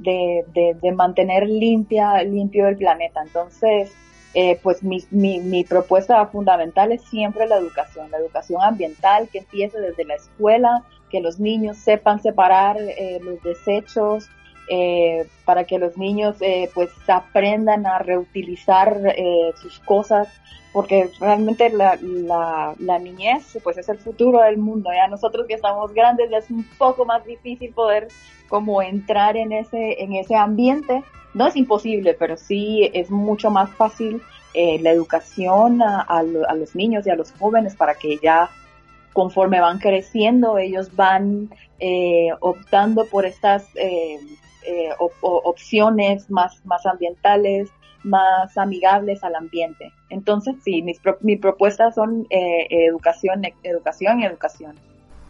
de, 0.00 0.44
de, 0.54 0.76
de 0.80 0.92
mantener 0.92 1.46
limpia, 1.48 2.22
limpio 2.22 2.68
el 2.68 2.76
planeta. 2.76 3.22
Entonces, 3.22 3.92
eh, 4.34 4.58
pues 4.62 4.82
mi, 4.82 5.04
mi, 5.10 5.40
mi, 5.40 5.64
propuesta 5.64 6.24
fundamental 6.26 6.92
es 6.92 7.02
siempre 7.02 7.46
la 7.46 7.56
educación, 7.56 8.10
la 8.10 8.18
educación 8.18 8.62
ambiental 8.62 9.28
que 9.28 9.38
empiece 9.38 9.80
desde 9.80 10.04
la 10.04 10.14
escuela, 10.14 10.84
que 11.10 11.20
los 11.20 11.40
niños 11.40 11.76
sepan 11.78 12.22
separar 12.22 12.76
eh, 12.78 13.18
los 13.22 13.42
desechos, 13.42 14.28
eh, 14.72 15.26
para 15.44 15.64
que 15.64 15.80
los 15.80 15.98
niños 15.98 16.36
eh, 16.40 16.70
pues 16.72 16.90
aprendan 17.08 17.86
a 17.86 17.98
reutilizar 17.98 18.96
eh, 19.04 19.50
sus 19.60 19.80
cosas, 19.80 20.28
porque 20.72 21.10
realmente 21.18 21.70
la, 21.70 21.98
la, 22.00 22.76
la, 22.78 22.98
niñez 23.00 23.58
pues 23.64 23.78
es 23.78 23.88
el 23.88 23.98
futuro 23.98 24.40
del 24.42 24.58
mundo, 24.58 24.90
ya 24.94 25.08
nosotros 25.08 25.48
que 25.48 25.54
estamos 25.54 25.92
grandes 25.92 26.30
es 26.30 26.48
un 26.50 26.64
poco 26.78 27.04
más 27.04 27.24
difícil 27.24 27.74
poder 27.74 28.06
como 28.48 28.80
entrar 28.80 29.36
en 29.36 29.50
ese, 29.50 30.00
en 30.00 30.12
ese 30.12 30.36
ambiente, 30.36 31.02
no 31.34 31.48
es 31.48 31.56
imposible, 31.56 32.14
pero 32.14 32.36
sí 32.36 32.88
es 32.94 33.10
mucho 33.10 33.50
más 33.50 33.70
fácil 33.70 34.22
eh, 34.54 34.78
la 34.80 34.92
educación 34.92 35.82
a, 35.82 36.00
a, 36.02 36.18
a, 36.20 36.54
los 36.54 36.76
niños 36.76 37.08
y 37.08 37.10
a 37.10 37.16
los 37.16 37.32
jóvenes 37.32 37.74
para 37.74 37.96
que 37.96 38.18
ya 38.22 38.50
conforme 39.12 39.60
van 39.60 39.78
creciendo 39.78 40.58
ellos 40.58 40.94
van 40.94 41.50
eh, 41.80 42.28
optando 42.40 43.06
por 43.06 43.24
estas 43.26 43.64
eh, 43.74 44.18
eh 44.66 44.90
op 44.98 45.12
opciones 45.20 46.30
más, 46.30 46.64
más 46.64 46.84
ambientales, 46.86 47.70
más 48.02 48.56
amigables 48.56 49.22
al 49.22 49.34
ambiente. 49.34 49.92
Entonces, 50.08 50.56
sí, 50.64 50.82
mis, 50.82 50.98
pro 50.98 51.18
mis 51.20 51.40
propuestas 51.40 51.94
son 51.94 52.26
eh, 52.30 52.66
educación, 52.70 53.42
educación 53.62 54.20
y 54.20 54.26
educación. 54.26 54.74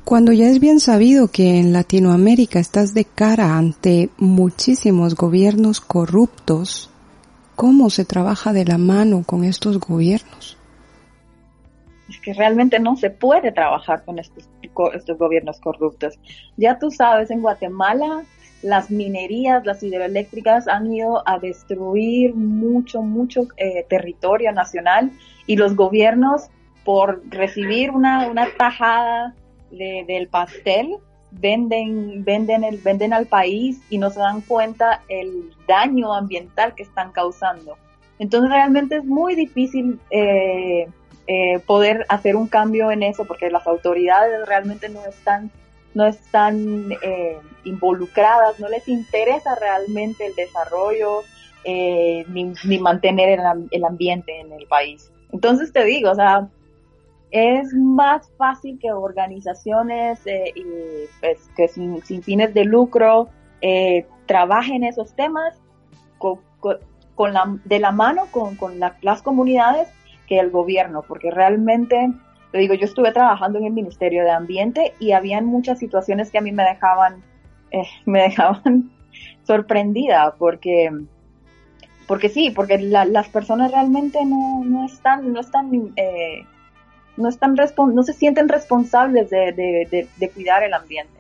Cuando 0.05 0.33
ya 0.33 0.47
es 0.47 0.61
bien 0.61 0.81
sabido 0.81 1.29
que 1.29 1.59
en 1.59 1.73
Latinoamérica 1.73 2.59
estás 2.59 2.95
de 2.95 3.05
cara 3.05 3.57
ante 3.57 4.11
muchísimos 4.17 5.15
gobiernos 5.15 5.81
corruptos, 5.81 6.91
cómo 7.55 7.91
se 7.91 8.05
trabaja 8.05 8.53
de 8.53 8.65
la 8.65 8.79
mano 8.79 9.23
con 9.25 9.45
estos 9.45 9.79
gobiernos. 9.79 10.57
Es 12.09 12.19
que 12.21 12.33
realmente 12.33 12.81
no 12.81 12.97
se 12.97 13.11
puede 13.11 13.53
trabajar 13.53 14.05
con 14.05 14.19
estos, 14.19 14.49
estos 14.95 15.19
gobiernos 15.19 15.61
corruptos. 15.61 16.19
Ya 16.57 16.79
tú 16.79 16.91
sabes, 16.91 17.31
en 17.31 17.43
Guatemala 17.43 18.25
las 18.63 18.91
minerías, 18.91 19.65
las 19.65 19.83
hidroeléctricas 19.83 20.69
han 20.69 20.93
ido 20.93 21.27
a 21.27 21.39
destruir 21.39 22.35
mucho, 22.35 23.03
mucho 23.03 23.49
eh, 23.57 23.87
territorio 23.89 24.53
nacional 24.53 25.11
y 25.47 25.57
los 25.57 25.75
gobiernos 25.75 26.49
por 26.85 27.23
recibir 27.29 27.91
una, 27.91 28.29
una 28.29 28.49
tajada 28.57 29.35
del 29.71 30.27
pastel 30.29 30.97
venden, 31.31 32.25
venden, 32.25 32.65
el, 32.65 32.79
venden 32.79 33.13
al 33.13 33.27
país 33.27 33.81
y 33.89 33.99
no 33.99 34.11
se 34.11 34.21
dan 34.21 34.41
cuenta 34.41 35.03
el 35.09 35.51
daño 35.67 36.13
ambiental 36.13 36.75
que 36.75 36.83
están 36.83 37.13
causando. 37.13 37.77
Entonces 38.19 38.51
realmente 38.51 38.97
es 38.97 39.05
muy 39.05 39.35
difícil 39.35 39.99
eh, 40.11 40.89
eh, 41.27 41.59
poder 41.61 42.05
hacer 42.09 42.37
un 42.37 42.49
cambio 42.49 42.91
en 42.91 43.03
eso 43.03 43.25
porque 43.25 43.51
las 43.51 43.67
autoridades 43.67 44.47
realmente 44.47 44.89
no 44.89 45.01
están 45.07 45.51
no 45.95 46.07
están 46.07 46.93
eh, 47.03 47.39
involucradas, 47.65 48.59
no 48.61 48.69
les 48.69 48.87
interesa 48.89 49.55
realmente 49.57 50.27
el 50.27 50.35
desarrollo 50.35 51.23
ni, 51.65 52.53
ni, 52.65 52.79
mantener 52.79 53.39
el, 53.39 53.69
el 53.71 53.85
ambiente 53.85 54.41
en 54.41 54.53
el 54.53 54.67
país. 54.67 55.11
Entonces 55.33 55.73
te 55.73 55.85
digo, 55.85 56.11
o 56.11 56.15
sea, 56.15 56.49
es 57.31 57.73
más 57.75 58.31
fácil 58.37 58.79
que 58.81 58.93
organizaciones 58.93 60.21
eh, 60.27 60.53
y, 60.55 60.65
pues, 61.21 61.49
que 61.57 61.69
sin, 61.69 62.03
fines 62.03 62.53
de 62.55 62.65
lucro 62.65 63.29
eh, 63.61 64.07
trabajen 64.27 64.85
esos 64.85 65.15
temas 65.15 65.55
con, 66.19 67.33
la, 67.33 67.59
de 67.65 67.79
la 67.79 67.93
mano 67.93 68.27
con, 68.31 68.81
las 69.03 69.23
comunidades 69.23 69.89
que 70.27 70.39
el 70.39 70.51
gobierno, 70.51 71.03
porque 71.07 71.31
realmente, 71.31 72.13
te 72.53 72.59
digo, 72.59 72.75
yo 72.75 72.85
estuve 72.85 73.13
trabajando 73.13 73.59
en 73.59 73.67
el 73.67 73.73
Ministerio 73.73 74.25
de 74.25 74.31
Ambiente 74.31 74.95
y 74.99 75.13
habían 75.13 75.47
muchas 75.47 75.79
situaciones 75.79 76.31
que 76.31 76.39
a 76.39 76.43
mí 76.43 76.53
me 76.53 76.65
dejaban, 76.65 77.23
eh, 77.71 77.85
me 78.07 78.23
dejaban 78.23 78.91
sorprendida 79.45 80.35
porque 80.39 80.91
porque 82.07 82.29
sí, 82.29 82.51
porque 82.51 82.77
las 82.79 83.29
personas 83.29 83.71
realmente 83.71 84.25
no, 84.25 84.65
no 84.65 84.85
están, 84.85 85.33
no 85.33 85.39
están 85.39 85.93
eh, 85.95 86.45
no, 87.17 87.29
están 87.29 87.55
no 87.55 88.03
se 88.03 88.13
sienten 88.15 88.49
responsables 88.49 89.31
de, 89.31 90.09
cuidar 90.35 90.65
el 90.65 90.75
ambiente. 90.75 91.13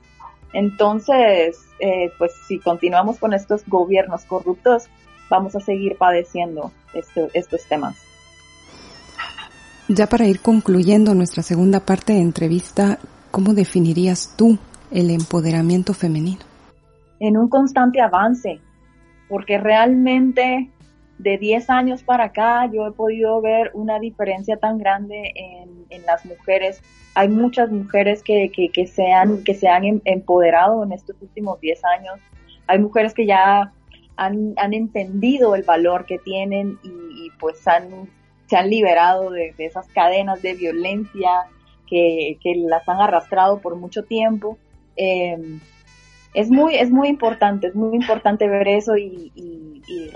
Entonces, 0.52 1.64
eh, 1.78 2.10
pues 2.18 2.32
si 2.48 2.58
continuamos 2.58 3.20
con 3.20 3.34
estos 3.34 3.64
gobiernos 3.68 4.24
corruptos, 4.24 4.88
vamos 5.28 5.54
a 5.54 5.60
seguir 5.60 5.96
padeciendo 5.96 6.72
estos 6.92 7.64
temas. 7.68 8.09
Ya 9.92 10.06
para 10.06 10.24
ir 10.28 10.38
concluyendo 10.38 11.16
nuestra 11.16 11.42
segunda 11.42 11.80
parte 11.80 12.12
de 12.12 12.20
entrevista, 12.20 13.00
¿cómo 13.32 13.54
definirías 13.54 14.36
tú 14.36 14.56
el 14.92 15.10
empoderamiento 15.10 15.94
femenino? 15.94 16.38
En 17.18 17.36
un 17.36 17.48
constante 17.48 18.00
avance, 18.00 18.60
porque 19.28 19.58
realmente 19.58 20.70
de 21.18 21.38
10 21.38 21.70
años 21.70 22.04
para 22.04 22.26
acá 22.26 22.70
yo 22.72 22.86
he 22.86 22.92
podido 22.92 23.40
ver 23.40 23.72
una 23.74 23.98
diferencia 23.98 24.56
tan 24.58 24.78
grande 24.78 25.32
en, 25.34 26.06
las 26.06 26.24
mujeres. 26.24 26.80
Hay 27.16 27.28
muchas 27.28 27.72
mujeres 27.72 28.22
que, 28.22 28.52
que, 28.52 28.86
se 28.86 29.10
han, 29.10 29.42
que 29.42 29.54
se 29.54 29.66
han 29.66 29.84
em, 29.84 30.00
empoderado 30.04 30.84
en 30.84 30.92
estos 30.92 31.20
últimos 31.20 31.60
10 31.60 31.84
años. 31.98 32.20
Hay 32.68 32.78
mujeres 32.78 33.12
que 33.12 33.26
ya 33.26 33.72
han, 34.16 34.54
entendido 34.72 35.56
el 35.56 35.64
valor 35.64 36.06
que 36.06 36.18
tienen 36.18 36.78
y, 36.84 37.30
pues 37.40 37.66
han, 37.66 38.08
se 38.50 38.56
han 38.56 38.68
liberado 38.68 39.30
de, 39.30 39.54
esas 39.58 39.86
cadenas 39.88 40.42
de 40.42 40.54
violencia 40.54 41.30
que, 41.86 42.36
las 42.66 42.88
han 42.88 43.00
arrastrado 43.00 43.60
por 43.60 43.76
mucho 43.76 44.02
tiempo. 44.02 44.58
Em, 44.96 45.60
es 46.34 46.50
muy, 46.50 46.74
es 46.74 46.90
muy 46.90 47.08
importante, 47.08 47.68
es 47.68 47.76
muy 47.76 47.94
importante 47.94 48.48
ver 48.48 48.66
eso 48.66 48.96
y, 48.96 49.30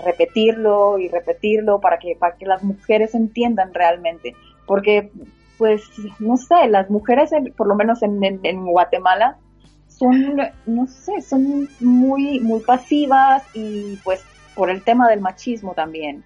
repetirlo 0.03 0.99
y 0.99 1.07
repetirlo 1.09 1.79
para 1.79 1.97
que, 1.97 2.15
para 2.15 2.35
que 2.35 2.45
las 2.45 2.61
mujeres 2.61 3.15
entiendan 3.15 3.73
realmente. 3.73 4.35
Porque, 4.65 5.11
pues, 5.57 5.83
no 6.19 6.35
sé, 6.35 6.67
las 6.67 6.89
mujeres, 6.89 7.31
por 7.55 7.67
lo 7.67 7.75
menos 7.75 8.03
en, 8.03 8.21
en, 8.21 8.65
Guatemala, 8.65 9.37
son, 9.87 10.37
no 10.65 10.87
sé, 10.87 11.21
son 11.21 11.69
muy, 11.79 12.41
muy 12.41 12.59
pasivas 12.61 13.43
y 13.53 13.95
pues 14.03 14.21
por 14.55 14.69
el 14.69 14.81
tema 14.83 15.07
del 15.07 15.21
machismo 15.21 15.73
también. 15.73 16.23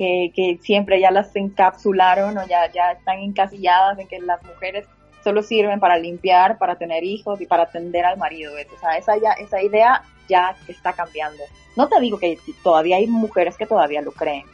Que, 0.00 0.58
siempre 0.62 0.98
ya 0.98 1.10
las 1.10 1.36
encapsularon 1.36 2.38
o 2.38 2.46
ya, 2.46 2.72
ya 2.72 2.92
están 2.92 3.18
encasilladas 3.18 3.98
en 3.98 4.08
que 4.08 4.18
las 4.20 4.42
mujeres 4.42 4.86
solo 5.22 5.42
sirven 5.42 5.78
para 5.78 5.98
limpiar, 5.98 6.56
para 6.56 6.76
tener 6.76 7.04
hijos 7.04 7.38
y 7.42 7.46
para 7.46 7.64
atender 7.64 8.06
al 8.06 8.16
marido. 8.16 8.54
O 8.54 8.80
sea, 8.80 8.96
esa, 8.96 9.18
ya, 9.18 9.32
esa 9.32 9.60
idea 9.60 10.02
ya 10.26 10.56
está 10.68 10.94
cambiando. 10.94 11.42
No 11.76 11.86
te 11.86 12.00
digo 12.00 12.18
que 12.18 12.38
todavía 12.62 12.96
hay 12.96 13.08
mujeres 13.08 13.58
que 13.58 13.66
todavía 13.66 14.00
lo 14.00 14.12
creen, 14.12 14.44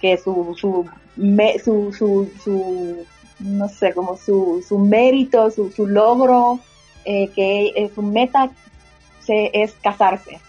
que 0.00 0.16
su, 0.16 0.56
su, 0.58 0.90
su, 1.62 1.92
su, 1.96 2.32
su 2.42 3.06
no 3.38 3.68
sé, 3.68 3.94
como 3.94 4.16
su, 4.16 4.64
su 4.66 4.78
mérito, 4.78 5.48
su, 5.52 5.70
su 5.70 5.86
logro, 5.86 6.58
eh, 7.04 7.28
que 7.28 7.68
eh, 7.76 7.88
su 7.94 8.02
meta 8.02 8.50
se, 9.20 9.50
es 9.54 9.74
casarse 9.74 10.40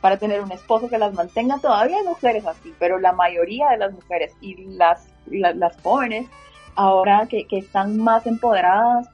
para 0.00 0.16
tener 0.16 0.40
un 0.40 0.52
esposo 0.52 0.88
que 0.88 0.98
las 0.98 1.12
mantenga. 1.14 1.58
Todavía 1.58 1.98
hay 1.98 2.04
mujeres 2.04 2.46
así, 2.46 2.72
pero 2.78 2.98
la 2.98 3.12
mayoría 3.12 3.70
de 3.70 3.78
las 3.78 3.92
mujeres 3.92 4.32
y 4.40 4.54
las, 4.76 5.06
las, 5.26 5.56
las 5.56 5.80
jóvenes 5.82 6.28
ahora 6.74 7.26
que, 7.26 7.46
están 7.50 7.98
más 7.98 8.26
empoderadas, 8.26 9.08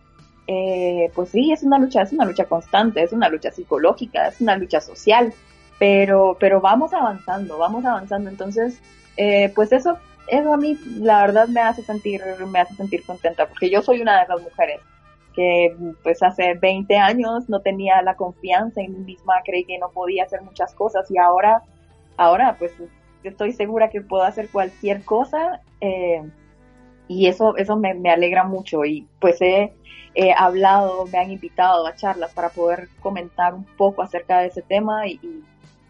eh, 0.47 1.11
pues 1.15 1.31
sí, 1.31 1.53
es 1.53 1.63
una 1.63 1.79
lucha, 1.79 2.03
es 2.03 2.13
una 2.13 2.25
lucha 2.25 2.45
constante, 2.45 3.03
es 3.03 3.13
una 3.13 3.29
lucha 3.29 3.51
psicológica, 3.51 4.29
es 4.29 4.41
una 4.41 4.57
lucha 4.57 4.81
social, 4.81 5.33
pero, 5.79 6.37
pero 6.39 6.61
vamos 6.61 6.93
avanzando, 6.93 7.59
vamos 7.59 7.85
avanzando. 7.85 8.31
Entonces, 8.31 8.81
eh, 9.17 9.53
pues 9.55 9.73
eso, 9.73 9.99
eso 10.29 10.53
a 10.53 10.57
mí 10.57 10.79
la 11.01 11.21
verdad 11.23 11.49
me 11.49 11.61
hace 11.61 11.83
sentir, 11.83 12.23
me 12.47 12.61
hace 12.61 12.75
sentir 12.75 13.05
contenta, 13.05 13.47
porque 13.47 13.71
yo 13.71 13.83
soy 13.83 14.01
una 14.01 14.21
de 14.21 14.29
las 14.29 14.41
mujeres 14.41 14.81
que 15.37 15.77
pues 16.03 16.23
hace 16.23 16.55
20 16.55 16.97
años 16.97 17.49
no 17.49 17.61
tenía 17.61 18.03
la 18.03 18.17
confianza 18.17 18.81
en 18.81 18.93
mí 18.93 18.99
misma, 19.13 19.35
creí 19.45 19.65
que 19.65 19.79
no 19.79 19.91
podía 19.91 20.25
hacer 20.25 20.43
muchas 20.43 20.75
cosas 20.75 21.09
y 21.11 21.19
ahora, 21.19 21.63
ahora 22.17 22.57
pues 22.59 22.73
estoy 23.23 23.53
segura 23.53 23.91
que 23.91 24.01
puedo 24.01 24.25
hacer 24.25 24.49
cualquier 24.49 25.05
cosa. 25.05 25.61
Eh, 25.81 26.23
y 27.09 27.29
eso, 27.29 27.57
eso 27.57 27.77
me, 27.77 27.91
alegra 28.11 28.45
mucho 28.45 28.85
y 28.85 29.07
pues 29.21 29.41
he, 29.41 29.73
hablado, 30.37 31.07
me 31.07 31.19
han 31.19 31.31
invitado 31.31 31.87
a 31.87 31.95
charlas 31.95 32.33
para 32.33 32.49
poder 32.49 32.89
comentar 33.01 33.55
un 33.55 33.65
poco 33.65 34.03
acerca 34.03 34.41
de 34.41 34.49
ese 34.49 34.63
tema 34.63 35.07
y, 35.07 35.21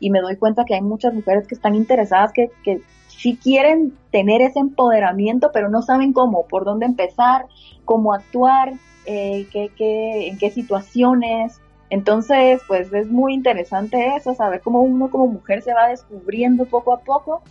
y, 0.00 0.10
me 0.10 0.20
doy 0.20 0.36
cuenta 0.36 0.64
que 0.64 0.74
hay 0.74 0.82
muchas 0.82 1.14
mujeres 1.14 1.46
que 1.46 1.54
están 1.54 1.74
interesadas, 1.74 2.32
que, 2.32 2.50
que 2.64 2.82
sí 3.16 3.38
quieren 3.42 3.96
tener 4.10 4.42
ese 4.42 4.58
empoderamiento, 4.58 5.50
pero 5.52 5.68
no 5.68 5.82
saben 5.82 6.12
cómo, 6.12 6.46
por 6.46 6.64
dónde 6.64 6.86
empezar, 6.86 7.46
cómo 7.84 8.12
actuar, 8.12 8.72
eh, 9.06 9.46
qué, 9.52 9.70
qué, 9.76 10.28
en 10.28 10.38
qué 10.38 10.50
situaciones. 10.50 11.60
Entonces, 11.90 12.60
pues 12.66 12.92
es 12.92 13.08
muy 13.08 13.34
interesante 13.34 14.16
eso, 14.16 14.34
saber 14.34 14.60
cómo 14.60 14.82
uno 14.82 15.10
como 15.10 15.28
mujer 15.28 15.62
se 15.62 15.72
va 15.72 15.88
descubriendo 15.88 16.64
poco 16.64 16.92
a 16.92 17.00
poco 17.00 17.42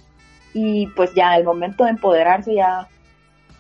y 0.54 0.88
pues 0.88 1.14
ya 1.14 1.36
el 1.38 1.46
momento 1.46 1.86
de 1.86 1.92
empoderarse 1.92 2.56
ya 2.56 2.88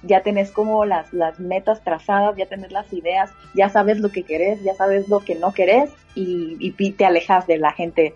ya 0.06 0.22
tenés 0.22 0.52
como 0.52 0.86
las, 0.86 1.12
las 1.14 1.40
metas 1.40 1.84
trazadas, 1.84 2.36
ya 2.38 2.46
tenés 2.46 2.72
las 2.72 2.92
ideas, 2.94 3.32
ya 3.54 3.70
sabes 3.70 4.00
lo 4.00 4.10
que 4.10 4.24
querés, 4.24 4.62
ya 4.64 4.76
sabes 4.76 5.10
lo 5.10 5.20
que 5.20 5.36
no 5.36 5.52
querés 5.54 5.92
y, 6.14 6.58
y 6.60 6.92
te 6.92 7.06
alejas 7.06 7.48
de 7.48 7.58
la 7.58 7.72
gente, 7.72 8.16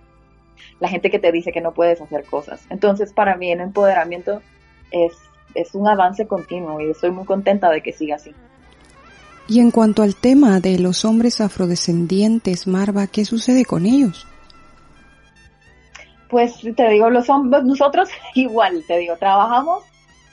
la 0.79 0.89
gente 0.89 1.09
que 1.09 1.19
te 1.19 1.31
dice 1.31 1.51
que 1.51 1.61
no 1.61 1.73
puedes 1.73 2.01
hacer 2.01 2.23
cosas. 2.25 2.65
Entonces 2.69 3.13
para 3.13 3.35
mí 3.35 3.51
el 3.51 3.61
empoderamiento 3.61 4.41
es, 4.91 5.13
es 5.55 5.75
un 5.75 5.87
avance 5.87 6.27
continuo 6.27 6.81
y 6.81 6.91
estoy 6.91 7.11
muy 7.11 7.25
contenta 7.25 7.69
de 7.69 7.81
que 7.81 7.93
siga 7.93 8.15
así. 8.15 8.33
Y 9.47 9.59
en 9.59 9.71
cuanto 9.71 10.03
al 10.03 10.15
tema 10.15 10.59
de 10.59 10.77
los 10.77 11.05
hombres 11.05 11.41
afrodescendientes, 11.41 12.67
Marva, 12.67 13.07
¿qué 13.07 13.25
sucede 13.25 13.65
con 13.65 13.87
ellos? 13.87 14.27
Pues 16.29 16.61
te 16.75 16.89
digo, 16.89 17.09
los 17.09 17.27
hombres, 17.31 17.63
nosotros 17.63 18.09
igual, 18.35 18.83
te 18.87 18.99
digo, 18.99 19.17
trabajamos 19.17 19.83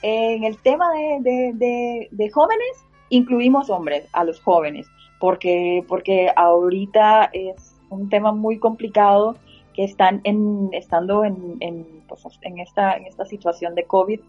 en 0.02 0.44
el 0.44 0.58
tema 0.58 0.86
de, 0.92 2.30
jóvenes, 2.32 2.68
incluimos 3.08 3.70
hombres, 3.70 4.04
a 4.12 4.22
los 4.22 4.40
jóvenes, 4.40 4.86
porque, 5.18 5.82
porque 5.88 6.30
ahorita 6.36 7.30
es 7.32 7.74
un 7.88 8.10
tema 8.10 8.32
muy 8.32 8.58
complicado 8.58 9.36
que 9.76 9.84
están 9.84 10.22
en, 10.24 10.70
estando 10.72 11.24
en, 11.24 11.58
en, 11.60 11.86
pues, 12.08 12.22
en, 12.42 12.58
esta, 12.58 12.96
en 12.96 13.06
esta 13.06 13.24
situación 13.26 13.74
de 13.74 13.84
COVID, 13.84 14.20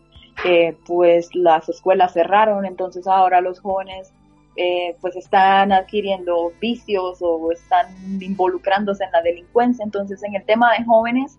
pues 0.86 1.34
las 1.34 1.68
escuelas 1.68 2.14
cerraron, 2.14 2.66
entonces 2.66 3.08
ahora 3.08 3.42
los 3.42 3.60
jóvenes 3.60 4.14
eh, 4.60 4.96
pues 5.02 5.16
están 5.16 5.72
adquiriendo 5.72 6.52
vicios 6.60 7.20
o 7.22 7.52
están 7.52 7.88
involucrándose 8.20 9.04
en 9.04 9.12
la 9.12 9.22
delincuencia. 9.22 9.86
Entonces 9.86 10.24
en 10.24 10.36
el 10.36 10.44
tema 10.46 10.72
de 10.76 10.84
jóvenes 10.84 11.38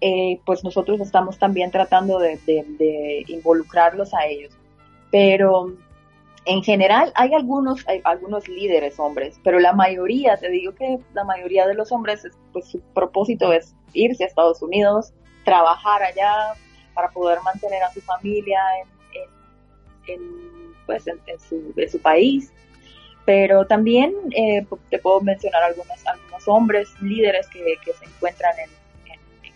eh, 0.00 0.40
pues 0.46 0.62
nosotros 0.62 1.00
estamos 1.00 1.36
también 1.40 1.72
tratando 1.72 2.20
de, 2.20 3.24
involucrarlos 3.26 4.14
a 4.14 4.26
ellos. 4.26 4.56
Pero 5.10 5.74
en 6.48 6.62
general 6.62 7.12
hay 7.14 7.34
algunos, 7.34 7.86
hay 7.86 8.00
algunos 8.04 8.48
líderes 8.48 8.98
hombres, 8.98 9.38
pero 9.44 9.58
la 9.60 9.72
mayoría, 9.72 10.36
te 10.36 10.50
digo 10.50 10.74
que 10.74 10.98
la 11.14 11.24
mayoría 11.24 11.66
de 11.66 11.74
los 11.74 11.92
hombres, 11.92 12.26
pues 12.52 12.66
su 12.66 12.80
propósito 12.94 13.52
es 13.52 13.74
irse 13.92 14.24
a 14.24 14.26
Estados 14.26 14.62
Unidos, 14.62 15.12
trabajar 15.44 16.02
allá 16.02 16.54
para 16.94 17.10
poder 17.10 17.38
mantener 17.42 17.82
a 17.82 17.92
su 17.92 18.00
familia 18.00 18.60
en, 18.82 20.14
en, 20.14 20.22
pues 20.86 21.06
en, 21.06 21.20
su, 21.38 21.72
en 21.76 21.90
su 21.90 22.00
país 22.00 22.52
pero 23.28 23.66
también 23.66 24.14
eh, 24.34 24.64
te 24.88 24.98
puedo 25.00 25.20
mencionar 25.20 25.62
algunos, 25.62 26.06
algunos 26.06 26.48
hombres 26.48 26.88
líderes 27.02 27.46
que, 27.48 27.62
que 27.84 27.92
se 27.92 28.06
encuentran 28.06 28.54
en, 28.58 28.70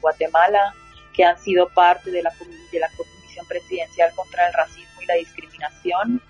Guatemala, 0.02 0.74
que 1.14 1.24
han 1.24 1.38
sido 1.38 1.68
parte 1.70 2.10
de 2.10 2.22
la, 2.22 2.30
de 2.70 2.78
la 2.78 2.88
Comisión 2.88 3.46
Presidencial 3.46 4.12
contra 4.14 4.48
el 4.48 4.52
Racismo 4.52 5.00
y 5.00 5.06
la 5.06 5.14
Discriminación. 5.14 6.20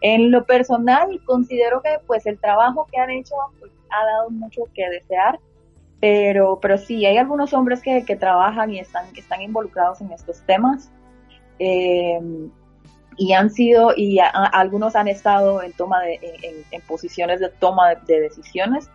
En 0.00 0.30
lo 0.30 0.44
personal, 0.44 1.20
considero 1.24 1.82
que 1.82 1.98
pues 2.06 2.26
el 2.26 2.38
trabajo 2.38 2.86
que 2.90 2.98
han 2.98 3.10
hecho 3.10 3.34
pues, 3.58 3.72
ha 3.90 4.04
dado 4.04 4.30
mucho 4.30 4.62
que 4.74 4.88
desear, 4.88 5.38
pero, 6.00 6.58
pero 6.60 6.78
sí, 6.78 7.04
hay 7.04 7.18
algunos 7.18 7.52
hombres 7.52 7.82
que, 7.82 8.04
que 8.04 8.16
trabajan 8.16 8.72
y 8.72 8.80
están, 8.80 9.04
están 9.16 9.42
involucrados 9.42 10.00
en 10.00 10.12
estos 10.12 10.40
temas. 10.46 10.90
Eh, 11.58 12.18
y 13.20 13.34
han 13.34 13.50
sido, 13.50 13.92
y 13.94 14.18
algunos 14.18 14.96
han 14.96 15.06
estado 15.06 15.62
en 15.62 15.74
toma 15.74 16.00
de, 16.00 16.18
en, 16.70 16.80
posiciones 16.82 17.38
de 17.38 17.50
toma 17.50 17.94
de, 17.94 18.20
decisiones, 18.20 18.88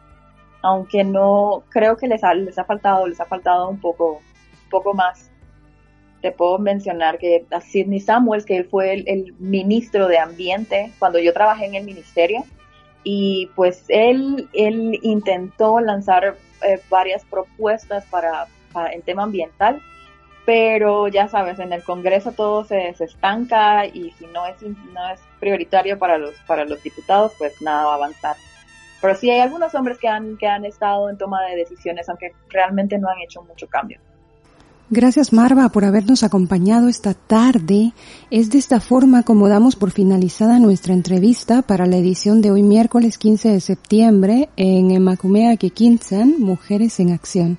aunque 0.63 1.03
no, 1.03 1.63
creo 1.69 1.95
que 1.95 2.07
les 2.07 2.23
ha, 2.23 2.33
les 2.33 2.57
ha 2.57 2.63
faltado, 2.63 3.05
les 3.05 3.21
ha 3.21 3.25
faltado 3.25 3.69
un 3.69 3.79
poco, 3.79 4.21
poco 4.71 4.95
más. 4.95 5.29
Te 6.25 6.31
puedo 6.31 6.57
mencionar 6.57 7.19
que 7.19 7.45
a 7.51 7.61
Sidney 7.61 7.99
Samuels, 7.99 8.45
que 8.45 8.57
él 8.57 8.65
fue 8.65 8.93
el, 8.93 9.35
ministro 9.37 10.07
de 10.07 10.17
Ambiente 10.17 10.91
cuando 10.97 11.19
yo 11.19 11.31
trabajé 11.33 11.65
en 11.65 11.75
el 11.75 11.83
ministerio, 11.85 12.43
y 13.03 13.51
pues 13.55 13.85
él, 13.89 14.49
intentó 14.51 15.79
lanzar 15.79 16.35
eh, 16.63 16.81
varias 16.89 17.23
propuestas 17.25 18.07
para, 18.07 18.47
para 18.73 18.89
el 18.89 19.03
tema 19.03 19.21
ambiental, 19.21 19.79
pero 20.47 21.07
ya 21.09 21.27
sabes, 21.27 21.59
en 21.59 21.71
el 21.71 21.83
Congreso 21.83 22.31
todo 22.31 22.63
se, 22.63 22.95
estanca 22.99 23.85
y 23.85 24.09
si 24.17 24.25
no 24.25 24.47
es, 24.47 24.59
no 24.63 25.07
es 25.13 25.19
prioritario 25.39 25.99
para 25.99 26.17
los, 26.17 26.33
diputados, 26.81 27.33
pues 27.37 27.61
nada 27.61 27.85
va 27.85 27.91
a 27.91 27.95
avanzar. 27.97 28.35
Pero 28.99 29.13
sí 29.13 29.29
hay 29.29 29.41
algunos 29.41 29.75
hombres 29.75 29.99
que 29.99 30.07
han 30.07 30.65
estado 30.65 31.07
en 31.07 31.19
toma 31.19 31.43
de 31.43 31.55
decisiones, 31.55 32.09
aunque 32.09 32.33
realmente 32.49 32.97
no 32.97 33.09
han 33.09 33.19
hecho 33.19 33.43
mucho 33.43 33.67
cambio. 33.67 33.99
Gracias 34.91 35.33
Marva 35.33 35.69
por 35.69 35.83
habernos 35.83 36.23
acompañado 36.23 36.89
esta 36.89 37.15
tarde. 37.15 37.93
Es 38.29 38.51
de 38.51 38.59
esta 38.59 38.79
forma 38.79 39.23
como 39.23 39.49
damos 39.49 39.75
por 39.75 39.89
finalizada 39.89 40.59
nuestra 40.59 40.93
entrevista 40.93 41.63
para 41.63 41.87
la 41.87 41.97
edición 41.97 42.39
de 42.39 42.51
hoy 42.51 42.61
miércoles 42.61 43.17
15 43.17 43.49
de 43.49 43.61
septiembre 43.61 44.49
en 44.57 45.03
Macumea 45.03 45.57
Kekinsan, 45.57 46.35
Mujeres 46.39 46.99
en 46.99 47.13
Acción. 47.13 47.57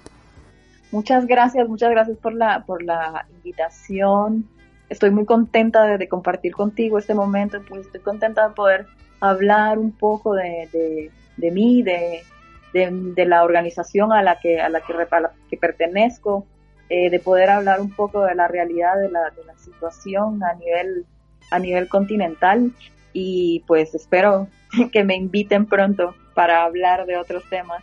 Muchas 0.93 1.27
gracias, 1.27 1.69
muchas 1.69 1.91
gracias 1.91 2.17
por 2.19 2.33
la, 2.33 2.65
por 2.65 2.85
la 2.85 3.27
invitación. 3.35 4.49
Estoy 4.89 5.11
muy 5.11 5.25
contenta 5.25 5.85
de, 5.85 6.09
compartir 6.09 6.53
contigo 6.53 6.97
este 6.97 7.15
momento, 7.15 7.61
pues 7.69 7.87
estoy 7.87 8.03
contenta 8.03 8.47
de 8.47 8.55
poder 8.55 8.87
hablar 9.19 9.81
un 9.81 9.91
poco 9.91 10.35
de, 10.35 11.11
de, 11.37 11.51
mí, 11.51 11.83
de, 11.83 12.23
de, 12.73 13.27
la 13.27 13.43
organización 13.43 14.13
a 14.13 14.23
la 14.23 14.39
que, 14.39 14.61
a 14.61 14.69
la 14.69 14.81
que 14.81 15.57
pertenezco, 15.57 16.47
eh, 16.89 17.11
de 17.11 17.19
poder 17.19 17.51
hablar 17.51 17.81
un 17.81 17.91
poco 17.91 18.25
de 18.25 18.35
la 18.35 18.49
realidad 18.49 18.97
de 19.01 19.11
la, 19.11 19.31
de 19.31 19.45
la 19.45 19.57
situación 19.59 20.43
a 20.45 20.55
nivel, 20.55 21.05
a 21.51 21.59
nivel 21.59 21.89
continental 21.89 22.73
y 23.13 23.65
pues 23.67 23.95
espero 23.95 24.49
que 24.93 25.05
me 25.05 25.17
inviten 25.17 25.67
pronto 25.67 26.15
para 26.35 26.65
hablar 26.65 27.07
de 27.07 27.17
otros 27.17 27.43
temas. 27.49 27.83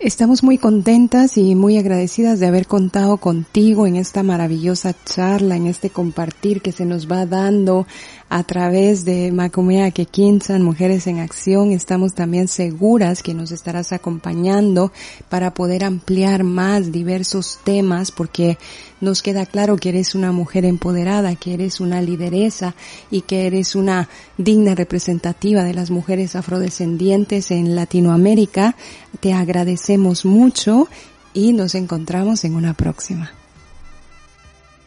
Estamos 0.00 0.42
muy 0.42 0.58
contentas 0.58 1.38
y 1.38 1.54
muy 1.54 1.78
agradecidas 1.78 2.40
de 2.40 2.48
haber 2.48 2.66
contado 2.66 3.16
contigo 3.16 3.86
en 3.86 3.96
esta 3.96 4.22
maravillosa 4.22 4.92
charla, 5.04 5.56
en 5.56 5.66
este 5.66 5.88
compartir 5.88 6.60
que 6.62 6.72
se 6.72 6.84
nos 6.84 7.10
va 7.10 7.26
dando 7.26 7.86
a 8.34 8.42
través 8.42 9.04
de 9.04 9.30
Macumea 9.30 9.92
Kekinsan, 9.92 10.60
Mujeres 10.60 11.06
en 11.06 11.20
Acción. 11.20 11.70
Estamos 11.70 12.14
también 12.14 12.48
seguras 12.48 13.22
que 13.22 13.32
nos 13.32 13.52
estarás 13.52 13.92
acompañando 13.92 14.90
para 15.28 15.54
poder 15.54 15.84
ampliar 15.84 16.42
más 16.42 16.90
diversos 16.90 17.60
temas 17.62 18.10
porque 18.10 18.58
nos 19.00 19.22
queda 19.22 19.46
claro 19.46 19.76
que 19.76 19.90
eres 19.90 20.16
una 20.16 20.32
mujer 20.32 20.64
empoderada, 20.64 21.36
que 21.36 21.54
eres 21.54 21.78
una 21.78 22.02
lideresa 22.02 22.74
y 23.08 23.20
que 23.20 23.46
eres 23.46 23.76
una 23.76 24.08
digna 24.36 24.74
representativa 24.74 25.62
de 25.62 25.74
las 25.74 25.92
mujeres 25.92 26.34
afrodescendientes 26.34 27.52
en 27.52 27.76
Latinoamérica. 27.76 28.74
Te 29.20 29.32
agradecemos 29.32 30.24
mucho 30.24 30.88
y 31.34 31.52
nos 31.52 31.76
encontramos 31.76 32.44
en 32.44 32.56
una 32.56 32.74
próxima. 32.74 33.30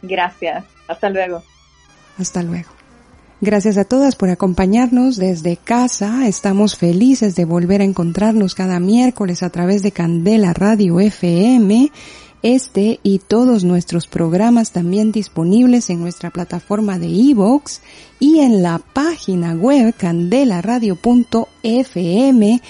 Gracias. 0.02 0.66
Hasta 0.86 1.08
luego. 1.08 1.42
Hasta 2.18 2.42
luego. 2.42 2.77
Gracias 3.40 3.78
a 3.78 3.84
todas 3.84 4.16
por 4.16 4.30
acompañarnos 4.30 5.16
desde 5.16 5.56
casa. 5.56 6.26
Estamos 6.26 6.76
felices 6.76 7.36
de 7.36 7.44
volver 7.44 7.82
a 7.82 7.84
encontrarnos 7.84 8.56
cada 8.56 8.80
miércoles 8.80 9.44
a 9.44 9.50
través 9.50 9.84
de 9.84 9.92
Candela 9.92 10.52
Radio 10.52 10.98
FM 10.98 11.92
este 12.42 13.00
y 13.02 13.18
todos 13.18 13.64
nuestros 13.64 14.06
programas 14.06 14.70
también 14.70 15.10
disponibles 15.10 15.90
en 15.90 16.00
nuestra 16.00 16.30
plataforma 16.30 16.96
de 16.98 17.08
iVoox 17.08 17.80
y 18.20 18.38
en 18.38 18.62
la 18.62 18.78
página 18.78 19.54
web 19.54 19.92
candelaradio.fm 19.96 22.60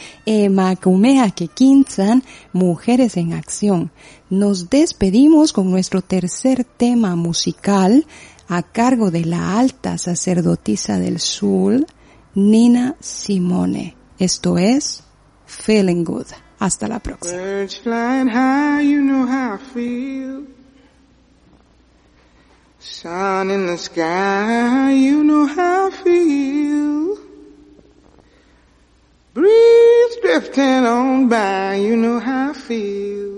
Macumea 0.50 1.30
Kekinsan 1.30 2.22
Mujeres 2.54 3.18
en 3.18 3.34
Acción. 3.34 3.90
Nos 4.30 4.70
despedimos 4.70 5.52
con 5.52 5.70
nuestro 5.70 6.00
tercer 6.00 6.64
tema 6.64 7.14
musical 7.14 8.06
a 8.48 8.62
cargo 8.62 9.10
de 9.10 9.24
la 9.24 9.58
alta 9.58 9.98
sacerdotisa 9.98 10.98
del 10.98 11.20
sur, 11.20 11.86
Nina 12.34 12.96
Simone. 13.00 13.96
Esto 14.18 14.58
es 14.58 15.04
Feeling 15.46 16.04
Good. 16.04 16.26
Hasta 16.58 16.88
la 16.88 16.98
próxima. 16.98 17.38
Sun 22.80 23.50
in 23.50 23.66
the 23.66 23.76
sky, 23.76 24.92
you 24.92 25.24
know 25.24 25.46
how 25.46 25.88
I 25.88 25.90
feel. 25.90 27.18
Breeze 29.34 30.16
drifting 30.22 30.86
on 30.86 31.28
by, 31.28 31.74
you 31.74 31.96
know 31.96 32.20
how 32.20 32.50
I 32.50 32.54
feel. 32.54 33.37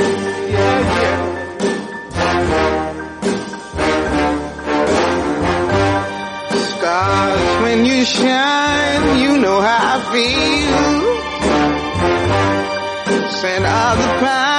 You 8.01 8.05
shine, 8.05 9.19
you 9.19 9.37
know 9.37 9.61
how 9.61 9.99
I 9.99 10.01
feel. 10.11 11.01
Scent 13.29 13.65
of 13.65 13.97
the 14.01 14.07
pine, 14.19 14.50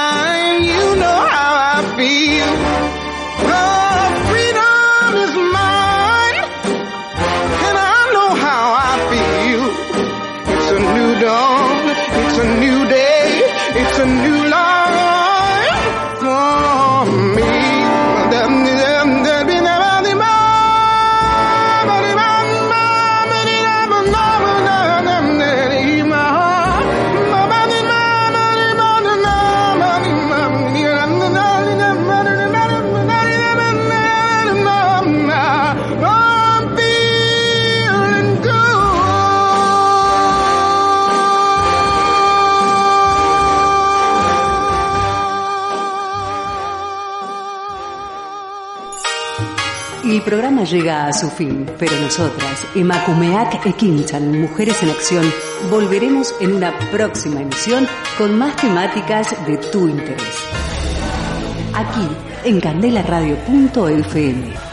programa 50.23 50.63
llega 50.63 51.07
a 51.07 51.13
su 51.13 51.29
fin, 51.29 51.69
pero 51.77 51.95
nosotras, 51.99 52.65
Emakumeak 52.75 53.65
Ekinchan, 53.65 54.41
Mujeres 54.41 54.81
en 54.83 54.89
Acción, 54.89 55.25
volveremos 55.69 56.33
en 56.39 56.53
una 56.53 56.71
próxima 56.91 57.41
emisión 57.41 57.87
con 58.17 58.37
más 58.37 58.55
temáticas 58.55 59.35
de 59.45 59.57
tu 59.57 59.87
interés. 59.87 60.37
Aquí, 61.73 62.07
en 62.45 62.59
candelaradio.fm. 62.59 64.72